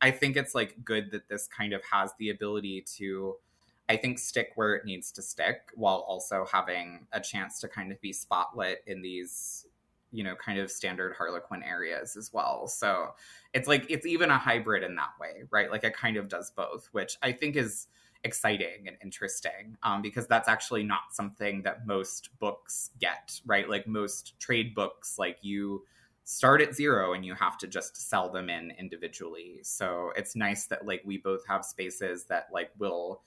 i 0.00 0.10
think 0.10 0.36
it's 0.36 0.54
like 0.54 0.76
good 0.84 1.10
that 1.12 1.28
this 1.28 1.46
kind 1.46 1.72
of 1.72 1.80
has 1.90 2.12
the 2.18 2.30
ability 2.30 2.84
to 2.96 3.36
I 3.88 3.96
think 3.96 4.18
stick 4.18 4.52
where 4.54 4.74
it 4.74 4.84
needs 4.84 5.12
to 5.12 5.22
stick 5.22 5.70
while 5.74 5.98
also 6.08 6.46
having 6.50 7.06
a 7.12 7.20
chance 7.20 7.60
to 7.60 7.68
kind 7.68 7.92
of 7.92 8.00
be 8.00 8.12
spotlit 8.12 8.76
in 8.86 9.02
these 9.02 9.66
you 10.14 10.24
know 10.24 10.34
kind 10.36 10.58
of 10.58 10.70
standard 10.70 11.14
harlequin 11.16 11.62
areas 11.62 12.16
as 12.16 12.32
well. 12.32 12.66
So 12.68 13.08
it's 13.52 13.68
like 13.68 13.86
it's 13.90 14.06
even 14.06 14.30
a 14.30 14.38
hybrid 14.38 14.82
in 14.82 14.94
that 14.94 15.10
way 15.20 15.42
right? 15.50 15.70
Like 15.70 15.84
it 15.84 15.94
kind 15.94 16.16
of 16.16 16.28
does 16.28 16.50
both 16.50 16.88
which 16.92 17.16
i 17.22 17.32
think 17.32 17.56
is 17.56 17.88
exciting 18.24 18.86
and 18.86 18.96
interesting 19.02 19.76
um, 19.82 20.00
because 20.00 20.26
that's 20.26 20.48
actually 20.48 20.82
not 20.82 21.12
something 21.12 21.62
that 21.62 21.86
most 21.86 22.30
books 22.38 22.90
get 22.98 23.40
right? 23.44 23.68
Like 23.68 23.86
most 23.86 24.38
trade 24.40 24.74
books 24.74 25.18
like 25.18 25.38
you 25.42 25.84
start 26.24 26.62
at 26.62 26.74
zero 26.74 27.12
and 27.12 27.24
you 27.24 27.34
have 27.34 27.58
to 27.58 27.66
just 27.66 27.96
sell 28.08 28.30
them 28.30 28.48
in 28.48 28.72
individually. 28.78 29.60
So 29.62 30.10
it's 30.16 30.34
nice 30.34 30.66
that 30.68 30.86
like 30.86 31.02
we 31.04 31.18
both 31.18 31.46
have 31.46 31.64
spaces 31.64 32.24
that 32.24 32.48
like 32.50 32.70
will 32.78 33.20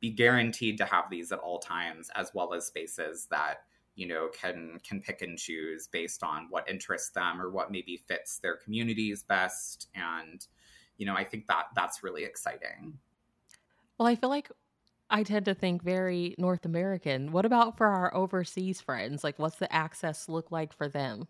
be 0.00 0.10
guaranteed 0.10 0.78
to 0.78 0.86
have 0.86 1.10
these 1.10 1.30
at 1.32 1.38
all 1.38 1.58
times 1.58 2.10
as 2.14 2.30
well 2.34 2.54
as 2.54 2.66
spaces 2.66 3.26
that 3.30 3.64
you 4.00 4.06
know 4.06 4.28
can 4.32 4.80
can 4.82 5.02
pick 5.02 5.20
and 5.20 5.36
choose 5.36 5.86
based 5.86 6.22
on 6.22 6.46
what 6.48 6.66
interests 6.68 7.10
them 7.10 7.38
or 7.40 7.50
what 7.50 7.70
maybe 7.70 8.02
fits 8.08 8.38
their 8.38 8.56
communities 8.56 9.22
best. 9.22 9.88
And 9.94 10.44
you 10.96 11.04
know 11.04 11.14
i 11.14 11.22
think 11.22 11.46
that 11.48 11.66
that's 11.76 12.02
really 12.02 12.24
exciting. 12.24 12.98
Well 13.98 14.08
i 14.08 14.14
feel 14.14 14.30
like 14.30 14.50
i 15.10 15.22
tend 15.22 15.44
to 15.44 15.54
think 15.54 15.82
very 15.82 16.34
north 16.38 16.64
american. 16.64 17.30
What 17.30 17.44
about 17.44 17.76
for 17.76 17.88
our 17.88 18.14
overseas 18.14 18.80
friends? 18.80 19.22
Like 19.22 19.38
what's 19.38 19.56
the 19.56 19.70
access 19.70 20.30
look 20.30 20.50
like 20.50 20.72
for 20.72 20.88
them 20.88 21.28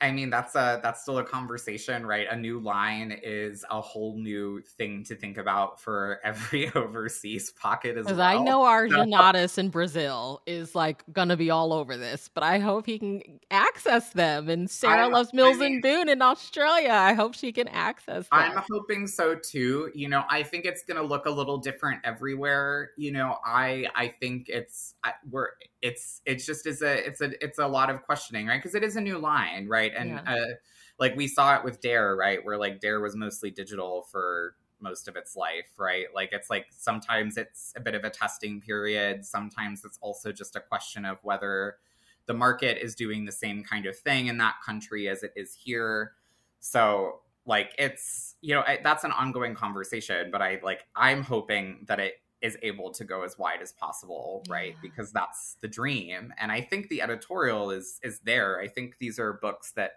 I 0.00 0.10
mean, 0.10 0.28
that's 0.28 0.54
a 0.54 0.80
that's 0.82 1.02
still 1.02 1.18
a 1.18 1.24
conversation, 1.24 2.04
right? 2.04 2.26
A 2.30 2.36
new 2.36 2.58
line 2.58 3.18
is 3.22 3.64
a 3.70 3.80
whole 3.80 4.18
new 4.18 4.60
thing 4.76 5.04
to 5.04 5.14
think 5.14 5.38
about 5.38 5.80
for 5.80 6.20
every 6.24 6.70
overseas 6.74 7.50
pocket 7.50 7.96
as 7.96 8.06
well. 8.06 8.20
I 8.20 8.38
know 8.38 8.64
our 8.64 8.86
Janatas 8.86 9.56
in 9.56 9.70
Brazil 9.70 10.42
is 10.46 10.74
like 10.74 11.04
gonna 11.12 11.36
be 11.36 11.50
all 11.50 11.72
over 11.72 11.96
this, 11.96 12.28
but 12.32 12.42
I 12.42 12.58
hope 12.58 12.86
he 12.86 12.98
can 12.98 13.22
access 13.50 14.10
them. 14.10 14.48
And 14.48 14.68
Sarah 14.68 15.06
I, 15.06 15.08
loves 15.08 15.32
Mills 15.32 15.56
I 15.56 15.60
mean, 15.60 15.72
and 15.74 15.82
Boon 15.82 16.08
in 16.08 16.20
Australia. 16.20 16.92
I 16.92 17.14
hope 17.14 17.34
she 17.34 17.52
can 17.52 17.68
access 17.68 18.28
them. 18.28 18.28
I'm 18.32 18.62
hoping 18.70 19.06
so 19.06 19.36
too. 19.36 19.90
You 19.94 20.08
know, 20.08 20.24
I 20.28 20.42
think 20.42 20.64
it's 20.64 20.82
gonna 20.82 21.02
look 21.02 21.26
a 21.26 21.30
little 21.30 21.58
different 21.58 22.00
everywhere. 22.04 22.90
You 22.96 23.12
know, 23.12 23.38
I 23.44 23.86
I 23.94 24.08
think 24.08 24.48
it's 24.48 24.94
I, 25.04 25.12
we're 25.30 25.50
it's 25.84 26.22
it's 26.24 26.46
just 26.46 26.66
is 26.66 26.80
a 26.80 27.06
it's 27.06 27.20
a 27.20 27.44
it's 27.44 27.58
a 27.58 27.66
lot 27.66 27.90
of 27.90 28.02
questioning 28.02 28.46
right? 28.46 28.56
Because 28.56 28.74
it 28.74 28.82
is 28.82 28.96
a 28.96 29.00
new 29.02 29.18
line 29.18 29.68
right? 29.68 29.92
And 29.94 30.12
yeah. 30.12 30.34
uh, 30.34 30.54
like 30.98 31.14
we 31.14 31.28
saw 31.28 31.56
it 31.56 31.62
with 31.62 31.82
dare 31.82 32.16
right? 32.16 32.42
Where 32.42 32.56
like 32.56 32.80
dare 32.80 33.00
was 33.00 33.14
mostly 33.14 33.50
digital 33.50 34.06
for 34.10 34.56
most 34.80 35.08
of 35.08 35.16
its 35.16 35.36
life 35.36 35.66
right? 35.76 36.06
Like 36.14 36.30
it's 36.32 36.48
like 36.48 36.68
sometimes 36.70 37.36
it's 37.36 37.74
a 37.76 37.80
bit 37.80 37.94
of 37.94 38.02
a 38.02 38.08
testing 38.08 38.62
period. 38.62 39.26
Sometimes 39.26 39.84
it's 39.84 39.98
also 40.00 40.32
just 40.32 40.56
a 40.56 40.60
question 40.60 41.04
of 41.04 41.18
whether 41.22 41.76
the 42.24 42.34
market 42.34 42.82
is 42.82 42.94
doing 42.94 43.26
the 43.26 43.32
same 43.32 43.62
kind 43.62 43.84
of 43.84 43.94
thing 43.94 44.28
in 44.28 44.38
that 44.38 44.54
country 44.64 45.06
as 45.06 45.22
it 45.22 45.34
is 45.36 45.54
here. 45.54 46.12
So 46.60 47.20
like 47.44 47.74
it's 47.78 48.36
you 48.40 48.54
know 48.54 48.62
I, 48.66 48.78
that's 48.82 49.04
an 49.04 49.12
ongoing 49.12 49.54
conversation 49.54 50.30
but 50.30 50.40
i 50.40 50.58
like 50.62 50.86
i'm 50.96 51.22
hoping 51.22 51.84
that 51.88 52.00
it 52.00 52.14
is 52.44 52.58
able 52.62 52.90
to 52.92 53.04
go 53.04 53.24
as 53.24 53.38
wide 53.38 53.62
as 53.62 53.72
possible 53.72 54.44
right? 54.50 54.74
Yeah. 54.74 54.78
because 54.82 55.10
that's 55.10 55.56
the 55.62 55.68
dream. 55.68 56.32
And 56.38 56.52
i 56.52 56.60
think 56.60 56.88
the 56.88 57.00
editorial 57.00 57.70
is 57.70 57.98
is 58.02 58.20
there. 58.20 58.60
I 58.60 58.68
think 58.68 58.98
these 58.98 59.18
are 59.18 59.32
books 59.32 59.72
that 59.72 59.92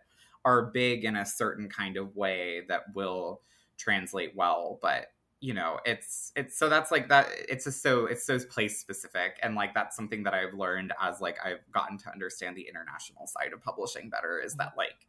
are 0.45 0.67
big 0.67 1.03
in 1.03 1.17
a 1.17 1.25
certain 1.25 1.67
kind 1.67 1.97
of 1.97 2.15
way 2.15 2.61
that 2.69 2.83
will 2.95 3.41
translate 3.77 4.33
well. 4.35 4.79
But 4.81 5.07
you 5.39 5.53
know 5.53 5.79
it's 5.85 6.31
it's 6.35 6.57
so 6.57 6.67
that's 6.67 6.89
like 6.89 7.09
that 7.09 7.27
it's 7.47 7.65
just 7.65 7.83
so 7.83 8.05
it's 8.07 8.25
so 8.25 8.39
place 8.39 8.79
specific. 8.79 9.37
And 9.43 9.53
like 9.53 9.73
that's 9.73 9.95
something 9.95 10.23
that 10.23 10.33
i've 10.33 10.53
learned 10.53 10.93
as 11.01 11.19
like 11.19 11.37
i've 11.45 11.69
gotten 11.73 11.97
to 11.99 12.11
understand 12.11 12.55
the 12.55 12.67
international 12.67 13.27
side 13.27 13.51
of 13.53 13.61
publishing 13.61 14.09
better 14.09 14.39
is 14.39 14.53
mm-hmm. 14.53 14.59
that 14.59 14.77
like 14.77 15.05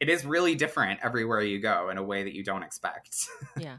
it 0.00 0.08
is 0.08 0.26
really 0.26 0.56
different 0.56 0.98
everywhere 1.04 1.42
you 1.42 1.60
go 1.60 1.90
in 1.90 1.96
a 1.96 2.02
way 2.02 2.24
that 2.24 2.34
you 2.34 2.42
don't 2.42 2.64
expect. 2.64 3.28
Yeah 3.56 3.78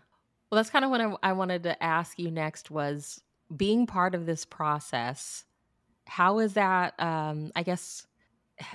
well 0.53 0.59
that's 0.59 0.69
kind 0.69 0.85
of 0.85 0.91
what 0.91 1.01
I, 1.01 1.15
I 1.23 1.33
wanted 1.33 1.63
to 1.63 1.83
ask 1.83 2.19
you 2.19 2.29
next 2.29 2.69
was 2.69 3.21
being 3.55 3.87
part 3.87 4.13
of 4.13 4.27
this 4.27 4.45
process 4.45 5.45
how 6.05 6.39
is 6.39 6.53
that 6.53 6.93
um 6.99 7.51
i 7.55 7.63
guess 7.63 8.05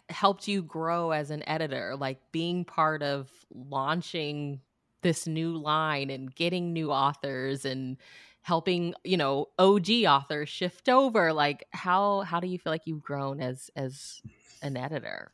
helped 0.09 0.49
you 0.49 0.63
grow 0.63 1.11
as 1.11 1.31
an 1.31 1.47
editor? 1.49 1.97
Like 1.97 2.21
being 2.33 2.65
part 2.65 3.03
of 3.03 3.31
launching 3.53 4.61
this 5.03 5.27
new 5.27 5.57
line 5.57 6.11
and 6.11 6.35
getting 6.35 6.73
new 6.73 6.91
authors 6.91 7.65
and 7.65 7.97
helping 8.43 8.95
you 9.05 9.17
know 9.17 9.47
og 9.59 9.91
authors 10.07 10.49
shift 10.49 10.89
over 10.89 11.33
like 11.33 11.67
how 11.71 12.21
how 12.21 12.41
do 12.41 12.47
you 12.47 12.59
feel 12.59 12.73
like 12.73 12.87
you've 12.87 13.03
grown 13.03 13.41
as 13.41 13.71
as 13.77 14.21
an 14.63 14.77
editor? 14.77 15.31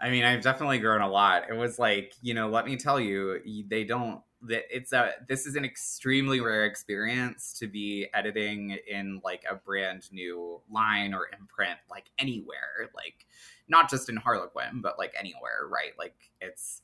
I 0.00 0.10
mean 0.10 0.24
i've 0.24 0.42
definitely 0.42 0.78
grown 0.78 1.02
a 1.02 1.10
lot. 1.10 1.50
It 1.50 1.56
was 1.56 1.78
like 1.78 2.14
you 2.22 2.34
know 2.34 2.48
let 2.48 2.64
me 2.64 2.76
tell 2.76 2.98
you 2.98 3.40
they 3.68 3.84
don't 3.84 4.22
that 4.48 4.64
it's 4.70 4.92
a 4.92 5.12
this 5.28 5.46
is 5.46 5.56
an 5.56 5.64
extremely 5.64 6.40
rare 6.40 6.64
experience 6.66 7.52
to 7.58 7.66
be 7.66 8.08
editing 8.12 8.76
in 8.88 9.20
like 9.24 9.44
a 9.48 9.54
brand 9.54 10.10
new 10.12 10.60
line 10.70 11.14
or 11.14 11.28
imprint 11.38 11.78
like 11.90 12.10
anywhere 12.18 12.90
like 12.94 13.26
not 13.68 13.88
just 13.88 14.08
in 14.08 14.16
harlequin 14.16 14.80
but 14.82 14.98
like 14.98 15.14
anywhere 15.18 15.68
right? 15.70 15.92
Like 15.98 16.16
it's 16.40 16.82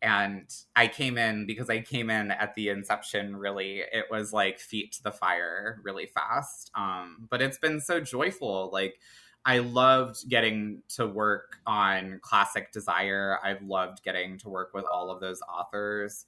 and 0.00 0.44
I 0.76 0.86
came 0.86 1.18
in 1.18 1.46
because 1.46 1.68
I 1.68 1.80
came 1.80 2.08
in 2.10 2.30
at 2.30 2.54
the 2.54 2.68
inception 2.68 3.36
really 3.36 3.78
it 3.92 4.04
was 4.10 4.32
like 4.32 4.60
feet 4.60 4.92
to 4.92 5.02
the 5.02 5.12
fire 5.12 5.80
really 5.82 6.06
fast 6.06 6.70
um 6.74 7.26
but 7.30 7.42
it's 7.42 7.58
been 7.58 7.80
so 7.80 8.00
joyful 8.00 8.70
like 8.72 9.00
I 9.44 9.58
loved 9.58 10.28
getting 10.28 10.82
to 10.96 11.06
work 11.06 11.56
on 11.66 12.20
classic 12.22 12.70
desire 12.70 13.38
I've 13.42 13.62
loved 13.62 14.02
getting 14.04 14.38
to 14.38 14.48
work 14.48 14.72
with 14.74 14.84
all 14.84 15.10
of 15.10 15.20
those 15.20 15.40
authors 15.42 16.26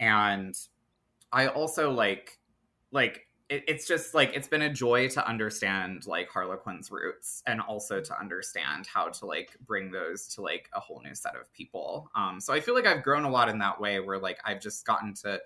and 0.00 0.56
I 1.32 1.48
also 1.48 1.90
like 1.90 2.38
like 2.92 3.26
it, 3.48 3.64
it's 3.68 3.86
just 3.86 4.14
like 4.14 4.32
it's 4.34 4.48
been 4.48 4.62
a 4.62 4.72
joy 4.72 5.08
to 5.08 5.28
understand 5.28 6.06
like 6.06 6.28
harlequin's 6.28 6.90
roots 6.90 7.42
and 7.46 7.60
also 7.60 8.00
to 8.00 8.18
understand 8.18 8.86
how 8.86 9.08
to 9.08 9.26
like 9.26 9.56
bring 9.66 9.90
those 9.90 10.26
to 10.28 10.42
like 10.42 10.68
a 10.74 10.80
whole 10.80 11.00
new 11.04 11.14
set 11.14 11.36
of 11.36 11.52
people. 11.52 12.10
Um 12.14 12.40
so 12.40 12.52
i 12.52 12.60
feel 12.60 12.74
like 12.74 12.86
i've 12.86 13.02
grown 13.02 13.24
a 13.24 13.30
lot 13.30 13.48
in 13.48 13.58
that 13.58 13.80
way 13.80 14.00
where 14.00 14.18
like 14.18 14.38
i've 14.44 14.60
just 14.60 14.84
gotten 14.86 15.14
to 15.14 15.40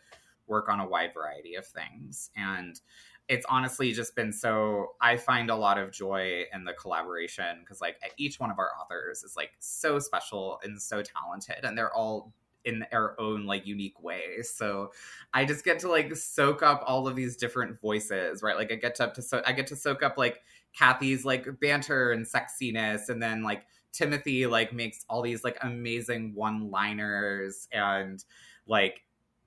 work 0.46 0.68
on 0.68 0.80
a 0.80 0.88
wide 0.88 1.14
variety 1.14 1.54
of 1.54 1.66
things. 1.66 2.30
And 2.36 2.80
it's 3.28 3.46
honestly 3.48 3.92
just 3.92 4.16
been 4.16 4.32
so 4.32 4.88
i 5.00 5.16
find 5.16 5.50
a 5.50 5.56
lot 5.56 5.78
of 5.78 5.92
joy 5.92 6.42
in 6.52 6.64
the 6.64 6.72
collaboration 6.72 7.58
because 7.60 7.80
like 7.80 7.96
each 8.16 8.40
one 8.40 8.50
of 8.50 8.58
our 8.58 8.70
authors 8.80 9.22
is 9.22 9.36
like 9.36 9.52
so 9.60 10.00
special 10.00 10.58
and 10.64 10.82
so 10.82 11.00
talented 11.00 11.64
and 11.64 11.78
they're 11.78 11.94
all 11.94 12.32
in 12.64 12.84
their 12.90 13.20
own 13.20 13.46
like 13.46 13.66
unique 13.66 14.02
ways. 14.02 14.52
So 14.54 14.92
I 15.32 15.44
just 15.44 15.64
get 15.64 15.78
to 15.80 15.88
like 15.88 16.14
soak 16.14 16.62
up 16.62 16.82
all 16.86 17.08
of 17.08 17.16
these 17.16 17.36
different 17.36 17.80
voices, 17.80 18.42
right? 18.42 18.56
Like 18.56 18.72
I 18.72 18.76
get 18.76 18.94
to, 18.96 19.12
to 19.14 19.22
so 19.22 19.42
I 19.46 19.52
get 19.52 19.66
to 19.68 19.76
soak 19.76 20.02
up 20.02 20.18
like 20.18 20.42
Kathy's 20.76 21.24
like 21.24 21.46
banter 21.60 22.12
and 22.12 22.26
sexiness, 22.26 23.08
and 23.08 23.22
then 23.22 23.42
like 23.42 23.64
Timothy 23.92 24.46
like 24.46 24.72
makes 24.72 25.04
all 25.08 25.22
these 25.22 25.44
like 25.44 25.58
amazing 25.62 26.34
one-liners 26.34 27.68
and 27.72 28.24
like 28.66 29.02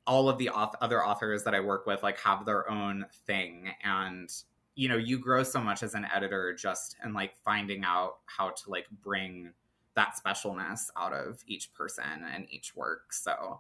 all 0.06 0.28
of 0.28 0.38
the 0.38 0.50
auth- 0.54 0.76
other 0.82 1.06
authors 1.06 1.44
that 1.44 1.56
I 1.56 1.60
work 1.60 1.86
with 1.86 2.04
like 2.04 2.20
have 2.20 2.46
their 2.46 2.70
own 2.70 3.06
thing 3.26 3.72
and 3.84 4.30
you 4.76 4.90
know 4.90 4.98
you 4.98 5.18
grow 5.18 5.44
so 5.44 5.62
much 5.62 5.82
as 5.82 5.94
an 5.94 6.06
editor 6.14 6.54
just 6.54 6.98
and 7.02 7.14
like 7.14 7.34
finding 7.46 7.84
out 7.86 8.18
how 8.26 8.50
to 8.50 8.70
like 8.70 8.88
bring 9.02 9.54
that 9.96 10.16
specialness 10.24 10.90
out 10.98 11.14
of 11.14 11.40
each 11.48 11.74
person 11.74 12.26
and 12.34 12.48
each 12.50 12.76
work. 12.76 13.14
So, 13.14 13.60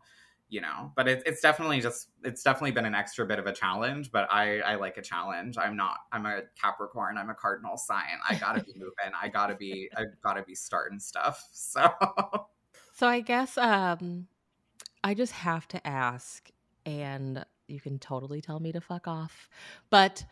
you 0.49 0.61
know, 0.61 0.91
but 0.95 1.07
it, 1.07 1.23
it's 1.25 1.41
definitely 1.41 1.81
just 1.81 2.09
it's 2.23 2.43
definitely 2.43 2.71
been 2.71 2.85
an 2.85 2.95
extra 2.95 3.25
bit 3.25 3.39
of 3.39 3.47
a 3.47 3.53
challenge. 3.53 4.11
But 4.11 4.27
I 4.31 4.59
I 4.59 4.75
like 4.75 4.97
a 4.97 5.01
challenge. 5.01 5.57
I'm 5.57 5.75
not. 5.75 5.97
I'm 6.11 6.25
a 6.25 6.41
Capricorn. 6.59 7.17
I'm 7.17 7.29
a 7.29 7.35
cardinal 7.35 7.77
sign. 7.77 8.19
I 8.27 8.35
gotta 8.35 8.63
be 8.63 8.73
moving. 8.75 9.13
I 9.19 9.29
gotta 9.29 9.55
be. 9.55 9.89
I 9.95 10.03
gotta 10.23 10.43
be 10.43 10.55
starting 10.55 10.99
stuff. 10.99 11.47
So. 11.51 11.89
So 12.95 13.07
I 13.07 13.21
guess 13.21 13.57
um, 13.57 14.27
I 15.03 15.15
just 15.15 15.31
have 15.33 15.67
to 15.69 15.87
ask, 15.87 16.51
and 16.85 17.43
you 17.67 17.81
can 17.81 17.97
totally 17.97 18.39
tell 18.39 18.59
me 18.59 18.71
to 18.71 18.81
fuck 18.81 19.07
off, 19.07 19.49
but. 19.89 20.23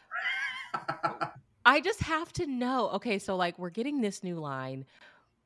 I 1.66 1.80
just 1.80 2.02
have 2.02 2.34
to 2.34 2.47
know. 2.47 2.89
Okay, 2.89 3.20
so 3.20 3.36
like 3.36 3.60
we're 3.60 3.70
getting 3.70 4.02
this 4.02 4.24
new 4.24 4.39
line. 4.39 4.86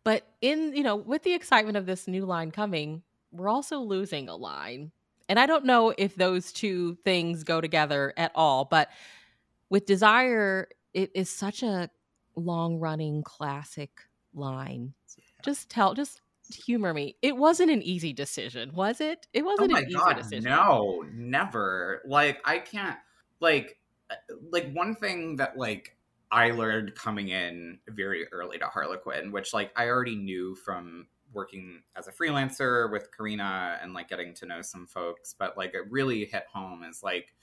But 0.06 0.26
in, 0.40 0.74
you 0.74 0.84
know, 0.84 0.96
with 0.96 1.24
the 1.24 1.34
excitement 1.34 1.76
of 1.76 1.88
this 1.88 2.08
new 2.08 2.26
line 2.26 2.52
coming, 2.52 3.02
we're 3.32 3.50
also 3.50 3.80
losing 3.80 4.30
a 4.30 4.36
line. 4.36 4.92
And 5.28 5.40
I 5.40 5.48
don't 5.48 5.66
know 5.66 5.94
if 5.98 6.16
those 6.16 6.54
two 6.54 6.96
things 7.04 7.44
go 7.44 7.60
together 7.60 8.14
at 8.16 8.32
all, 8.36 8.66
but 8.66 8.90
with 9.70 9.88
Desire, 9.88 10.70
it 10.94 11.12
is 11.16 11.30
such 11.30 11.64
a 11.64 11.90
long 12.36 12.78
running 12.80 13.24
classic 13.24 13.90
line. 14.36 14.94
Just 15.44 15.70
tell, 15.70 15.96
just 15.96 16.22
humor 16.54 16.94
me. 16.94 17.16
It 17.24 17.36
wasn't 17.36 17.72
an 17.72 17.82
easy 17.82 18.14
decision, 18.14 18.74
was 18.76 19.02
it? 19.02 19.26
It 19.34 19.44
wasn't 19.44 19.72
oh 19.72 19.74
my 19.74 19.80
an 19.80 19.92
God, 19.92 20.12
easy 20.12 20.22
decision. 20.22 20.44
No, 20.52 21.04
never. 21.14 22.04
Like 22.06 22.40
I 22.46 22.60
can't 22.60 23.00
like 23.40 23.80
uh, 24.12 24.16
like 24.52 24.72
one 24.72 24.96
thing 24.96 25.38
that 25.38 25.58
like 25.58 25.95
I 26.32 26.52
learned 26.52 26.96
coming 26.96 27.30
in 27.30 27.80
very 27.90 28.28
early 28.32 28.58
to 28.58 28.66
Harlequin, 28.66 29.32
which 29.32 29.54
like 29.54 29.72
I 29.76 29.88
already 29.88 30.16
knew 30.16 30.56
from 30.56 31.08
working 31.34 31.82
as 31.96 32.08
a 32.08 32.12
freelancer 32.12 32.92
with 32.92 33.10
Karina 33.16 33.78
and 33.82 33.94
like 33.94 34.10
getting 34.10 34.34
to 34.36 34.46
know 34.46 34.62
some 34.62 34.88
folks, 34.88 35.36
but 35.38 35.58
like 35.58 35.74
it 35.74 35.90
really 35.92 36.26
hit 36.26 36.46
home 36.52 36.84
is 36.84 37.04
like 37.04 37.34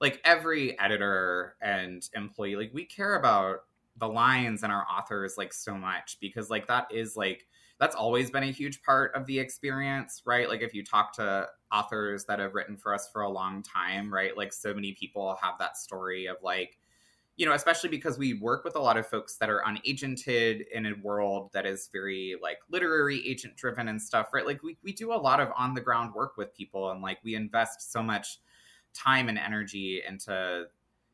like 0.00 0.20
every 0.24 0.78
editor 0.78 1.56
and 1.60 2.08
employee, 2.14 2.56
like 2.56 2.72
we 2.72 2.84
care 2.84 3.16
about 3.16 3.60
the 3.96 4.08
lines 4.08 4.62
and 4.62 4.72
our 4.72 4.86
authors 4.86 5.36
like 5.36 5.52
so 5.52 5.74
much 5.74 6.18
because 6.20 6.50
like 6.50 6.68
that 6.68 6.86
is 6.90 7.16
like 7.16 7.46
that's 7.80 7.96
always 7.96 8.30
been 8.30 8.42
a 8.42 8.50
huge 8.50 8.82
part 8.82 9.14
of 9.14 9.26
the 9.26 9.38
experience, 9.38 10.22
right? 10.24 10.48
Like 10.48 10.62
if 10.62 10.74
you 10.74 10.84
talk 10.84 11.12
to 11.14 11.48
authors 11.72 12.24
that 12.24 12.40
have 12.40 12.54
written 12.54 12.76
for 12.76 12.92
us 12.94 13.08
for 13.12 13.22
a 13.22 13.28
long 13.30 13.62
time, 13.62 14.12
right? 14.12 14.36
Like 14.36 14.52
so 14.52 14.74
many 14.74 14.92
people 14.92 15.36
have 15.40 15.54
that 15.58 15.76
story 15.76 16.26
of 16.26 16.36
like 16.42 16.77
you 17.38 17.46
know, 17.46 17.52
especially 17.52 17.88
because 17.88 18.18
we 18.18 18.34
work 18.34 18.64
with 18.64 18.74
a 18.74 18.80
lot 18.80 18.96
of 18.96 19.06
folks 19.06 19.36
that 19.36 19.48
are 19.48 19.62
unagented 19.64 20.66
in 20.74 20.86
a 20.86 20.94
world 21.04 21.50
that 21.52 21.64
is 21.64 21.88
very 21.92 22.34
like 22.42 22.58
literary 22.68 23.26
agent 23.26 23.56
driven 23.56 23.86
and 23.86 24.02
stuff, 24.02 24.26
right? 24.34 24.44
Like 24.44 24.60
we, 24.64 24.76
we 24.82 24.92
do 24.92 25.12
a 25.12 25.14
lot 25.14 25.38
of 25.38 25.48
on 25.56 25.72
the 25.72 25.80
ground 25.80 26.14
work 26.14 26.36
with 26.36 26.52
people 26.52 26.90
and 26.90 27.00
like 27.00 27.18
we 27.22 27.36
invest 27.36 27.92
so 27.92 28.02
much 28.02 28.40
time 28.92 29.28
and 29.28 29.38
energy 29.38 30.02
into, 30.06 30.64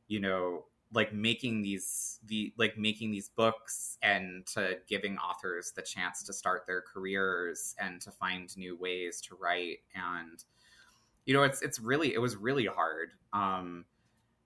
you 0.09 0.19
know, 0.19 0.65
like 0.95 1.13
making 1.13 1.61
these 1.61 2.21
the 2.27 2.55
like 2.57 2.79
making 2.79 3.11
these 3.11 3.29
books 3.29 3.99
and 4.01 4.47
to 4.47 4.79
giving 4.89 5.19
authors 5.19 5.73
the 5.77 5.83
chance 5.83 6.23
to 6.23 6.33
start 6.33 6.65
their 6.67 6.81
careers 6.83 7.75
and 7.79 8.01
to 8.01 8.11
find 8.11 8.57
new 8.57 8.79
ways 8.79 9.21
to 9.21 9.35
write 9.35 9.79
and 9.95 10.45
you 11.27 11.35
know 11.35 11.43
it's 11.43 11.63
it's 11.63 11.81
really 11.81 12.15
it 12.15 12.19
was 12.19 12.37
really 12.37 12.67
hard 12.67 13.11
um 13.33 13.85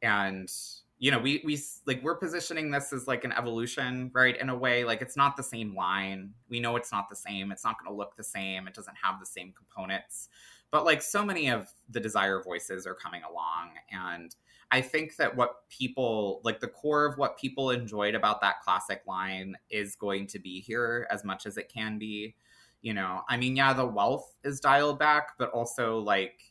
and 0.00 0.50
you 0.98 1.10
know 1.10 1.18
we 1.18 1.40
we 1.44 1.60
like 1.86 2.02
we're 2.02 2.16
positioning 2.16 2.70
this 2.70 2.92
as 2.92 3.06
like 3.06 3.24
an 3.24 3.32
evolution 3.32 4.10
right 4.12 4.36
in 4.36 4.48
a 4.48 4.56
way 4.56 4.84
like 4.84 5.00
it's 5.00 5.16
not 5.16 5.36
the 5.36 5.42
same 5.42 5.74
line. 5.74 6.32
We 6.48 6.60
know 6.60 6.76
it's 6.76 6.92
not 6.92 7.08
the 7.08 7.16
same. 7.16 7.52
It's 7.52 7.64
not 7.64 7.78
going 7.78 7.90
to 7.90 7.96
look 7.96 8.16
the 8.16 8.24
same. 8.24 8.66
It 8.66 8.74
doesn't 8.74 8.96
have 9.02 9.20
the 9.20 9.26
same 9.26 9.52
components. 9.52 10.28
But 10.70 10.84
like 10.84 11.00
so 11.00 11.24
many 11.24 11.48
of 11.48 11.72
the 11.88 12.00
desire 12.00 12.42
voices 12.42 12.86
are 12.86 12.94
coming 12.94 13.22
along 13.22 13.70
and 13.90 14.34
I 14.70 14.82
think 14.82 15.16
that 15.16 15.34
what 15.34 15.68
people 15.70 16.40
like 16.44 16.60
the 16.60 16.68
core 16.68 17.06
of 17.06 17.16
what 17.16 17.38
people 17.38 17.70
enjoyed 17.70 18.14
about 18.14 18.40
that 18.42 18.60
classic 18.60 19.02
line 19.06 19.56
is 19.70 19.96
going 19.96 20.26
to 20.28 20.38
be 20.38 20.60
here 20.60 21.06
as 21.10 21.24
much 21.24 21.46
as 21.46 21.56
it 21.56 21.72
can 21.72 21.98
be. 21.98 22.34
You 22.82 22.94
know, 22.94 23.22
I 23.28 23.36
mean, 23.36 23.56
yeah, 23.56 23.72
the 23.72 23.86
wealth 23.86 24.36
is 24.44 24.60
dialed 24.60 24.98
back, 24.98 25.32
but 25.38 25.50
also 25.50 25.98
like, 25.98 26.47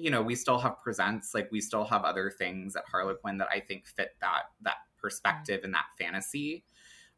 you 0.00 0.10
know, 0.10 0.22
we 0.22 0.34
still 0.34 0.58
have 0.58 0.82
presents, 0.82 1.34
like 1.34 1.50
we 1.52 1.60
still 1.60 1.84
have 1.84 2.04
other 2.04 2.30
things 2.30 2.76
at 2.76 2.84
Harlequin 2.90 3.38
that 3.38 3.48
I 3.52 3.60
think 3.60 3.86
fit 3.86 4.16
that 4.20 4.44
that 4.62 4.76
perspective 5.00 5.60
and 5.64 5.74
that 5.74 5.86
fantasy. 5.98 6.64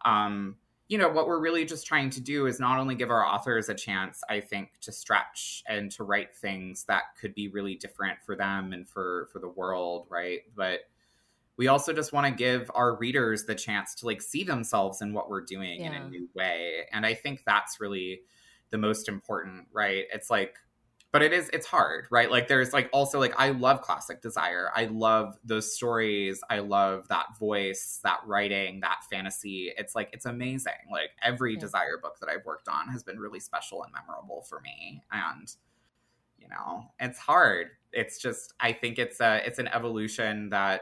Um, 0.05 0.57
you 0.89 0.99
know, 0.99 1.09
what 1.09 1.27
we're 1.27 1.41
really 1.41 1.65
just 1.65 1.87
trying 1.87 2.11
to 2.11 2.21
do 2.21 2.47
is 2.47 2.61
not 2.61 2.79
only 2.79 2.95
give 2.95 3.11
our 3.11 3.25
authors 3.25 3.69
a 3.69 3.75
chance, 3.75 4.21
I 4.29 4.41
think, 4.41 4.73
to 4.83 4.93
stretch 4.93 5.63
and 5.67 5.91
to 5.93 6.05
write 6.05 6.37
things 6.37 6.85
that 6.85 7.05
could 7.19 7.35
be 7.35 7.49
really 7.49 7.77
different 7.77 8.19
for 8.27 8.37
them 8.37 8.73
and 8.73 8.87
for 8.89 9.29
for 9.33 9.39
the 9.39 9.49
world, 9.49 10.07
right? 10.11 10.41
But 10.55 10.81
we 11.57 11.69
also 11.69 11.93
just 11.93 12.13
want 12.13 12.27
to 12.27 12.33
give 12.33 12.71
our 12.75 12.97
readers 12.97 13.45
the 13.45 13.55
chance 13.55 13.95
to 13.97 14.07
like 14.07 14.21
see 14.21 14.43
themselves 14.43 15.01
in 15.01 15.13
what 15.13 15.31
we're 15.31 15.45
doing 15.45 15.81
yeah. 15.81 15.89
in 15.89 15.95
a 15.95 16.09
new 16.09 16.29
way. 16.35 16.87
And 16.93 17.07
I 17.07 17.15
think 17.15 17.43
that's 17.47 17.81
really 17.81 18.23
the 18.71 18.79
most 18.79 19.09
important, 19.09 19.67
right? 19.73 20.05
It's 20.13 20.31
like 20.31 20.57
but 21.13 21.23
it 21.23 21.33
is 21.33 21.51
it's 21.53 21.67
hard 21.67 22.07
right? 22.11 22.31
Like 22.31 22.49
there's 22.49 22.73
like 22.73 22.89
also 22.93 23.21
like 23.21 23.35
i 23.39 23.51
love 23.51 23.83
classic 23.83 24.23
desire. 24.23 24.71
I 24.75 24.87
love 24.87 25.37
those 25.45 25.75
stories. 25.75 26.41
I 26.51 26.61
love 26.61 27.09
that 27.09 27.39
voice 27.39 28.01
that 28.03 28.21
writing 28.27 28.81
that 28.81 29.03
fantasy. 29.11 29.73
It's 29.77 29.95
like 29.95 30.09
it's 30.13 30.27
amazing. 30.27 30.73
Like 30.91 31.11
every 31.23 31.55
yeah. 31.55 31.61
desire 31.61 31.99
book 32.03 32.19
that 32.21 32.29
i've 32.29 32.45
worked 32.45 32.69
on 32.69 32.89
has 32.89 33.03
been 33.05 33.19
really 33.19 33.41
special 33.41 33.85
and 33.85 33.93
memorable 33.93 34.43
for 34.49 34.61
me. 34.61 35.03
And 35.13 35.55
you 36.39 36.49
know 36.49 36.87
it's 36.99 37.19
hard. 37.19 37.69
It's 37.93 38.19
just 38.19 38.55
i 38.59 38.73
think 38.73 38.99
it's 38.99 39.21
a 39.21 39.43
it's 39.47 39.59
an 39.59 39.69
evolution 39.69 40.49
that 40.49 40.81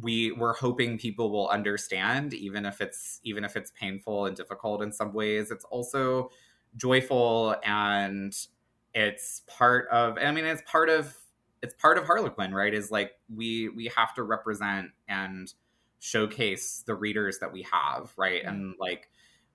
we 0.00 0.32
we're 0.32 0.54
hoping 0.54 0.98
people 0.98 1.30
will 1.30 1.48
understand 1.48 2.32
even 2.32 2.64
if 2.64 2.80
it's 2.80 3.20
even 3.22 3.44
if 3.44 3.56
it's 3.56 3.70
painful 3.78 4.26
and 4.26 4.36
difficult 4.36 4.82
in 4.82 4.92
some 4.92 5.12
ways. 5.12 5.50
It's 5.50 5.64
also 5.64 6.30
joyful 6.76 7.56
and 7.64 8.34
it's 8.94 9.42
part 9.46 9.86
of 9.88 10.18
i 10.18 10.30
mean 10.30 10.44
it's 10.44 10.62
part 10.66 10.88
of 10.88 11.16
it's 11.62 11.74
part 11.74 11.98
of 11.98 12.06
harlequin 12.06 12.54
right? 12.54 12.72
Is 12.72 12.90
like 12.90 13.12
we 13.34 13.68
we 13.68 13.90
have 13.96 14.14
to 14.14 14.22
represent 14.22 14.90
and 15.08 15.52
showcase 15.98 16.82
the 16.86 16.94
readers 16.94 17.38
that 17.40 17.52
we 17.52 17.66
have 17.70 18.12
right? 18.16 18.42
Mm-hmm. 18.42 18.48
and 18.48 18.74
like 18.78 19.08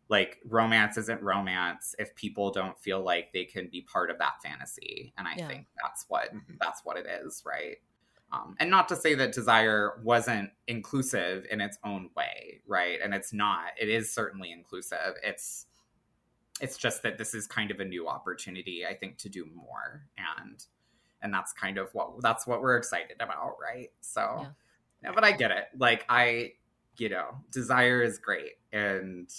like 0.07 0.37
romance 0.47 0.97
isn't 0.97 1.21
romance 1.23 1.95
if 1.97 2.13
people 2.15 2.51
don't 2.51 2.79
feel 2.79 3.01
like 3.01 3.33
they 3.33 3.45
can 3.45 3.67
be 3.71 3.81
part 3.81 4.11
of 4.11 4.19
that 4.19 4.33
fantasy. 4.43 5.13
And 5.17 5.27
i 5.27 5.35
yeah. 5.37 5.47
think 5.47 5.67
that's 5.81 6.05
what 6.07 6.29
mm-hmm. 6.33 6.55
that's 6.59 6.81
what 6.83 6.97
it 6.97 7.05
is 7.07 7.43
right? 7.45 7.77
Um, 8.31 8.55
and 8.59 8.69
not 8.69 8.89
to 8.89 8.95
say 8.95 9.13
that 9.15 9.33
desire 9.33 9.99
wasn't 10.03 10.49
inclusive 10.67 11.45
in 11.49 11.61
its 11.61 11.77
own 11.83 12.09
way 12.15 12.61
right? 12.67 12.99
And 13.03 13.13
it's 13.13 13.33
not. 13.33 13.69
It 13.79 13.89
is 13.89 14.11
certainly 14.11 14.51
inclusive. 14.51 15.15
It's 15.23 15.65
it's 16.61 16.77
just 16.77 17.03
that 17.03 17.17
this 17.17 17.33
is 17.33 17.47
kind 17.47 17.71
of 17.71 17.79
a 17.79 17.85
new 17.85 18.07
opportunity 18.07 18.85
i 18.87 18.93
think 18.93 19.17
to 19.17 19.29
do 19.29 19.45
more. 19.53 20.07
And 20.17 20.63
and 21.21 21.33
that's 21.33 21.53
kind 21.53 21.77
of 21.77 21.89
what 21.93 22.21
that's 22.21 22.45
what 22.45 22.61
we're 22.61 22.77
excited 22.77 23.17
about 23.19 23.55
right? 23.61 23.89
So 24.01 24.37
yeah. 24.39 24.47
yeah 25.03 25.11
but 25.13 25.23
i 25.23 25.31
get 25.31 25.51
it. 25.51 25.65
Like 25.77 26.05
i 26.09 26.53
you 26.97 27.09
know 27.09 27.37
desire 27.51 28.01
is 28.01 28.17
great. 28.17 28.53
And 28.71 29.29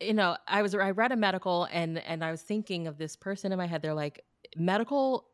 you 0.00 0.14
know 0.14 0.36
i 0.46 0.62
was 0.62 0.74
i 0.74 0.90
read 0.90 1.12
a 1.12 1.16
medical 1.16 1.66
and 1.72 1.98
and 1.98 2.24
i 2.24 2.30
was 2.30 2.40
thinking 2.40 2.86
of 2.86 2.98
this 2.98 3.16
person 3.16 3.52
in 3.52 3.58
my 3.58 3.66
head. 3.66 3.82
They're 3.82 3.94
like 3.94 4.24
medical 4.56 5.28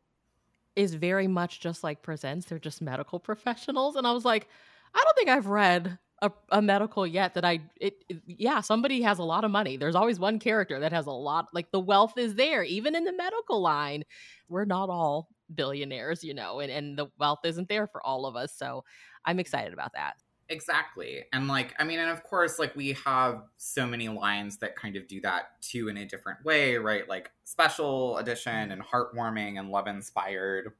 is 0.75 0.93
very 0.93 1.27
much 1.27 1.61
just 1.61 1.83
like 1.83 2.01
presents. 2.01 2.47
They're 2.47 2.59
just 2.59 2.81
medical 2.81 3.19
professionals. 3.29 3.95
And 3.95 4.05
i 4.05 4.11
was 4.11 4.25
like 4.25 4.47
i 4.93 5.01
don't 5.03 5.17
think 5.17 5.29
i've 5.29 5.47
read 5.47 5.97
a, 6.21 6.31
a, 6.49 6.61
medical 6.61 7.05
yet 7.05 7.33
that 7.33 7.43
I 7.43 7.59
it, 7.79 8.03
it, 8.07 8.21
yeah 8.25 8.61
somebody 8.61 9.01
has 9.01 9.19
a 9.19 9.23
lot 9.23 9.43
of 9.43 9.51
money. 9.51 9.77
There's 9.77 9.95
always 9.95 10.19
one 10.19 10.39
character 10.39 10.79
that 10.79 10.93
has 10.93 11.07
a 11.07 11.11
lot 11.11 11.47
like 11.53 11.71
the 11.71 11.79
wealth 11.79 12.17
is 12.17 12.35
there 12.35 12.63
even 12.63 12.95
in 12.95 13.03
the 13.03 13.13
medical 13.13 13.61
line. 13.61 14.03
We're 14.47 14.65
not 14.65 14.89
all 14.89 15.29
billionaires, 15.53 16.23
you 16.23 16.33
know, 16.33 16.59
and 16.59 16.71
and 16.71 16.97
the 16.97 17.07
wealth 17.19 17.39
isn't 17.43 17.69
there 17.69 17.87
for 17.87 18.05
all 18.05 18.25
of 18.25 18.35
us. 18.35 18.53
So 18.53 18.83
I'm 19.25 19.39
excited 19.39 19.73
about 19.73 19.93
that. 19.93 20.15
Exactly. 20.47 21.23
And 21.33 21.47
like 21.47 21.73
I 21.79 21.83
mean 21.83 21.99
and 21.99 22.09
of 22.09 22.23
course 22.23 22.59
like 22.59 22.75
we 22.75 22.93
have 23.05 23.43
so 23.57 23.85
many 23.85 24.09
lines 24.09 24.57
that 24.57 24.75
kind 24.75 24.95
of 24.95 25.07
do 25.07 25.19
that 25.21 25.61
too 25.61 25.89
in 25.89 25.97
a 25.97 26.05
different 26.05 26.43
way, 26.45 26.77
right? 26.77 27.07
Like 27.09 27.31
special 27.43 28.17
edition 28.17 28.53
mm-hmm. 28.53 28.71
and 28.71 28.81
heartwarming 28.81 29.59
and 29.59 29.69
love 29.69 29.87
inspired. 29.87 30.73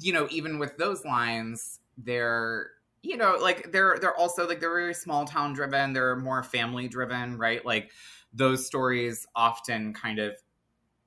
You 0.00 0.12
know, 0.12 0.26
even 0.30 0.58
with 0.58 0.76
those 0.78 1.04
lines, 1.04 1.78
they're 1.96 2.70
you 3.04 3.18
know, 3.18 3.36
like 3.40 3.70
they're 3.70 3.98
they're 4.00 4.16
also 4.16 4.48
like 4.48 4.60
they're 4.60 4.70
very 4.70 4.94
small 4.94 5.26
town 5.26 5.52
driven. 5.52 5.92
They're 5.92 6.16
more 6.16 6.42
family 6.42 6.88
driven, 6.88 7.36
right? 7.36 7.64
Like 7.64 7.90
those 8.32 8.66
stories 8.66 9.26
often 9.36 9.92
kind 9.92 10.18
of 10.18 10.34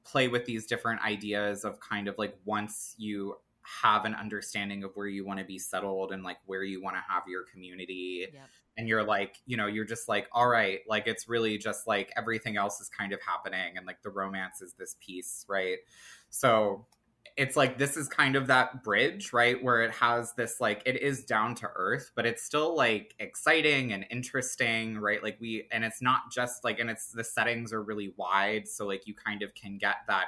play 0.03 0.27
with 0.27 0.45
these 0.45 0.67
different 0.67 1.01
ideas 1.01 1.65
of 1.65 1.79
kind 1.79 2.07
of 2.07 2.17
like 2.17 2.37
once 2.45 2.93
you 2.97 3.35
have 3.83 4.05
an 4.05 4.13
understanding 4.15 4.83
of 4.83 4.91
where 4.93 5.07
you 5.07 5.25
want 5.25 5.39
to 5.39 5.45
be 5.45 5.59
settled 5.59 6.11
and 6.11 6.23
like 6.23 6.37
where 6.45 6.63
you 6.63 6.81
want 6.81 6.95
to 6.95 7.01
have 7.09 7.23
your 7.27 7.43
community 7.43 8.25
yep. 8.31 8.47
and 8.77 8.87
you're 8.87 9.03
like 9.03 9.35
you 9.45 9.57
know 9.57 9.67
you're 9.67 9.83
just 9.83 10.07
like 10.07 10.25
all 10.31 10.47
right 10.47 10.79
like 10.87 11.05
it's 11.05 11.27
really 11.27 11.57
just 11.57 11.85
like 11.85 12.09
everything 12.15 12.55
else 12.55 12.79
is 12.79 12.87
kind 12.87 13.11
of 13.11 13.19
happening 13.21 13.75
and 13.75 13.85
like 13.85 14.01
the 14.03 14.09
romance 14.09 14.61
is 14.61 14.73
this 14.79 14.95
piece 15.05 15.45
right 15.49 15.79
so 16.29 16.85
it's 17.37 17.55
like 17.55 17.77
this 17.77 17.95
is 17.95 18.07
kind 18.07 18.35
of 18.35 18.47
that 18.47 18.83
bridge, 18.83 19.31
right? 19.31 19.63
Where 19.63 19.83
it 19.83 19.91
has 19.91 20.33
this 20.33 20.59
like 20.59 20.81
it 20.87 20.99
is 21.01 21.23
down 21.23 21.53
to 21.55 21.69
earth, 21.75 22.11
but 22.15 22.25
it's 22.25 22.41
still 22.41 22.75
like 22.75 23.13
exciting 23.19 23.93
and 23.93 24.05
interesting, 24.09 24.97
right? 24.97 25.21
Like 25.21 25.37
we 25.39 25.67
and 25.71 25.85
it's 25.85 26.01
not 26.01 26.31
just 26.31 26.63
like 26.63 26.79
and 26.79 26.89
it's 26.89 27.11
the 27.11 27.23
settings 27.23 27.71
are 27.71 27.83
really 27.83 28.11
wide, 28.17 28.67
so 28.67 28.87
like 28.87 29.05
you 29.05 29.13
kind 29.13 29.43
of 29.43 29.53
can 29.53 29.77
get 29.77 29.97
that 30.07 30.25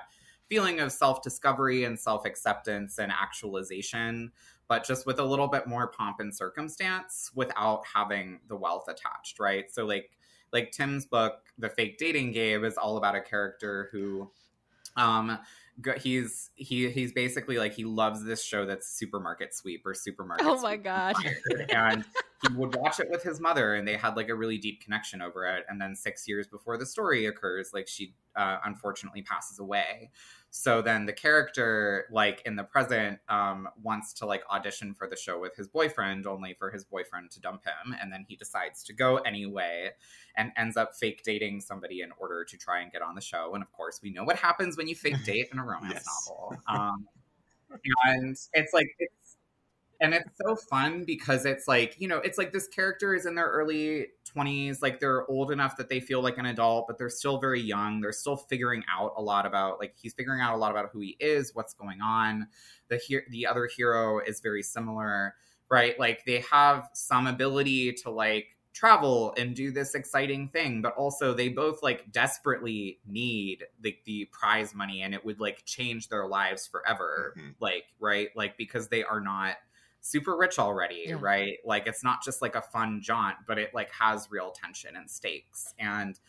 feeling 0.47 0.79
of 0.79 0.91
self-discovery 0.91 1.83
and 1.83 1.99
self-acceptance 1.99 2.99
and 2.99 3.11
actualization, 3.11 4.31
but 4.67 4.85
just 4.85 5.05
with 5.05 5.19
a 5.19 5.23
little 5.23 5.47
bit 5.47 5.67
more 5.67 5.87
pomp 5.87 6.19
and 6.19 6.33
circumstance 6.33 7.31
without 7.35 7.83
having 7.91 8.39
the 8.49 8.55
wealth 8.55 8.87
attached, 8.87 9.39
right? 9.39 9.71
So 9.71 9.83
like 9.85 10.11
like 10.53 10.71
Tim's 10.71 11.07
book, 11.07 11.41
The 11.57 11.69
Fake 11.69 11.97
Dating 11.97 12.31
Game 12.33 12.63
is 12.63 12.77
all 12.77 12.97
about 12.97 13.15
a 13.15 13.21
character 13.21 13.89
who 13.91 14.29
um 14.95 15.39
he's 16.01 16.49
he 16.55 16.89
he's 16.89 17.11
basically 17.11 17.57
like 17.57 17.73
he 17.73 17.83
loves 17.83 18.23
this 18.23 18.43
show 18.43 18.65
that's 18.65 18.87
supermarket 18.87 19.53
sweep 19.53 19.85
or 19.85 19.93
supermarket 19.93 20.45
oh 20.47 20.61
my 20.61 20.75
god. 20.75 21.15
And 21.69 22.03
he 22.41 22.53
would 22.53 22.75
watch 22.75 22.99
it 22.99 23.09
with 23.09 23.23
his 23.23 23.39
mother 23.39 23.75
and 23.75 23.87
they 23.87 23.97
had 23.97 24.15
like 24.15 24.29
a 24.29 24.35
really 24.35 24.57
deep 24.57 24.81
connection 24.81 25.21
over 25.21 25.45
it. 25.45 25.65
And 25.67 25.81
then 25.81 25.95
six 25.95 26.27
years 26.27 26.47
before 26.47 26.77
the 26.77 26.85
story 26.85 27.25
occurs 27.25 27.71
like 27.73 27.87
she 27.87 28.13
uh, 28.35 28.57
unfortunately 28.65 29.21
passes 29.21 29.59
away 29.59 30.11
so 30.51 30.81
then 30.81 31.05
the 31.05 31.13
character, 31.13 32.05
like 32.11 32.41
in 32.45 32.55
the 32.55 32.63
present, 32.63 33.19
um, 33.29 33.69
wants 33.83 34.13
to 34.13 34.25
like 34.25 34.41
audition 34.49 34.95
for 34.95 35.07
the 35.07 35.15
show 35.15 35.39
with 35.39 35.55
his 35.55 35.67
boyfriend, 35.67 36.25
only 36.25 36.55
for 36.57 36.71
his 36.71 36.83
boyfriend 36.83 37.29
to 37.31 37.39
dump 37.39 37.63
him. 37.65 37.95
And 38.01 38.11
then 38.11 38.25
he 38.27 38.35
decides 38.35 38.83
to 38.85 38.93
go 38.93 39.17
anyway 39.17 39.91
and 40.35 40.51
ends 40.57 40.75
up 40.75 40.95
fake 40.95 41.21
dating 41.23 41.61
somebody 41.61 42.01
in 42.01 42.09
order 42.19 42.43
to 42.45 42.57
try 42.57 42.81
and 42.81 42.91
get 42.91 43.03
on 43.03 43.13
the 43.13 43.21
show. 43.21 43.53
And 43.53 43.61
of 43.61 43.71
course, 43.71 43.99
we 44.01 44.09
know 44.09 44.23
what 44.23 44.37
happens 44.37 44.75
when 44.75 44.87
you 44.87 44.95
fake 44.95 45.23
date 45.25 45.49
in 45.51 45.59
a 45.59 45.63
romance 45.63 45.93
yes. 45.93 46.05
novel. 46.27 46.57
Um, 46.67 47.07
and 48.05 48.35
it's 48.53 48.73
like, 48.73 48.87
it's 48.97 49.13
and 50.01 50.13
it's 50.13 50.29
so 50.45 50.55
fun 50.55 51.03
because 51.03 51.45
it's 51.45 51.67
like 51.67 51.95
you 51.99 52.07
know 52.07 52.17
it's 52.17 52.37
like 52.37 52.51
this 52.51 52.67
character 52.67 53.13
is 53.13 53.25
in 53.25 53.35
their 53.35 53.47
early 53.47 54.07
20s 54.35 54.81
like 54.81 54.99
they're 54.99 55.29
old 55.29 55.51
enough 55.51 55.77
that 55.77 55.89
they 55.89 55.99
feel 55.99 56.21
like 56.21 56.37
an 56.37 56.45
adult 56.45 56.87
but 56.87 56.97
they're 56.97 57.09
still 57.09 57.39
very 57.39 57.61
young. 57.61 58.01
They're 58.01 58.11
still 58.11 58.37
figuring 58.37 58.83
out 58.91 59.13
a 59.17 59.21
lot 59.21 59.45
about 59.45 59.79
like 59.79 59.93
he's 59.99 60.13
figuring 60.13 60.41
out 60.41 60.53
a 60.53 60.57
lot 60.57 60.71
about 60.71 60.89
who 60.91 60.99
he 60.99 61.17
is 61.19 61.53
what's 61.53 61.73
going 61.73 62.01
on. 62.01 62.47
The 62.89 62.97
he- 62.97 63.19
the 63.29 63.47
other 63.47 63.69
hero 63.75 64.19
is 64.19 64.39
very 64.39 64.63
similar 64.63 65.35
right? 65.71 65.99
Like 65.99 66.25
they 66.25 66.43
have 66.51 66.89
some 66.93 67.27
ability 67.27 67.93
to 67.93 68.09
like 68.09 68.57
travel 68.73 69.33
and 69.37 69.55
do 69.55 69.71
this 69.71 69.93
exciting 69.93 70.47
thing 70.47 70.81
but 70.81 70.93
also 70.95 71.33
they 71.33 71.49
both 71.49 71.83
like 71.83 72.11
desperately 72.11 72.99
need 73.05 73.65
the, 73.81 73.97
the 74.05 74.25
prize 74.31 74.73
money 74.73 75.01
and 75.01 75.13
it 75.13 75.25
would 75.25 75.39
like 75.39 75.65
change 75.65 76.07
their 76.07 76.27
lives 76.27 76.67
forever 76.67 77.33
mm-hmm. 77.37 77.49
like 77.59 77.85
right? 77.99 78.29
Like 78.35 78.57
because 78.57 78.87
they 78.87 79.03
are 79.03 79.19
not 79.19 79.55
super 80.01 80.35
rich 80.35 80.59
already, 80.59 81.05
yeah. 81.07 81.17
right? 81.19 81.57
Like 81.65 81.87
it's 81.87 82.03
not 82.03 82.23
just 82.23 82.41
like 82.41 82.55
a 82.55 82.61
fun 82.61 83.01
jaunt, 83.01 83.35
but 83.47 83.57
it 83.57 83.71
like 83.73 83.91
has 83.91 84.29
real 84.31 84.51
tension 84.51 84.95
and 84.95 85.09
stakes. 85.09 85.73
And 85.79 86.19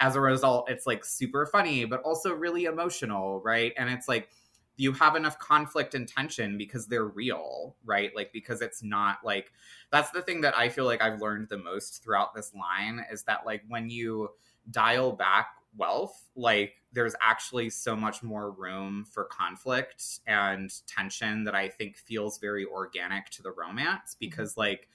as 0.00 0.16
a 0.16 0.20
result, 0.20 0.70
it's 0.70 0.86
like 0.86 1.04
super 1.04 1.46
funny, 1.46 1.84
but 1.84 2.02
also 2.02 2.34
really 2.34 2.64
emotional, 2.64 3.40
right? 3.40 3.72
And 3.76 3.90
it's 3.90 4.08
like 4.08 4.30
you 4.76 4.92
have 4.92 5.14
enough 5.14 5.38
conflict 5.38 5.94
and 5.94 6.08
tension 6.08 6.56
because 6.56 6.86
they're 6.86 7.04
real, 7.04 7.76
right? 7.84 8.10
Like 8.16 8.32
because 8.32 8.62
it's 8.62 8.82
not 8.82 9.18
like 9.22 9.52
that's 9.90 10.10
the 10.10 10.22
thing 10.22 10.40
that 10.40 10.56
I 10.56 10.70
feel 10.70 10.86
like 10.86 11.02
I've 11.02 11.20
learned 11.20 11.48
the 11.50 11.58
most 11.58 12.02
throughout 12.02 12.34
this 12.34 12.52
line 12.54 13.04
is 13.12 13.24
that 13.24 13.44
like 13.44 13.62
when 13.68 13.90
you 13.90 14.30
dial 14.70 15.12
back 15.12 15.48
wealth 15.76 16.28
like 16.36 16.82
there's 16.92 17.14
actually 17.20 17.70
so 17.70 17.94
much 17.94 18.22
more 18.22 18.50
room 18.50 19.04
for 19.10 19.24
conflict 19.24 20.20
and 20.26 20.72
tension 20.86 21.44
that 21.44 21.54
i 21.54 21.68
think 21.68 21.96
feels 21.96 22.38
very 22.38 22.64
organic 22.66 23.30
to 23.30 23.42
the 23.42 23.52
romance 23.52 24.14
mm-hmm. 24.14 24.18
because 24.20 24.56
like 24.56 24.88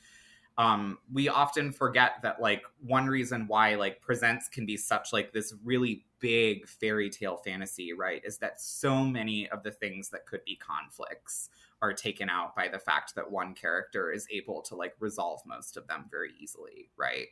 um, 0.57 0.99
we 1.11 1.28
often 1.28 1.73
forget 1.73 2.13
that 2.21 2.41
like 2.41 2.63
one 2.80 3.07
reason 3.07 3.45
why 3.47 3.76
like 3.76 3.99
presents 3.99 4.47
can 4.47 4.65
be 4.65 4.78
such 4.78 5.11
like 5.11 5.34
this 5.34 5.53
really 5.65 6.05
big 6.19 6.65
fairy 6.65 7.09
tale 7.09 7.38
fantasy 7.38 7.91
right 7.91 8.21
is 8.23 8.38
that 8.38 8.61
so 8.61 9.03
many 9.03 9.49
of 9.49 9.63
the 9.63 9.71
things 9.71 10.09
that 10.11 10.26
could 10.26 10.43
be 10.45 10.55
conflicts 10.55 11.49
are 11.86 11.93
taken 11.93 12.29
out 12.29 12.55
by 12.55 12.67
the 12.67 12.79
fact 12.79 13.15
that 13.15 13.31
one 13.31 13.53
character 13.53 14.11
is 14.11 14.27
able 14.31 14.61
to 14.63 14.75
like 14.75 14.93
resolve 14.99 15.39
most 15.45 15.77
of 15.77 15.88
them 15.88 16.05
very 16.09 16.31
easily 16.39 16.89
right? 16.97 17.27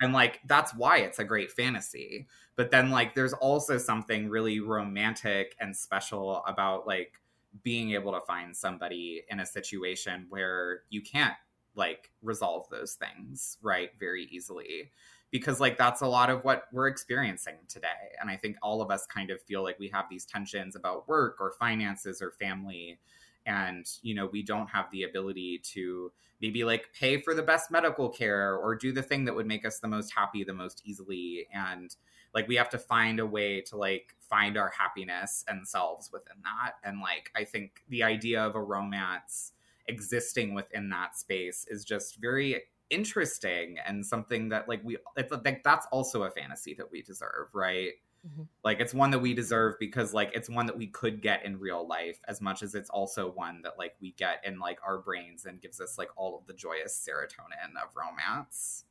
And 0.00 0.12
like 0.12 0.40
that's 0.46 0.74
why 0.74 0.98
it's 0.98 1.18
a 1.18 1.24
great 1.24 1.50
fantasy. 1.50 2.26
But 2.54 2.70
then 2.70 2.90
like 2.90 3.14
there's 3.14 3.32
also 3.32 3.78
something 3.78 4.28
really 4.28 4.60
romantic 4.60 5.56
and 5.60 5.76
special 5.76 6.44
about 6.46 6.86
like 6.86 7.14
being 7.62 7.92
able 7.92 8.12
to 8.12 8.20
find 8.20 8.54
somebody 8.54 9.22
in 9.30 9.40
a 9.40 9.46
situation 9.46 10.26
where 10.28 10.82
you 10.90 11.00
can't 11.00 11.34
like 11.74 12.10
resolve 12.22 12.66
those 12.70 12.94
things 12.94 13.58
right 13.62 13.90
very 13.98 14.24
easily. 14.30 14.90
Because 15.30 15.60
like 15.60 15.76
that's 15.76 16.02
a 16.02 16.06
lot 16.06 16.30
of 16.30 16.44
what 16.44 16.64
we're 16.72 16.88
experiencing 16.88 17.56
today. 17.68 17.88
And 18.20 18.30
i 18.30 18.36
think 18.36 18.56
all 18.62 18.80
of 18.80 18.90
us 18.90 19.06
kind 19.06 19.30
of 19.30 19.42
feel 19.42 19.62
like 19.62 19.78
we 19.78 19.88
have 19.88 20.06
these 20.10 20.26
tensions 20.26 20.76
about 20.76 21.08
work 21.08 21.38
or 21.40 21.54
finances 21.58 22.22
or 22.22 22.32
family 22.32 22.98
and 23.46 23.86
you 24.02 24.14
know 24.14 24.26
we 24.26 24.42
don't 24.42 24.68
have 24.68 24.90
the 24.90 25.04
ability 25.04 25.60
to 25.62 26.12
maybe 26.40 26.64
like 26.64 26.90
pay 26.98 27.20
for 27.20 27.34
the 27.34 27.42
best 27.42 27.70
medical 27.70 28.08
care 28.08 28.56
or 28.56 28.74
do 28.74 28.92
the 28.92 29.02
thing 29.02 29.24
that 29.24 29.34
would 29.34 29.46
make 29.46 29.64
us 29.64 29.78
the 29.78 29.88
most 29.88 30.12
happy 30.14 30.44
the 30.44 30.52
most 30.52 30.82
easily. 30.84 31.46
And 31.52 31.94
like 32.34 32.46
we 32.48 32.56
have 32.56 32.68
to 32.70 32.78
find 32.78 33.20
a 33.20 33.26
way 33.26 33.62
to 33.62 33.76
like 33.76 34.14
find 34.20 34.58
our 34.58 34.68
happiness 34.68 35.44
and 35.48 35.66
selves 35.66 36.10
within 36.12 36.36
that. 36.44 36.72
And 36.84 37.00
like 37.00 37.30
i 37.34 37.44
think 37.44 37.82
the 37.88 38.02
idea 38.02 38.44
of 38.44 38.54
a 38.54 38.62
romance 38.62 39.52
existing 39.88 40.54
within 40.54 40.90
that 40.90 41.16
space 41.16 41.66
is 41.70 41.84
just 41.84 42.16
very 42.16 42.62
interesting 42.90 43.76
and 43.84 44.04
something 44.06 44.48
that 44.48 44.68
like 44.68 44.80
we 44.84 44.96
it's 45.16 45.32
like 45.32 45.62
that's 45.64 45.86
also 45.90 46.22
a 46.22 46.30
fantasy 46.30 46.74
that 46.74 46.90
we 46.90 47.02
deserve 47.02 47.48
right 47.52 47.94
mm-hmm. 48.26 48.42
like 48.64 48.80
it's 48.80 48.94
one 48.94 49.10
that 49.10 49.18
we 49.18 49.34
deserve 49.34 49.74
because 49.78 50.12
like 50.14 50.30
it's 50.34 50.48
one 50.48 50.66
that 50.66 50.76
we 50.76 50.86
could 50.86 51.22
get 51.22 51.44
in 51.44 51.58
real 51.58 51.86
life 51.86 52.18
as 52.26 52.40
much 52.40 52.62
as 52.62 52.74
it's 52.74 52.90
also 52.90 53.30
one 53.32 53.60
that 53.62 53.78
like 53.78 53.94
we 54.00 54.12
get 54.12 54.42
in 54.44 54.58
like 54.58 54.78
our 54.86 54.98
brains 54.98 55.44
and 55.44 55.60
gives 55.60 55.80
us 55.80 55.98
like 55.98 56.08
all 56.16 56.36
of 56.36 56.46
the 56.46 56.54
joyous 56.54 57.06
serotonin 57.08 57.80
of 57.82 57.94
romance 57.94 58.85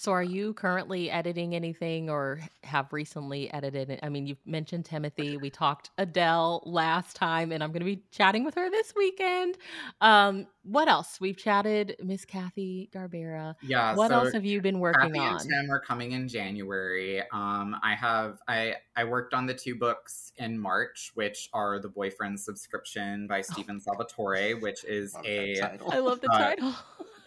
so, 0.00 0.12
are 0.12 0.22
you 0.22 0.54
currently 0.54 1.10
editing 1.10 1.56
anything 1.56 2.08
or 2.08 2.38
have 2.62 2.92
recently 2.92 3.52
edited 3.52 3.90
it? 3.90 3.98
I 4.04 4.08
mean, 4.08 4.28
you've 4.28 4.46
mentioned 4.46 4.84
Timothy. 4.84 5.36
We 5.36 5.50
talked 5.50 5.90
Adele 5.98 6.62
last 6.64 7.16
time, 7.16 7.50
and 7.50 7.64
I'm 7.64 7.72
going 7.72 7.80
to 7.80 7.84
be 7.84 8.04
chatting 8.12 8.44
with 8.44 8.54
her 8.54 8.70
this 8.70 8.94
weekend. 8.94 9.58
Um, 10.00 10.46
what 10.62 10.86
else? 10.86 11.20
We've 11.20 11.36
chatted 11.36 11.96
Miss 12.00 12.24
Kathy 12.24 12.88
Garbera. 12.94 13.56
Yeah. 13.60 13.96
What 13.96 14.10
so 14.10 14.20
else 14.20 14.32
have 14.34 14.44
you 14.44 14.60
been 14.60 14.78
working 14.78 15.14
Kathy 15.14 15.18
on? 15.18 15.40
And 15.40 15.40
Tim 15.40 15.70
are 15.72 15.80
coming 15.80 16.12
in 16.12 16.28
January. 16.28 17.20
Um, 17.32 17.74
I 17.82 17.96
have 17.96 18.38
I 18.46 18.74
I 18.94 19.02
worked 19.02 19.34
on 19.34 19.46
the 19.46 19.54
two 19.54 19.74
books 19.74 20.32
in 20.36 20.56
March, 20.56 21.10
which 21.14 21.50
are 21.52 21.80
the 21.80 21.88
Boyfriend 21.88 22.38
Subscription 22.38 23.26
by 23.26 23.40
Stephen 23.40 23.80
Salvatore, 23.80 24.52
which 24.60 24.84
is 24.84 25.16
a 25.24 25.60
I 25.60 25.98
love 25.98 26.20
the 26.20 26.30
uh, 26.30 26.38
title 26.38 26.74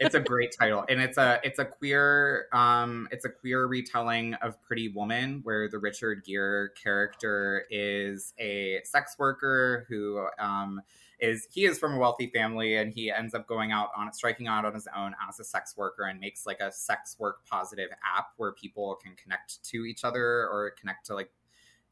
it's 0.02 0.16
a 0.16 0.20
great 0.20 0.54
title 0.58 0.84
and 0.90 1.00
it's 1.00 1.18
a 1.18 1.40
it's 1.44 1.60
a 1.60 1.66
queer 1.66 2.48
um 2.54 3.08
it's 3.12 3.24
a 3.24 3.30
queer 3.30 3.68
retelling 3.68 4.34
of 4.36 4.62
pretty 4.64 4.90
woman 4.90 5.42
where 5.44 5.70
the 5.70 5.78
richard 5.78 6.24
gere 6.26 6.70
character 6.70 7.66
is 7.70 8.34
a 8.40 8.80
sex 8.84 9.16
worker 9.20 9.86
who 9.90 10.26
um 10.40 10.82
is 11.20 11.48
he 11.52 11.66
is 11.66 11.78
from 11.78 11.94
a 11.94 11.98
wealthy 12.00 12.28
family 12.28 12.78
and 12.78 12.94
he 12.94 13.12
ends 13.12 13.36
up 13.36 13.46
going 13.46 13.72
out 13.72 13.90
on 13.96 14.12
striking 14.12 14.48
out 14.48 14.66
on 14.66 14.74
his 14.74 14.88
own 14.98 15.14
as 15.30 15.40
a 15.40 15.44
sex 15.44 15.78
worker 15.78 16.04
and 16.04 16.20
makes 16.20 16.48
like 16.48 16.60
a 16.60 16.72
sex 16.72 17.16
work 17.20 17.46
positive 17.46 17.90
app 18.18 18.30
where 18.38 18.52
people 18.52 18.96
can 18.96 19.16
connect 19.16 19.64
to 19.64 19.86
each 19.86 20.04
other 20.04 20.24
or 20.24 20.74
connect 20.80 21.06
to 21.06 21.14
like 21.14 21.30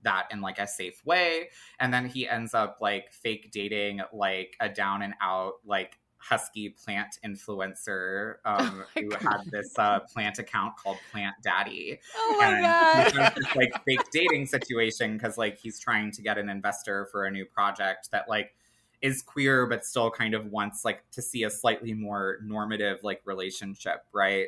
that 0.03 0.27
in 0.31 0.41
like 0.41 0.59
a 0.59 0.67
safe 0.67 1.05
way. 1.05 1.49
And 1.79 1.93
then 1.93 2.07
he 2.07 2.27
ends 2.27 2.53
up 2.53 2.77
like 2.81 3.11
fake 3.11 3.51
dating 3.51 4.01
like 4.13 4.55
a 4.59 4.69
down 4.69 5.01
and 5.01 5.13
out 5.21 5.55
like 5.65 5.99
husky 6.19 6.69
plant 6.69 7.17
influencer 7.25 8.35
oh 8.45 8.55
um, 8.55 8.83
oh 8.83 9.01
who 9.01 9.09
God. 9.09 9.21
had 9.21 9.51
this 9.51 9.77
uh, 9.77 9.99
plant 10.01 10.37
account 10.39 10.77
called 10.77 10.97
Plant 11.11 11.35
Daddy. 11.41 11.99
Oh 12.15 12.35
my 12.39 12.47
and 12.47 13.13
God! 13.15 13.33
This 13.35 13.55
like 13.55 13.71
fake 13.85 14.01
dating 14.11 14.45
situation 14.45 15.17
because 15.17 15.37
like 15.37 15.57
he's 15.57 15.79
trying 15.79 16.11
to 16.11 16.21
get 16.21 16.37
an 16.37 16.49
investor 16.49 17.07
for 17.11 17.25
a 17.25 17.31
new 17.31 17.45
project 17.45 18.11
that 18.11 18.29
like 18.29 18.53
is 19.01 19.21
queer 19.21 19.65
but 19.65 19.85
still 19.85 20.11
kind 20.11 20.33
of 20.33 20.47
wants 20.47 20.83
like 20.83 21.09
to 21.11 21.21
see 21.21 21.43
a 21.43 21.49
slightly 21.49 21.93
more 21.93 22.39
normative 22.43 22.99
like 23.03 23.21
relationship, 23.25 24.03
right? 24.13 24.47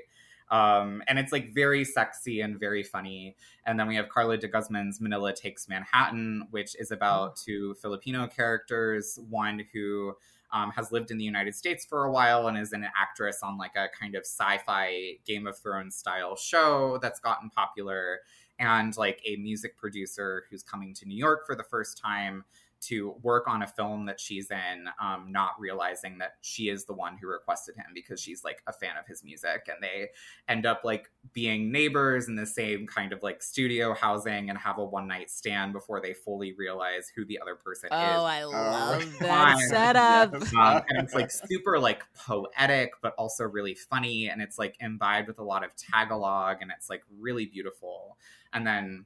Um, 0.52 1.02
and 1.08 1.18
it's 1.18 1.32
like 1.32 1.54
very 1.54 1.86
sexy 1.86 2.42
and 2.42 2.60
very 2.60 2.84
funny. 2.84 3.38
And 3.66 3.80
then 3.80 3.88
we 3.88 3.96
have 3.96 4.10
Carla 4.10 4.38
de 4.38 4.50
Guzman's 4.50 5.00
Manila 5.00 5.34
Takes 5.34 5.70
Manhattan, 5.70 6.46
which 6.52 6.76
is 6.76 6.92
about 6.92 7.32
oh. 7.32 7.42
two 7.42 7.74
Filipino 7.76 8.28
characters, 8.28 9.18
one 9.30 9.66
who 9.72 10.14
um, 10.54 10.72
has 10.72 10.92
lived 10.92 11.12
in 11.12 11.18
the 11.18 11.24
United 11.24 11.56
States 11.56 11.86
for 11.86 12.06
a 12.06 12.12
while 12.12 12.48
and 12.48 12.58
is 12.58 12.74
an 12.74 12.86
actress 13.00 13.40
on 13.44 13.58
like 13.58 13.76
a 13.76 13.88
kind 14.00 14.16
of 14.16 14.22
sci-fi 14.22 15.18
Game 15.26 15.48
of 15.48 15.58
Thrones 15.58 15.96
style 15.96 16.36
show 16.36 16.98
that's 17.02 17.20
gotten 17.20 17.50
popular, 17.50 18.20
and 18.60 18.96
like 18.98 19.22
a 19.26 19.38
music 19.38 19.78
producer 19.78 20.44
who's 20.50 20.64
coming 20.64 20.94
to 20.96 21.08
New 21.08 21.18
York 21.18 21.46
for 21.46 21.56
the 21.56 21.64
first 21.64 21.98
time 21.98 22.44
to 22.82 23.16
work 23.22 23.48
on 23.48 23.62
a 23.62 23.68
film 23.68 24.06
that 24.08 24.20
she's 24.20 24.50
in, 24.50 24.88
um, 25.00 25.28
not 25.30 25.52
realizing 25.60 26.18
that 26.18 26.36
she 26.42 26.70
is 26.70 26.86
the 26.86 26.94
one 26.94 27.18
who 27.18 27.28
requested 27.28 27.76
him 27.76 27.86
because 27.94 28.20
she's 28.20 28.44
like 28.44 28.62
a 28.68 28.74
fan 28.74 28.98
of 29.00 29.06
his 29.06 29.24
music. 29.24 29.68
And 29.68 29.78
they 29.82 30.10
end 30.48 30.66
up 30.66 30.82
like 30.84 31.10
being 31.34 31.72
neighbors 31.72 32.28
in 32.28 32.36
the 32.36 32.46
same 32.46 32.88
kind 32.88 33.14
of 33.14 33.22
like 33.22 33.44
studio 33.44 33.94
housing 33.94 34.50
and 34.50 34.58
have 34.58 34.80
a 34.80 34.84
one 34.84 35.08
night 35.08 35.30
stand 35.30 35.74
before 35.74 36.02
they 36.02 36.14
fully 36.14 36.54
realize 36.54 37.12
who 37.16 37.24
the 37.26 37.40
other 37.40 37.56
person 37.56 37.90
oh, 37.92 37.98
is. 37.98 38.10
Oh, 38.18 38.24
I 38.24 38.44
love 38.44 39.04
oh, 39.06 39.18
that 39.20 39.60
setup. 39.70 40.34
Um, 40.62 40.84
and 40.90 41.04
it's 41.04 41.14
like 41.14 41.32
super 41.32 41.80
like 41.80 42.04
poetic, 42.14 42.92
but 43.02 43.14
also 43.18 43.46
really 43.46 43.74
funny. 43.74 44.28
And 44.30 44.42
it's 44.42 44.60
like 44.60 44.76
imbibed 44.80 45.28
with 45.28 45.40
a 45.40 45.44
lot 45.44 45.64
of 45.64 45.76
Tagalog 45.76 46.58
and 46.62 46.72
it's 46.76 46.90
like 46.90 47.04
really 47.20 47.46
beautiful. 47.46 48.18
And 48.54 48.68
then 48.68 49.06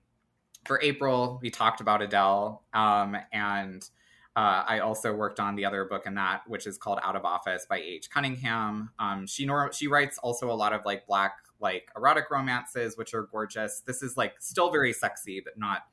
for 0.66 0.82
April, 0.82 1.40
we 1.42 1.50
talked 1.50 1.82
about 1.82 2.02
Adele, 2.02 2.64
um, 2.74 3.16
and 3.32 3.88
uh, 4.36 4.64
I 4.68 4.80
also 4.80 5.14
worked 5.14 5.40
on 5.40 5.56
the 5.56 5.66
other 5.66 5.86
book 5.86 6.06
in 6.06 6.16
that, 6.16 6.42
which 6.48 6.68
is 6.68 6.78
called 6.78 7.00
Out 7.04 7.16
of 7.16 7.24
Office 7.24 7.66
by 7.70 7.78
H. 7.78 8.10
Cunningham. 8.10 8.92
Um, 9.00 9.28
she 9.28 9.46
nor- 9.46 9.72
she 9.72 9.88
writes 9.88 10.18
also 10.18 10.52
a 10.52 10.54
lot 10.54 10.74
of 10.74 10.86
like 10.86 11.08
black 11.08 11.38
like 11.62 11.90
erotic 11.96 12.30
romances, 12.30 12.98
which 12.98 13.14
are 13.14 13.24
gorgeous. 13.24 13.82
This 13.86 14.04
is 14.04 14.18
like 14.18 14.36
still 14.40 14.72
very 14.72 14.92
sexy, 14.92 15.42
but 15.44 15.58
not 15.58 15.84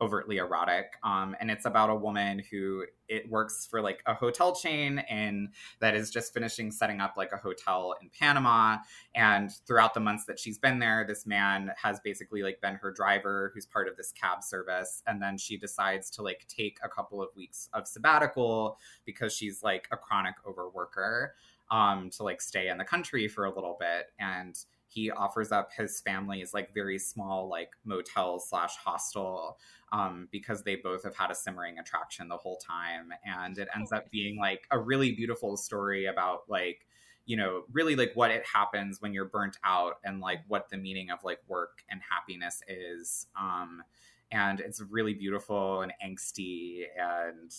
overtly 0.00 0.38
erotic. 0.38 0.94
Um, 1.02 1.36
and 1.40 1.50
it's 1.50 1.64
about 1.64 1.90
a 1.90 1.94
woman 1.94 2.42
who 2.50 2.84
it 3.08 3.28
works 3.30 3.66
for 3.70 3.80
like 3.80 4.02
a 4.06 4.14
hotel 4.14 4.54
chain 4.54 4.98
and 5.10 5.50
that 5.80 5.94
is 5.94 6.10
just 6.10 6.32
finishing 6.32 6.70
setting 6.70 7.00
up 7.00 7.14
like 7.16 7.32
a 7.32 7.36
hotel 7.36 7.94
in 8.02 8.10
Panama. 8.18 8.78
And 9.14 9.50
throughout 9.66 9.94
the 9.94 10.00
months 10.00 10.24
that 10.26 10.38
she's 10.38 10.58
been 10.58 10.78
there, 10.78 11.04
this 11.06 11.26
man 11.26 11.72
has 11.80 12.00
basically 12.00 12.42
like 12.42 12.60
been 12.60 12.74
her 12.74 12.90
driver 12.90 13.52
who's 13.54 13.66
part 13.66 13.88
of 13.88 13.96
this 13.96 14.12
cab 14.12 14.42
service. 14.42 15.02
And 15.06 15.22
then 15.22 15.38
she 15.38 15.56
decides 15.56 16.10
to 16.10 16.22
like 16.22 16.46
take 16.48 16.78
a 16.82 16.88
couple 16.88 17.22
of 17.22 17.28
weeks 17.36 17.68
of 17.72 17.86
sabbatical 17.86 18.78
because 19.04 19.34
she's 19.34 19.62
like 19.62 19.86
a 19.92 19.96
chronic 19.96 20.34
overworker 20.44 21.30
um, 21.70 22.10
to 22.10 22.22
like 22.22 22.40
stay 22.40 22.68
in 22.68 22.78
the 22.78 22.84
country 22.84 23.28
for 23.28 23.44
a 23.44 23.54
little 23.54 23.76
bit. 23.78 24.12
And 24.18 24.56
he 24.94 25.10
offers 25.10 25.50
up 25.50 25.72
his 25.76 26.00
family's 26.00 26.54
like 26.54 26.72
very 26.72 26.98
small 26.98 27.48
like 27.48 27.70
motel 27.84 28.38
slash 28.38 28.76
hostel 28.76 29.58
um, 29.92 30.28
because 30.30 30.62
they 30.62 30.76
both 30.76 31.02
have 31.02 31.16
had 31.16 31.32
a 31.32 31.34
simmering 31.34 31.78
attraction 31.78 32.28
the 32.28 32.36
whole 32.36 32.56
time. 32.56 33.10
And 33.24 33.58
it 33.58 33.68
ends 33.74 33.90
up 33.90 34.08
being 34.10 34.38
like 34.38 34.66
a 34.70 34.78
really 34.78 35.12
beautiful 35.12 35.56
story 35.56 36.06
about 36.06 36.42
like 36.48 36.86
you 37.26 37.36
know 37.36 37.64
really 37.72 37.96
like 37.96 38.12
what 38.14 38.30
it 38.30 38.44
happens 38.46 39.00
when 39.00 39.12
you're 39.12 39.24
burnt 39.24 39.56
out 39.64 39.94
and 40.04 40.20
like 40.20 40.40
what 40.46 40.68
the 40.68 40.76
meaning 40.76 41.10
of 41.10 41.18
like 41.24 41.40
work 41.48 41.82
and 41.90 42.00
happiness 42.08 42.62
is. 42.68 43.26
Um 43.38 43.82
and 44.30 44.60
it's 44.60 44.80
really 44.90 45.14
beautiful 45.14 45.82
and 45.82 45.92
angsty 46.04 46.84
and 46.96 47.52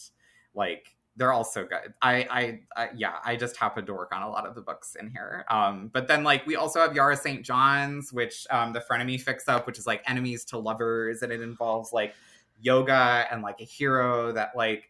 like 0.54 0.95
they're 1.18 1.32
all 1.32 1.44
so 1.46 1.64
good. 1.64 1.94
I, 2.02 2.28
I, 2.30 2.60
I, 2.76 2.90
yeah, 2.96 3.16
I 3.24 3.36
just 3.36 3.56
happen 3.56 3.86
to 3.86 3.94
work 3.94 4.14
on 4.14 4.22
a 4.22 4.30
lot 4.30 4.46
of 4.46 4.54
the 4.54 4.62
books 4.62 4.96
in 5.00 5.10
here. 5.10 5.46
Um, 5.50 5.90
but 5.94 6.08
then 6.08 6.24
like 6.24 6.46
we 6.46 6.56
also 6.56 6.82
have 6.82 6.92
Yahrah 6.92 7.18
St. 7.18 7.44
John's, 7.44 8.12
which 8.12 8.46
um, 8.50 8.74
the 8.74 8.82
frenemy 8.82 9.20
fix 9.20 9.48
up, 9.48 9.66
which 9.66 9.80
is 9.80 9.88
like 9.88 10.04
enemies 10.10 10.44
to 10.46 10.58
lovers, 10.58 11.22
and 11.22 11.32
it 11.32 11.42
involves 11.42 11.94
like 11.94 12.16
yoga 12.62 13.26
and 13.32 13.42
like 13.42 13.62
a 13.62 13.66
hero 13.66 14.32
that 14.32 14.52
like 14.56 14.90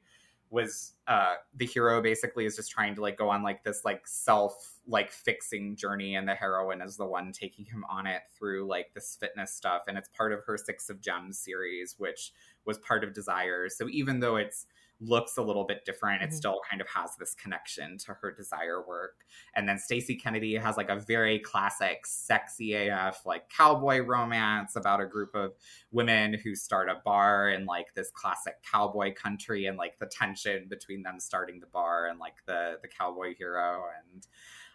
was 0.52 0.94
uh 1.08 1.34
the 1.56 1.66
hero 1.66 2.02
basically 2.02 2.46
is 2.46 2.56
just 2.56 2.72
trying 2.72 2.94
to 2.96 3.02
like 3.02 3.18
go 3.18 3.30
on 3.30 3.42
like 3.42 3.64
this 3.64 3.84
like 3.84 4.08
self 4.08 4.76
like 4.88 5.12
fixing 5.12 5.76
journey 5.76 6.16
and 6.16 6.28
the 6.28 6.36
heroine 6.36 6.82
is 6.82 6.96
the 6.98 7.06
one 7.06 7.32
taking 7.32 7.66
him 7.66 7.84
on 7.90 8.06
it 8.06 8.22
through 8.38 8.66
like 8.68 8.94
this 8.94 9.18
fitness 9.20 9.52
stuff 9.52 9.82
and 9.88 9.98
it's 9.98 10.08
part 10.10 10.32
of 10.32 10.40
her 10.46 10.56
six 10.56 10.90
of 10.90 11.02
gems 11.02 11.40
series 11.40 11.96
which 11.98 12.32
was 12.64 12.78
part 12.78 13.04
of 13.04 13.12
desire 13.12 13.68
so 13.68 13.90
even 13.90 14.20
though 14.20 14.36
it's 14.36 14.68
looks 15.02 15.38
a 15.38 15.42
little 15.42 15.66
bit 15.66 15.84
different 15.86 16.22
it 16.22 16.28
mm-hmm. 16.28 16.36
still 16.36 16.60
kind 16.70 16.82
of 16.82 16.88
has 16.88 17.12
this 17.20 17.36
connection 17.36 17.98
to 17.98 18.14
her 18.14 18.32
desire 18.32 18.82
work 18.88 19.26
and 19.56 19.68
then 19.68 19.78
stacey 19.78 20.16
kennedy 20.16 20.56
has 20.56 20.78
like 20.78 20.90
a 20.90 21.00
very 21.00 21.40
classic 21.40 22.06
sexy 22.06 22.74
af 22.74 23.22
like 23.26 23.50
cowboy 23.50 24.00
romance 24.00 24.76
about 24.76 25.02
a 25.02 25.06
group 25.06 25.36
of 25.36 25.52
women 25.92 26.34
who 26.34 26.56
start 26.56 26.90
a 26.90 26.96
bar 27.04 27.50
in 27.50 27.66
like 27.66 27.94
this 27.94 28.10
classic 28.12 28.56
cowboy 28.70 29.14
country 29.14 29.66
and 29.66 29.78
like 29.78 30.00
the 30.00 30.06
tension 30.08 30.68
between 30.70 31.04
them 31.04 31.20
starting 31.20 31.60
the 31.60 31.68
bar 31.68 32.08
and 32.08 32.20
like 32.20 32.36
the 32.46 32.78
the 32.82 32.88
cowboy 32.88 33.34
hero 33.36 33.84
and 34.12 34.28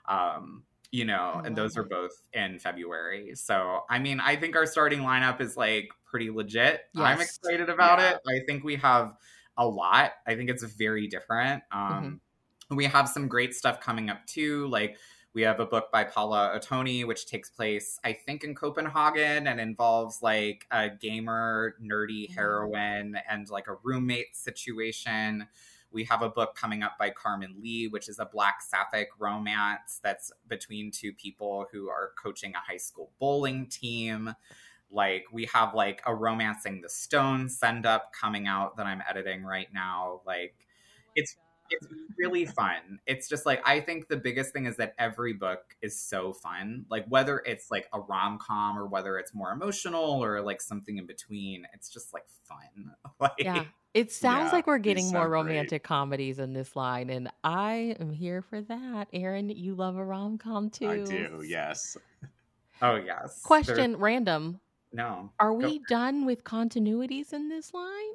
um 0.08 0.64
you 0.92 1.04
know, 1.04 1.40
and 1.44 1.54
those 1.54 1.76
are 1.76 1.84
both 1.84 2.20
in 2.32 2.58
February. 2.58 3.32
So, 3.34 3.82
I 3.88 4.00
mean, 4.00 4.18
I 4.18 4.36
think 4.36 4.56
our 4.56 4.66
starting 4.66 5.00
lineup 5.00 5.40
is 5.40 5.56
like 5.56 5.88
pretty 6.04 6.30
legit. 6.30 6.80
Yes. 6.94 7.04
I'm 7.04 7.20
excited 7.20 7.68
about 7.70 8.00
yeah. 8.00 8.10
it. 8.10 8.20
I 8.28 8.44
think 8.46 8.64
we 8.64 8.76
have 8.76 9.14
a 9.60 9.66
lot. 9.66 10.12
I 10.26 10.34
think 10.34 10.50
it's 10.50 10.64
very 10.64 11.06
different. 11.06 11.62
Um, 11.70 12.20
mm-hmm. 12.70 12.76
We 12.76 12.86
have 12.86 13.08
some 13.08 13.28
great 13.28 13.54
stuff 13.54 13.80
coming 13.80 14.10
up 14.10 14.26
too. 14.26 14.66
Like, 14.68 14.96
we 15.32 15.42
have 15.42 15.60
a 15.60 15.66
book 15.66 15.92
by 15.92 16.02
Paula 16.02 16.58
Ottoni, 16.58 17.06
which 17.06 17.26
takes 17.26 17.50
place, 17.50 18.00
I 18.02 18.12
think, 18.12 18.42
in 18.42 18.54
Copenhagen 18.54 19.46
and 19.46 19.60
involves 19.60 20.22
like 20.22 20.66
a 20.72 20.88
gamer, 20.90 21.76
nerdy 21.80 22.24
mm-hmm. 22.24 22.34
heroine 22.34 23.16
and 23.28 23.48
like 23.48 23.68
a 23.68 23.76
roommate 23.84 24.34
situation. 24.34 25.46
We 25.92 26.04
have 26.04 26.22
a 26.22 26.28
book 26.28 26.56
coming 26.56 26.82
up 26.82 26.92
by 26.98 27.10
Carmen 27.10 27.56
Lee, 27.60 27.88
which 27.88 28.08
is 28.08 28.18
a 28.18 28.24
black 28.24 28.62
sapphic 28.62 29.08
romance 29.18 30.00
that's 30.02 30.32
between 30.48 30.90
two 30.90 31.12
people 31.12 31.66
who 31.72 31.88
are 31.88 32.12
coaching 32.20 32.54
a 32.54 32.58
high 32.58 32.78
school 32.78 33.10
bowling 33.20 33.66
team. 33.66 34.34
Like 34.90 35.26
we 35.32 35.48
have 35.52 35.74
like 35.74 36.02
a 36.06 36.14
romancing 36.14 36.80
the 36.80 36.88
stone 36.88 37.48
send 37.48 37.86
up 37.86 38.12
coming 38.12 38.46
out 38.46 38.76
that 38.76 38.86
I'm 38.86 39.02
editing 39.08 39.42
right 39.42 39.68
now. 39.72 40.20
Like 40.26 40.54
oh 40.58 40.64
it's 41.16 41.36
it's 41.70 41.86
really 42.18 42.44
fun. 42.44 42.98
It's 43.06 43.28
just 43.28 43.46
like 43.46 43.62
I 43.64 43.80
think 43.80 44.08
the 44.08 44.16
biggest 44.16 44.52
thing 44.52 44.66
is 44.66 44.76
that 44.76 44.94
every 44.98 45.32
book 45.32 45.60
is 45.82 45.98
so 45.98 46.32
fun. 46.32 46.84
Like 46.90 47.06
whether 47.08 47.42
it's 47.46 47.70
like 47.70 47.88
a 47.92 48.00
rom 48.00 48.38
com 48.38 48.78
or 48.78 48.86
whether 48.86 49.18
it's 49.18 49.34
more 49.34 49.52
emotional 49.52 50.22
or 50.22 50.40
like 50.40 50.60
something 50.60 50.98
in 50.98 51.06
between, 51.06 51.66
it's 51.72 51.88
just 51.88 52.12
like 52.12 52.26
fun. 52.48 52.92
Like 53.20 53.32
yeah. 53.38 53.64
It 53.92 54.12
sounds 54.12 54.46
yeah, 54.46 54.52
like 54.52 54.66
we're 54.68 54.78
getting 54.78 55.10
more 55.10 55.28
romantic 55.28 55.82
great. 55.82 55.88
comedies 55.88 56.38
in 56.38 56.52
this 56.52 56.76
line, 56.76 57.10
and 57.10 57.28
I 57.42 57.96
am 57.98 58.12
here 58.12 58.40
for 58.40 58.62
that. 58.62 59.08
Aaron, 59.12 59.50
you 59.50 59.74
love 59.74 59.96
a 59.96 60.04
rom 60.04 60.38
com 60.38 60.70
too. 60.70 60.88
I 60.88 61.04
do, 61.04 61.42
yes. 61.46 61.96
Oh 62.82 62.96
yes. 62.96 63.42
Question, 63.42 63.96
random. 63.98 64.58
No. 64.92 65.30
Are 65.38 65.52
we 65.52 65.80
done 65.88 66.26
with 66.26 66.44
continuities 66.44 67.32
in 67.32 67.48
this 67.48 67.72
line? 67.72 68.12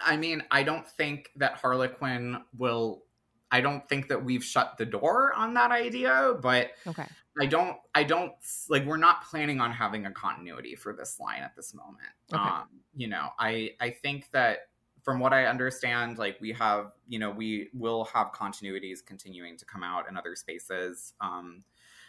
I 0.00 0.16
mean, 0.16 0.42
I 0.50 0.62
don't 0.62 0.86
think 0.86 1.30
that 1.36 1.56
Harlequin 1.56 2.42
will. 2.56 3.04
I 3.50 3.60
don't 3.60 3.86
think 3.88 4.08
that 4.08 4.24
we've 4.24 4.44
shut 4.44 4.76
the 4.78 4.86
door 4.86 5.34
on 5.34 5.54
that 5.54 5.70
idea, 5.70 6.34
but 6.40 6.70
okay. 6.86 7.06
I 7.40 7.46
don't. 7.46 7.76
I 7.94 8.02
don't 8.04 8.32
like. 8.68 8.84
We're 8.84 8.96
not 8.96 9.24
planning 9.24 9.60
on 9.60 9.70
having 9.70 10.06
a 10.06 10.10
continuity 10.10 10.74
for 10.74 10.92
this 10.92 11.18
line 11.20 11.42
at 11.42 11.54
this 11.56 11.74
moment. 11.74 12.08
Okay. 12.32 12.42
Um, 12.42 12.68
you 12.94 13.08
know, 13.08 13.28
I 13.38 13.70
I 13.80 13.90
think 13.90 14.28
that 14.32 14.68
from 15.02 15.18
what 15.18 15.32
I 15.32 15.46
understand, 15.46 16.18
like 16.18 16.38
we 16.40 16.52
have, 16.52 16.92
you 17.08 17.18
know, 17.18 17.30
we 17.30 17.70
will 17.74 18.04
have 18.06 18.32
continuities 18.32 19.04
continuing 19.04 19.56
to 19.58 19.64
come 19.64 19.82
out 19.82 20.08
in 20.08 20.16
other 20.16 20.36
spaces. 20.36 21.14
Um, 21.20 21.64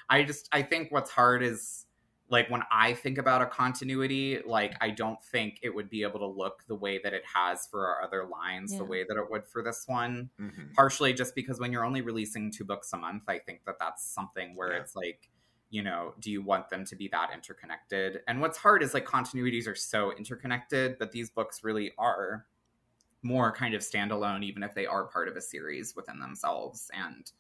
I 0.10 0.24
just 0.24 0.48
I 0.52 0.62
think 0.62 0.92
what's 0.92 1.10
hard 1.10 1.44
is 1.44 1.86
like 2.30 2.50
when 2.50 2.64
I 2.72 2.94
think 2.94 3.18
about 3.18 3.42
a 3.42 3.46
continuity, 3.46 4.40
like 4.46 4.76
I 4.82 4.90
don't 4.90 5.24
think 5.24 5.60
it 5.62 5.74
would 5.74 5.90
be 5.90 6.04
able 6.04 6.20
to 6.20 6.28
look 6.28 6.64
the 6.68 6.76
way 6.76 7.00
that 7.04 7.14
it 7.14 7.24
has 7.32 7.68
for 7.68 7.86
our 7.86 8.04
other 8.04 8.26
lines, 8.26 8.72
yeah. 8.72 8.80
the 8.80 8.86
way 8.86 9.04
that 9.08 9.18
it 9.18 9.30
would 9.30 9.48
for 9.48 9.62
this 9.62 9.84
one. 9.86 10.30
Mm-hmm. 10.40 10.74
Partially 10.76 11.14
just 11.14 11.36
because 11.36 11.60
when 11.60 11.72
you're 11.72 11.86
only 11.86 12.02
releasing 12.02 12.52
two 12.52 12.64
books 12.64 12.92
a 12.94 12.98
month, 12.98 13.24
I 13.28 13.40
think 13.40 13.66
that 13.66 13.76
that's 13.80 14.06
something 14.06 14.56
where 14.56 14.72
yeah. 14.74 14.80
it's 14.80 14.96
like, 14.96 15.30
you 15.70 15.84
know, 15.84 16.14
do 16.20 16.32
you 16.32 16.42
want 16.42 16.70
them 16.70 16.86
to 16.86 16.96
be 16.96 17.08
that 17.10 17.30
interconnected? 17.34 18.22
And 18.28 18.42
what's 18.42 18.58
hard 18.58 18.84
is 18.84 18.94
like 18.94 19.06
continuities 19.06 19.68
are 19.68 19.76
so 19.76 20.12
interconnected, 20.16 20.98
but 21.00 21.12
these 21.12 21.30
books 21.30 21.64
really 21.64 21.92
are 21.98 22.46
more 23.22 23.52
kind 23.52 23.74
of 23.74 23.82
standalone, 23.82 24.44
even 24.44 24.64
if 24.64 24.74
they 24.76 24.86
are 24.86 25.06
part 25.06 25.28
of 25.28 25.36
a 25.36 25.42
series 25.42 25.96
within 25.96 26.20
themselves. 26.20 26.90
And 26.94 27.32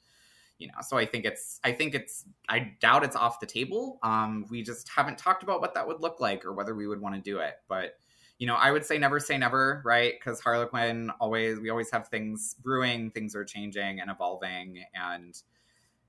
you 0.60 0.68
know 0.68 0.74
so 0.82 0.98
i 0.98 1.06
think 1.06 1.26
it's 1.26 1.60
i 1.64 1.72
think 1.72 1.96
it's 1.96 2.26
i 2.50 2.72
doubt 2.80 3.04
it's 3.04 3.16
off 3.16 3.40
the 3.40 3.46
table. 3.46 4.00
Um 4.04 4.46
we 4.50 4.62
just 4.62 4.90
haven't 4.90 5.18
talked 5.18 5.44
about 5.44 5.62
what 5.62 5.74
that 5.74 5.88
would 5.88 6.02
look 6.02 6.20
like 6.20 6.46
or 6.46 6.54
whether 6.54 6.76
we 6.76 6.88
would 6.88 7.02
want 7.02 7.16
to 7.16 7.22
do 7.22 7.40
it 7.40 7.56
but 7.68 7.98
you 8.40 8.48
know 8.48 8.56
i 8.56 8.72
would 8.72 8.86
say 8.86 8.98
never 8.98 9.20
say 9.20 9.38
never 9.38 9.82
right? 9.86 10.14
Because 10.20 10.40
harlequin 10.40 11.12
always 11.20 11.60
we 11.60 11.70
always 11.70 11.92
have 11.92 12.08
things 12.08 12.56
brewing 12.62 13.12
things 13.12 13.36
are 13.36 13.46
changing 13.46 14.00
and 14.00 14.10
evolving 14.10 14.84
and 14.94 15.42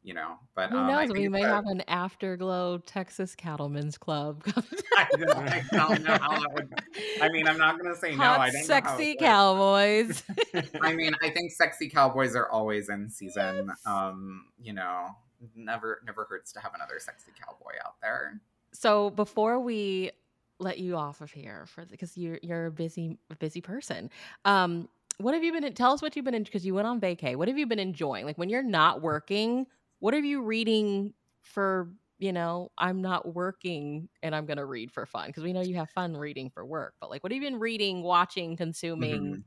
you 0.05 0.15
know. 0.15 0.39
But 0.55 0.71
who 0.71 0.77
um, 0.77 0.87
knows? 0.87 1.11
we 1.11 1.29
may 1.29 1.41
have 1.41 1.67
an 1.67 1.83
afterglow 1.89 2.79
Texas 2.79 3.35
Cattlemen's 3.35 3.99
Club. 3.99 4.45
I, 4.97 5.09
I, 5.13 5.63
don't, 5.73 6.05
know 6.05 6.13
how 6.13 6.39
that 6.39 6.53
would. 6.53 6.75
I 7.21 7.29
mean, 7.31 7.49
I'm 7.49 7.59
not 7.59 7.81
going 7.81 7.93
to 7.93 7.99
say 7.99 8.15
Hot, 8.15 8.37
no. 8.37 8.43
I 8.43 8.51
don't 8.51 8.65
sexy 8.65 9.17
cowboys. 9.17 10.23
I 10.83 10.95
mean, 10.95 11.15
I 11.23 11.31
think 11.31 11.51
sexy 11.51 11.89
cowboys 11.89 12.37
are 12.37 12.49
always 12.49 12.91
in 12.91 13.09
season. 13.09 13.67
Yes. 13.69 13.87
Um, 13.87 14.45
you 14.63 14.75
know, 14.75 15.09
never 15.57 16.03
never 16.07 16.25
hurts 16.25 16.53
to 16.53 16.61
have 16.61 16.75
another 16.75 16.99
sexy 16.99 17.33
cowboy 17.43 17.73
out 17.85 17.95
there. 18.01 18.41
So 18.73 19.11
before 19.11 19.59
we 19.59 20.13
let 20.61 20.79
you 20.79 20.97
off 20.97 21.21
of 21.21 21.33
here 21.33 21.67
for 21.67 21.85
because 21.87 22.17
you're 22.17 22.39
you're 22.43 22.67
a 22.67 22.71
busy 22.71 23.19
busy 23.39 23.61
person. 23.61 24.11
Um, 24.45 24.89
what 25.19 25.35
have 25.35 25.45
you 25.45 25.53
been? 25.53 25.73
Tell 25.75 25.93
us 25.93 26.03
what 26.03 26.15
you've 26.15 26.25
been 26.25 26.35
in 26.35 26.43
because 26.43 26.67
you 26.67 26.75
went 26.75 26.87
on 26.87 27.01
vacay. 27.01 27.37
What 27.37 27.49
have 27.49 27.57
you 27.57 27.67
been 27.67 27.79
enjoying? 27.79 28.27
Like 28.27 28.37
when 28.37 28.49
you're 28.49 28.63
not 28.63 29.01
working, 29.01 29.67
what 29.99 30.15
are 30.15 30.21
you 30.21 30.43
reading 30.43 31.13
for 31.43 31.91
you 32.19 32.33
know 32.33 32.71
i'm 32.79 33.03
not 33.03 33.35
working 33.35 34.09
and 34.23 34.35
i'm 34.35 34.47
going 34.47 34.57
to 34.57 34.65
read 34.65 34.91
for 34.91 35.07
fun 35.07 35.27
because 35.27 35.43
we 35.43 35.53
know 35.53 35.61
you 35.61 35.75
have 35.75 35.91
fun 35.91 36.17
reading 36.17 36.51
for 36.51 36.65
work 36.65 36.95
but 37.01 37.11
like 37.11 37.23
what 37.23 37.33
have 37.33 37.43
you 37.43 37.49
been 37.49 37.59
reading 37.59 38.03
watching 38.03 38.57
consuming 38.57 39.23
mm-hmm. 39.23 39.41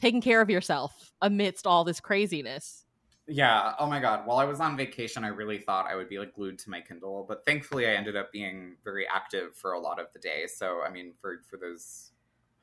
taking 0.00 0.20
care 0.20 0.40
of 0.40 0.50
yourself 0.50 1.12
amidst 1.22 1.66
all 1.66 1.84
this 1.84 2.00
craziness 2.00 2.84
yeah 3.26 3.74
oh 3.78 3.86
my 3.86 4.00
god 4.00 4.26
while 4.26 4.38
i 4.38 4.44
was 4.44 4.60
on 4.60 4.76
vacation 4.76 5.24
i 5.24 5.28
really 5.28 5.58
thought 5.58 5.86
i 5.86 5.94
would 5.94 6.08
be 6.08 6.18
like 6.18 6.34
glued 6.34 6.58
to 6.58 6.68
my 6.68 6.80
kindle 6.80 7.24
but 7.28 7.44
thankfully 7.44 7.86
i 7.86 7.90
ended 7.90 8.16
up 8.16 8.30
being 8.32 8.76
very 8.84 9.06
active 9.08 9.54
for 9.54 9.72
a 9.72 9.80
lot 9.80 9.98
of 9.98 10.06
the 10.12 10.18
day 10.18 10.46
so 10.46 10.80
i 10.86 10.90
mean 10.90 11.12
for 11.20 11.42
for 11.48 11.56
those 11.56 12.09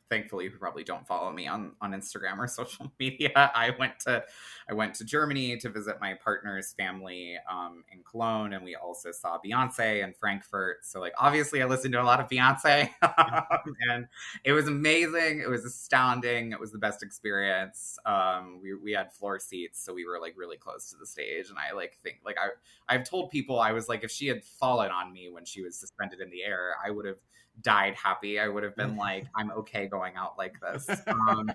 thankfully 0.10 0.47
who 0.47 0.58
probably 0.58 0.84
don't 0.84 1.05
follow 1.08 1.32
me 1.32 1.47
on 1.47 1.74
on 1.82 1.91
Instagram 1.91 2.38
or 2.38 2.47
social 2.47 2.91
media. 2.99 3.32
I 3.36 3.72
went 3.78 3.99
to 4.01 4.24
I 4.70 4.74
went 4.74 4.95
to 4.95 5.05
Germany 5.05 5.58
to 5.58 5.70
visit 5.70 5.97
my 6.01 6.14
partner's 6.14 6.74
family 6.74 7.38
um, 7.49 7.84
in 7.91 8.03
Cologne, 8.03 8.53
and 8.53 8.64
we 8.64 8.76
also 8.76 9.12
saw 9.12 9.38
Beyonce 9.43 10.03
in 10.03 10.14
Frankfurt. 10.14 10.86
So 10.86 10.99
like 10.99 11.14
obviously 11.18 11.62
I 11.62 11.66
listened 11.66 11.93
to 11.93 12.01
a 12.01 12.03
lot 12.03 12.20
of 12.20 12.28
Beyonce, 12.30 12.89
and 13.89 14.08
it 14.43 14.53
was 14.53 14.68
amazing. 14.68 15.41
It 15.41 15.49
was 15.49 15.66
astounding. 15.66 16.51
It 16.51 16.60
was 16.60 16.72
the 16.72 16.78
best 16.78 17.03
experience. 17.03 17.97
Um, 18.05 18.60
we 18.62 18.76
we 18.76 18.91
had 18.91 19.14
floor 19.14 19.39
seats, 19.39 19.84
so 19.84 19.93
we 19.93 20.05
were 20.05 20.20
like 20.20 20.34
really 20.38 20.58
close 20.58 20.89
to 20.91 20.97
the 20.97 21.05
stage, 21.05 21.49
and 21.49 21.58
I 21.58 21.76
like 21.76 21.97
think 22.03 22.20
like 22.26 22.38
I 22.38 22.49
I've 22.93 23.08
told 23.08 23.30
people 23.30 23.60
I 23.60 23.72
was 23.72 23.89
like 23.89 24.03
if 24.03 24.12
she 24.12 24.28
had 24.28 24.43
fallen 24.43 24.91
on 24.91 25.14
me 25.14 25.30
when 25.30 25.45
she 25.45 25.62
was 25.62 25.76
suspended 25.76 26.20
in 26.20 26.30
the 26.30 26.43
air, 26.43 26.76
I 26.86 26.91
would 26.91 27.05
have 27.05 27.20
died 27.62 27.95
happy. 27.95 28.39
I 28.39 28.47
would 28.47 28.64
have 28.64 28.76
been 28.76 28.95
like, 28.95 29.26
I'm 29.36 29.51
okay 29.51 29.88
going 29.88 30.16
out 30.16 30.38
like 30.38 30.55
this. 30.62 30.88
Um, 31.30 31.51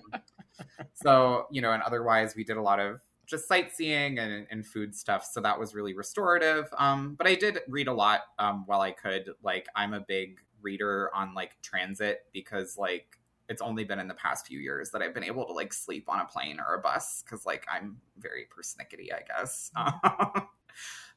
so, 0.93 1.47
you 1.51 1.63
know, 1.63 1.73
and 1.73 1.83
otherwise 1.83 2.35
we 2.37 2.45
did 2.45 2.57
a 2.57 2.63
lot 2.63 2.79
of 2.79 3.01
just 3.27 3.49
sightseeing 3.49 4.19
and, 4.19 4.47
and 4.51 4.67
food 4.67 4.95
stuff. 4.95 5.25
So 5.25 5.41
that 5.41 5.59
was 5.59 5.75
really 5.75 5.95
restorative. 5.95 6.67
Um, 6.77 7.15
but 7.15 7.27
I 7.27 7.35
did 7.35 7.61
read 7.69 7.89
a 7.89 7.93
lot 7.93 8.23
um, 8.39 8.65
while 8.67 8.81
I 8.81 8.91
could. 8.91 9.31
Like, 9.43 9.67
I'm 9.75 9.95
a 9.95 10.01
big 10.01 10.41
reader 10.61 11.11
on 11.15 11.35
like 11.35 11.61
transit 11.63 12.25
because 12.33 12.77
like 12.77 13.19
it's 13.49 13.63
only 13.63 13.85
been 13.85 13.99
in 13.99 14.09
the 14.09 14.15
past 14.15 14.47
few 14.47 14.59
years 14.59 14.91
that 14.91 15.03
I've 15.03 15.15
been 15.15 15.25
able 15.25 15.47
to 15.47 15.53
like 15.53 15.73
sleep 15.73 16.09
on 16.09 16.21
a 16.21 16.25
plane 16.25 16.59
or 16.61 16.75
a 16.75 16.79
bus 16.79 17.23
because 17.25 17.45
like 17.45 17.67
I'm 17.71 17.99
very 18.19 18.47
persnickety, 18.47 19.13
I 19.13 19.23
guess. 19.27 19.71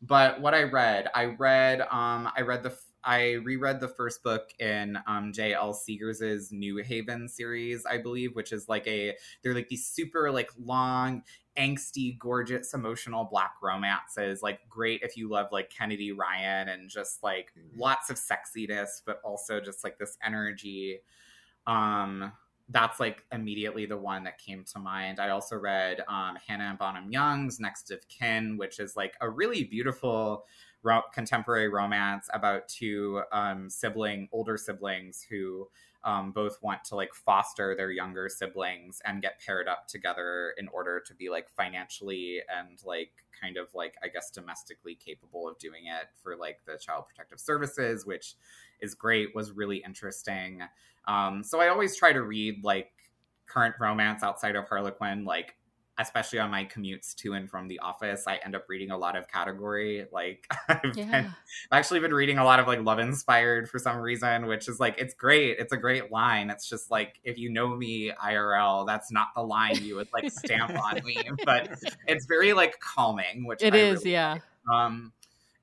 but 0.02 0.42
what 0.42 0.54
I 0.54 0.64
read, 0.64 1.08
I 1.14 1.26
read, 1.26 1.82
um, 1.82 2.30
I 2.36 2.42
read 2.42 2.64
the 2.64 2.78
I 3.06 3.34
reread 3.34 3.80
the 3.80 3.88
first 3.88 4.24
book 4.24 4.49
in 4.60 4.97
um, 5.08 5.32
J.L. 5.32 5.74
Seegars's 5.74 6.51
New 6.51 6.78
Haven 6.78 7.30
series, 7.30 7.86
I 7.86 7.99
believe, 7.99 8.36
which 8.36 8.51
is 8.51 8.68
like 8.68 8.88
a 8.88 9.16
they're 9.43 9.53
like 9.53 9.70
these 9.70 9.86
super 9.86 10.32
like 10.32 10.49
long, 10.58 11.22
angsty, 11.58 12.18
gorgeous, 12.18 12.74
emotional 12.74 13.24
black 13.24 13.53
romances. 13.62 14.41
Like 14.41 14.60
great 14.68 15.01
if 15.03 15.16
you 15.16 15.30
love 15.30 15.49
like 15.51 15.70
Kennedy 15.70 16.12
Ryan 16.12 16.70
and 16.70 16.89
just 16.89 17.22
like 17.22 17.51
mm-hmm. 17.58 17.80
lots 17.80 18.10
of 18.10 18.18
sexiness, 18.18 19.01
but 19.06 19.22
also 19.24 19.60
just 19.60 19.84
like 19.84 19.99
this 19.99 20.18
energy. 20.26 20.99
Um, 21.68 22.32
that's 22.70 22.99
like 22.99 23.24
immediately 23.32 23.86
the 23.86 23.97
one 23.97 24.24
that 24.24 24.39
came 24.39 24.64
to 24.74 24.80
mind. 24.80 25.20
I 25.20 25.30
also 25.30 25.56
read 25.56 26.03
um, 26.08 26.36
Hannah 26.47 26.76
Bonam-Young's 26.80 27.60
Next 27.60 27.91
of 27.91 28.08
Kin, 28.08 28.58
which 28.58 28.80
is 28.80 28.95
like 28.95 29.14
a 29.22 29.30
really 29.30 29.64
beautiful 29.64 30.45
ro- 30.86 31.02
contemporary 31.14 31.68
romance 31.68 32.30
about 32.34 32.70
two 32.70 33.24
um, 33.32 33.70
sibling, 33.70 34.30
older 34.32 34.56
siblings 34.56 35.26
who 35.30 35.68
um, 36.04 36.32
both 36.32 36.60
want 36.62 36.84
to 36.86 36.96
like 36.96 37.14
foster 37.16 37.76
their 37.76 37.90
younger 37.90 38.30
siblings 38.30 39.02
and 39.06 39.24
get 39.24 39.42
paired 39.44 39.68
up 39.68 39.88
together 39.88 40.54
in 40.58 40.68
order 40.68 41.02
to 41.08 41.16
be 41.16 41.30
like 41.30 41.50
financially 41.50 42.42
and 42.56 42.80
like 42.86 43.12
kind 43.42 43.58
of 43.58 43.68
like 43.74 43.96
I 44.04 44.08
guess 44.10 44.30
domestically 44.30 44.96
capable 44.96 45.48
of 45.50 45.58
doing 45.58 45.88
it 45.88 46.08
for 46.22 46.38
like 46.38 46.60
the 46.68 46.78
Child 46.78 47.06
Protective 47.08 47.40
Services, 47.40 48.06
which 48.06 48.36
is 48.80 48.94
great, 48.94 49.34
was 49.34 49.52
really 49.52 49.78
interesting. 49.78 50.62
Um, 51.08 51.44
so 51.44 51.60
I 51.60 51.70
always 51.70 51.98
try 51.98 52.14
to 52.14 52.22
read 52.22 52.64
like 52.64 52.92
current 53.48 53.76
romance 53.80 54.22
outside 54.22 54.56
of 54.56 54.68
Harlequin, 54.68 55.26
like 55.26 55.56
especially 55.98 56.39
on 56.39 56.52
my 56.52 56.66
commutes 56.66 57.16
to 57.16 57.34
and 57.34 57.50
from 57.50 57.68
the 57.68 57.80
office, 57.80 58.26
I 58.28 58.39
end 58.43 58.56
up 58.56 58.66
reading 58.68 58.91
a 58.91 58.98
lot 58.98 59.16
of 59.16 59.28
category. 59.28 60.06
Like 60.12 60.46
I've, 60.70 60.96
yeah. 60.96 61.06
been, 61.06 61.26
I've 61.72 61.80
actually 61.80 62.02
been 62.02 62.14
reading 62.14 62.38
a 62.38 62.43
lot 62.43 62.60
of 62.60 62.68
like 62.68 62.82
love 62.84 63.00
inspired 63.00 63.70
for 63.70 63.80
some 63.80 63.98
reason, 63.98 64.48
which 64.48 64.68
is 64.68 64.80
like 64.80 64.96
it's 64.98 65.14
great. 65.14 65.58
It's 65.60 65.74
a 65.74 65.78
great 65.78 66.12
line. 66.12 66.50
It's 66.50 66.70
just 66.70 66.91
like 66.91 67.20
if 67.24 67.38
you 67.38 67.50
know 67.50 67.76
me 67.76 68.12
IRL, 68.12 68.86
that's 68.86 69.12
not 69.12 69.28
the 69.36 69.41
line 69.41 69.82
you 69.82 69.96
would 69.96 70.10
like 70.14 70.32
stamp 70.32 70.72
on 70.72 71.04
me, 71.06 71.18
but 71.46 71.70
it's 72.08 72.26
very 72.26 72.54
like 72.54 72.80
calming, 72.80 73.46
which 73.46 73.64
it 73.64 73.74
I 73.74 73.78
is. 73.78 74.00
Really 74.00 74.12
yeah. 74.12 74.34
Like. 74.34 74.41
Um, 74.78 75.14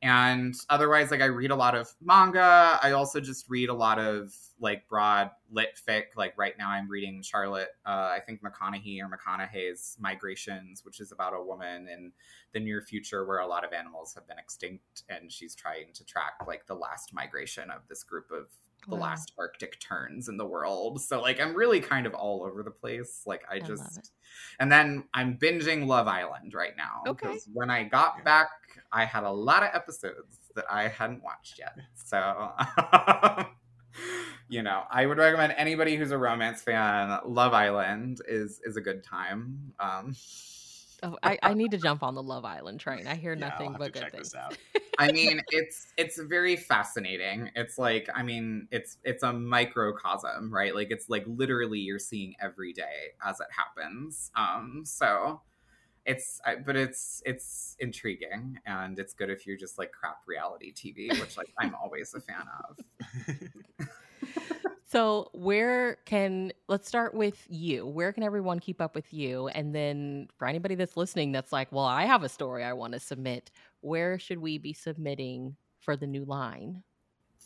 and 0.02 0.54
otherwise 0.68 1.10
like 1.10 1.20
i 1.20 1.26
read 1.26 1.50
a 1.50 1.56
lot 1.56 1.74
of 1.74 1.88
manga. 2.02 2.78
I 2.82 2.92
also 2.92 3.20
just 3.20 3.48
read 3.48 3.68
a 3.68 3.74
lot 3.74 3.98
of 3.98 4.34
like 4.60 4.88
broad 4.88 5.30
lit 5.50 5.78
fic. 5.88 6.04
Like 6.16 6.34
right 6.36 6.54
now 6.58 6.70
i'm 6.70 6.90
reading 6.90 7.22
charlotte 7.22 7.70
uh, 7.86 8.10
i 8.12 8.18
think 8.24 8.40
mcconaghy 8.42 9.00
or 9.00 9.08
mcconaghy's 9.08 9.96
migrations 10.00 10.84
which 10.84 11.00
is 11.00 11.12
about 11.12 11.34
a 11.34 11.42
woman 11.42 11.88
in 11.88 12.12
the 12.52 12.60
near 12.60 12.82
future 12.82 13.24
where 13.24 13.38
a 13.38 13.46
lot 13.46 13.64
of 13.64 13.72
animals 13.72 14.14
have 14.14 14.26
been 14.26 14.38
extinct 14.38 15.04
and 15.08 15.30
she's 15.32 15.54
trying 15.54 15.92
to 15.94 16.04
track 16.04 16.34
like 16.46 16.66
the 16.66 16.74
last 16.74 17.14
migration 17.14 17.70
of 17.70 17.82
this 17.88 18.02
group 18.02 18.30
of 18.30 18.48
the 18.88 18.96
wow. 18.96 19.02
last 19.02 19.32
arctic 19.38 19.78
terns 19.80 20.28
in 20.28 20.36
the 20.36 20.44
world. 20.44 21.00
So 21.00 21.20
like 21.20 21.40
i'm 21.40 21.54
really 21.54 21.80
kind 21.80 22.06
of 22.06 22.14
all 22.14 22.42
over 22.42 22.62
the 22.62 22.70
place. 22.70 23.22
Like 23.26 23.42
i, 23.50 23.56
I 23.56 23.60
just 23.60 24.12
and 24.58 24.72
then 24.72 25.04
i'm 25.14 25.36
binging 25.36 25.86
love 25.86 26.08
island 26.08 26.54
right 26.54 26.72
now 26.76 27.02
okay. 27.06 27.38
when 27.52 27.70
i 27.70 27.84
got 27.84 28.24
back 28.24 28.48
I 28.92 29.04
had 29.04 29.24
a 29.24 29.30
lot 29.30 29.62
of 29.62 29.70
episodes 29.72 30.38
that 30.54 30.64
I 30.70 30.88
hadn't 30.88 31.22
watched 31.22 31.58
yet. 31.58 31.76
So, 31.94 32.52
you 34.48 34.62
know, 34.62 34.82
I 34.90 35.06
would 35.06 35.18
recommend 35.18 35.54
anybody 35.56 35.96
who's 35.96 36.10
a 36.10 36.18
romance 36.18 36.62
fan. 36.62 37.18
Love 37.24 37.54
Island 37.54 38.20
is 38.28 38.60
is 38.64 38.76
a 38.76 38.80
good 38.80 39.02
time. 39.02 39.72
Um, 39.80 40.14
oh, 41.02 41.16
I, 41.22 41.38
I 41.42 41.54
need 41.54 41.70
to 41.70 41.78
jump 41.78 42.02
on 42.02 42.14
the 42.14 42.22
Love 42.22 42.44
Island 42.44 42.80
train. 42.80 43.06
I 43.06 43.14
hear 43.14 43.32
yeah, 43.38 43.48
nothing 43.48 43.76
but 43.78 43.92
good 43.92 44.12
things. 44.12 44.34
I 44.98 45.10
mean, 45.10 45.40
it's 45.48 45.86
it's 45.96 46.20
very 46.20 46.56
fascinating. 46.56 47.50
It's 47.56 47.78
like, 47.78 48.08
I 48.14 48.22
mean, 48.22 48.68
it's 48.70 48.98
it's 49.04 49.22
a 49.22 49.32
microcosm, 49.32 50.52
right? 50.52 50.74
Like 50.74 50.90
it's 50.90 51.08
like 51.08 51.24
literally 51.26 51.78
you're 51.78 51.98
seeing 51.98 52.34
every 52.40 52.74
day 52.74 53.14
as 53.24 53.40
it 53.40 53.46
happens. 53.50 54.30
Um, 54.36 54.82
so 54.84 55.40
it's 56.04 56.40
but 56.64 56.76
it's 56.76 57.22
it's 57.24 57.76
intriguing 57.78 58.58
and 58.66 58.98
it's 58.98 59.12
good 59.14 59.30
if 59.30 59.46
you're 59.46 59.56
just 59.56 59.78
like 59.78 59.92
crap 59.92 60.18
reality 60.26 60.72
tv 60.74 61.08
which 61.20 61.36
like 61.36 61.52
i'm 61.60 61.74
always 61.74 62.12
a 62.14 62.20
fan 62.20 62.44
of. 62.68 63.88
So 64.92 65.30
where 65.32 65.96
can 66.04 66.52
let's 66.68 66.86
start 66.86 67.14
with 67.14 67.46
you. 67.48 67.86
Where 67.86 68.12
can 68.12 68.22
everyone 68.22 68.58
keep 68.58 68.78
up 68.78 68.94
with 68.94 69.10
you? 69.10 69.48
And 69.48 69.74
then 69.74 70.28
for 70.36 70.46
anybody 70.46 70.74
that's 70.74 70.98
listening 70.98 71.32
that's 71.32 71.50
like 71.50 71.72
well 71.72 71.86
i 71.86 72.04
have 72.04 72.22
a 72.22 72.28
story 72.28 72.62
i 72.62 72.74
want 72.74 72.92
to 72.92 73.00
submit 73.00 73.50
where 73.80 74.18
should 74.18 74.38
we 74.38 74.58
be 74.58 74.74
submitting 74.74 75.56
for 75.78 75.96
the 75.96 76.06
new 76.06 76.26
line 76.26 76.82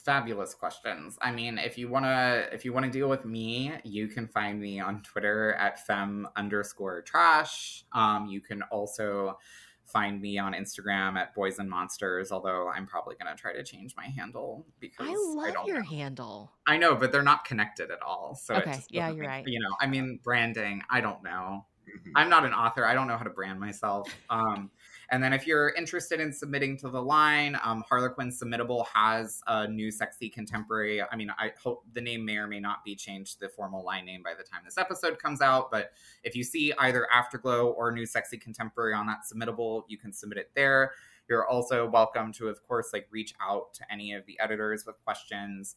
fabulous 0.06 0.54
questions. 0.54 1.18
I 1.20 1.32
mean, 1.32 1.58
if 1.58 1.76
you 1.76 1.88
wanna 1.88 2.46
if 2.52 2.64
you 2.64 2.72
wanna 2.72 2.90
deal 2.90 3.08
with 3.08 3.24
me, 3.24 3.72
you 3.84 4.06
can 4.06 4.28
find 4.28 4.58
me 4.58 4.80
on 4.80 5.02
Twitter 5.02 5.52
at 5.54 5.84
fem 5.84 6.28
underscore 6.36 7.02
trash. 7.02 7.84
Um, 7.92 8.28
you 8.28 8.40
can 8.40 8.62
also 8.62 9.36
find 9.84 10.20
me 10.20 10.38
on 10.38 10.52
Instagram 10.52 11.16
at 11.16 11.34
Boys 11.34 11.58
and 11.58 11.68
Monsters, 11.68 12.30
although 12.30 12.68
I'm 12.68 12.86
probably 12.86 13.16
gonna 13.16 13.36
try 13.36 13.52
to 13.52 13.64
change 13.64 13.94
my 13.96 14.06
handle 14.06 14.64
because 14.80 15.08
I 15.08 15.14
love 15.14 15.54
I 15.58 15.66
your 15.66 15.82
know. 15.82 15.90
handle. 15.90 16.52
I 16.66 16.78
know, 16.78 16.94
but 16.94 17.10
they're 17.10 17.22
not 17.22 17.44
connected 17.44 17.90
at 17.90 18.00
all. 18.00 18.38
So 18.40 18.54
okay, 18.54 18.78
yeah, 18.88 19.10
you're 19.10 19.26
right. 19.26 19.44
You 19.46 19.58
know, 19.60 19.76
I 19.80 19.86
mean, 19.86 20.20
branding. 20.22 20.82
I 20.88 21.00
don't 21.00 21.22
know. 21.24 21.66
I'm 22.14 22.30
not 22.30 22.44
an 22.44 22.52
author. 22.52 22.86
I 22.86 22.94
don't 22.94 23.08
know 23.08 23.16
how 23.16 23.24
to 23.24 23.30
brand 23.30 23.58
myself. 23.58 24.08
Um, 24.30 24.70
and 25.10 25.22
then 25.22 25.32
if 25.32 25.46
you're 25.46 25.70
interested 25.70 26.20
in 26.20 26.32
submitting 26.32 26.76
to 26.78 26.88
the 26.88 27.00
line, 27.00 27.58
um, 27.64 27.84
Harlequin 27.88 28.30
Submittable 28.30 28.84
has 28.92 29.40
a 29.46 29.68
new 29.68 29.90
sexy 29.90 30.28
contemporary. 30.28 31.02
I 31.02 31.14
mean, 31.16 31.30
I 31.38 31.52
hope 31.62 31.84
the 31.92 32.00
name 32.00 32.24
may 32.24 32.36
or 32.38 32.46
may 32.46 32.60
not 32.60 32.84
be 32.84 32.96
changed 32.96 33.34
to 33.34 33.40
the 33.40 33.48
formal 33.48 33.84
line 33.84 34.04
name 34.04 34.22
by 34.22 34.34
the 34.36 34.42
time 34.42 34.62
this 34.64 34.78
episode 34.78 35.18
comes 35.18 35.40
out. 35.40 35.70
But 35.70 35.92
if 36.24 36.34
you 36.34 36.42
see 36.42 36.72
either 36.78 37.06
Afterglow 37.12 37.68
or 37.68 37.92
New 37.92 38.06
Sexy 38.06 38.36
Contemporary 38.36 38.94
on 38.94 39.06
that 39.06 39.20
submittable, 39.32 39.84
you 39.88 39.98
can 39.98 40.12
submit 40.12 40.38
it 40.38 40.50
there. 40.54 40.92
You're 41.28 41.46
also 41.46 41.88
welcome 41.88 42.32
to, 42.34 42.48
of 42.48 42.62
course, 42.66 42.90
like 42.92 43.08
reach 43.10 43.34
out 43.40 43.74
to 43.74 43.92
any 43.92 44.12
of 44.12 44.26
the 44.26 44.38
editors 44.40 44.84
with 44.86 44.96
questions. 45.04 45.76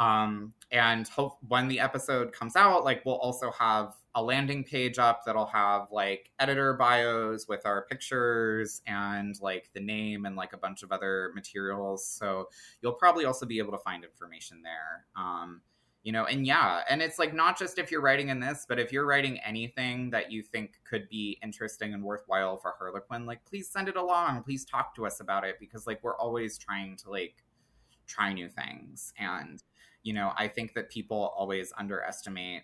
Um, 0.00 0.54
and 0.72 1.06
hope 1.06 1.36
when 1.46 1.68
the 1.68 1.78
episode 1.78 2.32
comes 2.32 2.56
out, 2.56 2.84
like 2.84 3.04
we'll 3.04 3.16
also 3.16 3.50
have 3.50 3.92
a 4.14 4.22
landing 4.22 4.64
page 4.64 4.98
up 4.98 5.22
that'll 5.26 5.46
have 5.46 5.88
like 5.92 6.30
editor 6.40 6.72
bios 6.72 7.46
with 7.46 7.66
our 7.66 7.84
pictures 7.84 8.80
and 8.86 9.36
like 9.42 9.68
the 9.74 9.80
name 9.80 10.24
and 10.24 10.36
like 10.36 10.54
a 10.54 10.56
bunch 10.56 10.82
of 10.82 10.90
other 10.90 11.32
materials. 11.34 12.06
So 12.06 12.48
you'll 12.80 12.94
probably 12.94 13.26
also 13.26 13.44
be 13.44 13.58
able 13.58 13.72
to 13.72 13.78
find 13.78 14.02
information 14.02 14.62
there. 14.62 15.04
Um, 15.22 15.60
you 16.02 16.12
know, 16.12 16.24
and 16.24 16.46
yeah, 16.46 16.80
and 16.88 17.02
it's 17.02 17.18
like 17.18 17.34
not 17.34 17.58
just 17.58 17.78
if 17.78 17.90
you're 17.90 18.00
writing 18.00 18.30
in 18.30 18.40
this, 18.40 18.64
but 18.66 18.78
if 18.78 18.90
you're 18.90 19.04
writing 19.04 19.38
anything 19.40 20.08
that 20.10 20.32
you 20.32 20.42
think 20.42 20.80
could 20.88 21.10
be 21.10 21.38
interesting 21.42 21.92
and 21.92 22.02
worthwhile 22.02 22.56
for 22.56 22.74
Harlequin, 22.78 23.26
like 23.26 23.44
please 23.44 23.68
send 23.68 23.86
it 23.86 23.96
along. 23.96 24.44
Please 24.44 24.64
talk 24.64 24.94
to 24.94 25.04
us 25.04 25.20
about 25.20 25.44
it 25.44 25.56
because 25.60 25.86
like 25.86 26.02
we're 26.02 26.16
always 26.16 26.56
trying 26.56 26.96
to 26.96 27.10
like 27.10 27.44
try 28.06 28.32
new 28.32 28.48
things 28.48 29.12
and 29.18 29.62
you 30.02 30.12
know, 30.12 30.32
I 30.36 30.48
think 30.48 30.74
that 30.74 30.90
people 30.90 31.32
always 31.36 31.72
underestimate 31.78 32.62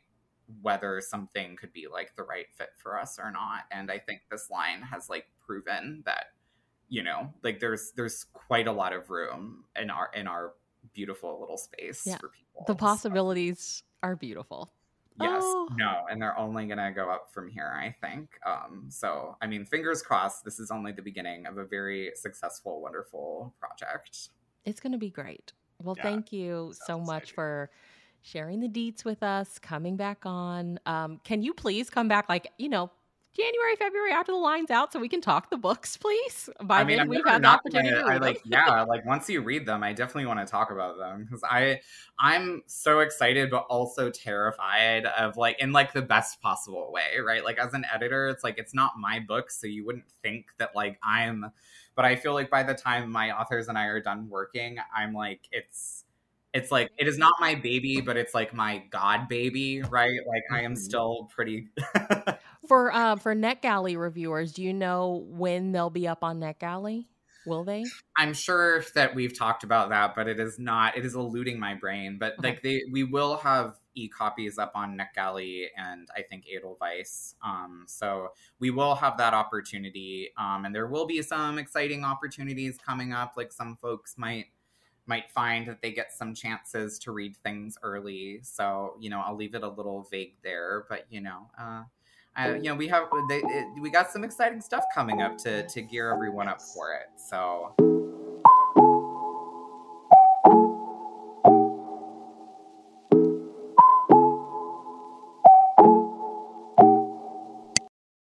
whether 0.63 1.01
something 1.01 1.57
could 1.57 1.73
be 1.73 1.87
like 1.93 2.15
the 2.17 2.23
right 2.23 2.47
fit 2.57 2.71
for 2.79 2.99
us 2.99 3.19
or 3.19 3.31
not. 3.31 3.65
And 3.71 3.91
I 3.91 3.99
think 3.99 4.23
this 4.31 4.49
line 4.51 4.83
has 4.83 5.09
like 5.09 5.27
proven 5.45 6.03
that, 6.07 6.27
you 6.89 7.03
know, 7.03 7.33
like 7.43 7.61
there's 7.61 7.93
there's 7.97 8.27
quite 8.33 8.69
a 8.69 8.73
lot 8.73 8.93
of 8.93 9.11
room 9.11 9.65
in 9.81 9.91
our 9.91 10.11
in 10.15 10.27
our 10.27 10.53
beautiful 10.95 11.41
little 11.41 11.59
space 11.59 12.03
yeah. 12.07 12.17
for 12.19 12.29
people. 12.29 12.65
The 12.67 12.77
possibilities 12.77 13.83
so. 14.03 14.09
are 14.09 14.17
beautiful. 14.17 14.71
Yes, 15.19 15.43
oh. 15.45 15.71
no, 15.77 16.05
and 16.11 16.21
they're 16.21 16.39
only 16.39 16.67
gonna 16.67 16.93
go 16.93 17.11
up 17.11 17.31
from 17.33 17.49
here, 17.49 17.75
I 17.75 17.95
think. 18.07 18.29
Um, 18.45 18.87
so 18.91 19.37
I 19.41 19.47
mean, 19.47 19.65
fingers 19.65 20.03
crossed. 20.03 20.45
This 20.45 20.61
is 20.61 20.71
only 20.71 20.93
the 20.93 21.03
beginning 21.03 21.47
of 21.47 21.57
a 21.57 21.65
very 21.65 22.13
successful, 22.15 22.83
wonderful 22.83 23.55
project. 23.59 24.29
It's 24.65 24.79
gonna 24.79 24.99
be 24.99 25.11
great. 25.11 25.53
Well, 25.83 25.97
yeah, 25.97 26.03
thank 26.03 26.33
you 26.33 26.73
so 26.75 27.01
much 27.01 27.33
exciting. 27.33 27.33
for 27.33 27.71
sharing 28.23 28.61
the 28.61 28.69
deets 28.69 29.05
with 29.05 29.23
us, 29.23 29.59
coming 29.59 29.97
back 29.97 30.27
on. 30.27 30.79
Um, 30.87 31.21
can 31.25 31.43
you 31.43 31.55
please 31.55 31.91
come 31.91 32.09
back, 32.09 32.29
like, 32.29 32.49
you 32.59 32.69
know, 32.69 32.91
January, 33.37 33.77
February 33.77 34.13
after 34.13 34.33
the 34.33 34.39
line's 34.39 34.71
out 34.71 34.93
so 34.93 34.99
we 34.99 35.09
can 35.09 35.21
talk 35.21 35.51
the 35.51 35.57
books, 35.57 35.97
please? 35.97 36.49
By 36.63 36.81
I 36.81 36.85
mean, 36.85 36.99
then, 36.99 37.09
we've 37.09 37.27
had 37.27 37.43
the 37.43 37.49
opportunity 37.49 37.91
to 37.91 38.05
I 38.05 38.17
like, 38.17 38.41
yeah, 38.45 38.83
like 38.89 39.05
once 39.05 39.29
you 39.29 39.43
read 39.43 39.67
them, 39.67 39.83
I 39.83 39.93
definitely 39.93 40.27
want 40.27 40.41
to 40.41 40.47
talk 40.47 40.71
about 40.71 40.99
them 40.99 41.25
because 41.25 41.43
I, 41.45 41.81
I'm 42.19 42.63
so 42.67 43.01
excited, 43.01 43.51
but 43.51 43.67
also 43.69 44.11
terrified 44.11 45.07
of 45.07 45.37
like, 45.37 45.61
in 45.61 45.73
like 45.73 45.93
the 45.93 46.03
best 46.03 46.41
possible 46.41 46.91
way, 46.91 47.21
right? 47.25 47.45
Like 47.45 47.59
as 47.59 47.75
an 47.75 47.85
editor, 47.93 48.29
it's 48.29 48.43
like, 48.43 48.59
it's 48.59 48.75
not 48.75 48.93
my 48.99 49.21
book. 49.21 49.51
So 49.51 49.67
you 49.67 49.85
wouldn't 49.85 50.11
think 50.23 50.47
that 50.59 50.75
like 50.75 50.99
I'm 51.03 51.53
but 51.97 52.05
I 52.05 52.15
feel 52.15 52.35
like 52.35 52.51
by 52.51 52.63
the 52.63 52.75
time 52.75 53.11
my 53.11 53.33
authors 53.33 53.69
and 53.69 53.79
I 53.79 53.87
are 53.87 54.01
done 54.01 54.29
working, 54.29 54.77
I'm 54.95 55.15
like, 55.15 55.41
it's 55.51 56.05
it's 56.57 56.73
like 56.73 56.91
it 56.99 57.07
is 57.07 57.19
not 57.19 57.35
my 57.39 57.55
baby, 57.55 58.01
but 58.01 58.17
it's 58.17 58.35
like 58.35 58.55
my 58.55 58.83
god 58.91 59.29
baby, 59.29 59.83
right? 59.83 60.21
Like 60.27 60.43
I 60.51 60.63
am 60.63 60.73
mm-hmm. 60.73 60.81
still 60.81 61.29
pretty 61.35 61.69
For 62.67 62.93
uh 62.93 63.17
for 63.17 63.35
NetGalley 63.35 63.97
reviewers, 63.97 64.53
do 64.53 64.63
you 64.63 64.73
know 64.73 65.25
when 65.29 65.73
they'll 65.73 65.91
be 65.91 66.09
up 66.09 66.25
on 66.25 66.41
NetGalley? 66.41 67.07
Will 67.47 67.63
they? 67.63 67.85
I'm 68.17 68.35
sure 68.35 68.83
that 68.97 69.15
we've 69.15 69.39
talked 69.39 69.63
about 69.63 69.91
that, 69.91 70.17
but 70.17 70.27
it 70.27 70.41
is 70.41 70.59
not. 70.59 70.97
It 70.97 71.05
is 71.05 71.15
eluding 71.15 71.61
my 71.61 71.75
brain. 71.75 72.17
But 72.19 72.33
okay. 72.41 72.49
like 72.49 72.63
they, 72.63 72.83
we 72.91 73.05
will 73.05 73.37
have 73.37 73.75
e-copies 73.95 74.59
up 74.59 74.73
on 74.75 74.99
NetGalley 74.99 75.67
and 75.77 76.09
I 76.15 76.23
think 76.23 76.45
Edelweiss. 76.53 77.37
Um, 77.45 77.85
so 77.87 78.31
we 78.59 78.71
will 78.71 78.97
have 78.97 79.17
that 79.19 79.33
opportunity, 79.33 80.31
um, 80.37 80.65
and 80.65 80.75
there 80.75 80.89
will 80.89 81.07
be 81.07 81.23
some 81.23 81.59
exciting 81.59 82.05
opportunities 82.05 82.79
coming 82.85 83.13
up. 83.13 83.35
Like 83.37 83.53
some 83.53 83.77
folks 83.77 84.15
might 84.19 84.47
might 85.07 85.31
find 85.31 85.67
that 85.69 85.81
they 85.83 85.93
get 85.93 86.13
some 86.13 86.35
chances 86.35 86.99
to 87.01 87.13
read 87.13 87.37
things 87.37 87.79
early. 87.83 88.41
So, 88.43 88.95
you 89.01 89.11
know, 89.11 89.21
I'll 89.21 89.37
leave 89.37 89.55
it 89.55 89.63
a 89.63 89.69
little 89.69 90.07
vague 90.11 90.35
there, 90.43 90.85
but 90.89 91.07
you 91.11 91.21
know, 91.21 91.49
uh, 91.59 91.83
I, 92.37 92.55
you 92.57 92.65
know, 92.65 92.75
we 92.75 92.87
have 92.89 93.05
they, 93.29 93.39
it, 93.39 93.81
we 93.81 93.91
got 93.91 94.11
some 94.11 94.23
exciting 94.23 94.61
stuff 94.61 94.85
coming 94.95 95.23
up 95.23 95.39
to 95.39 95.67
to 95.67 95.83
gear 95.83 96.13
everyone 96.13 96.49
up 96.49 96.61
for 96.61 96.93
it. 96.93 97.07
So 97.17 97.75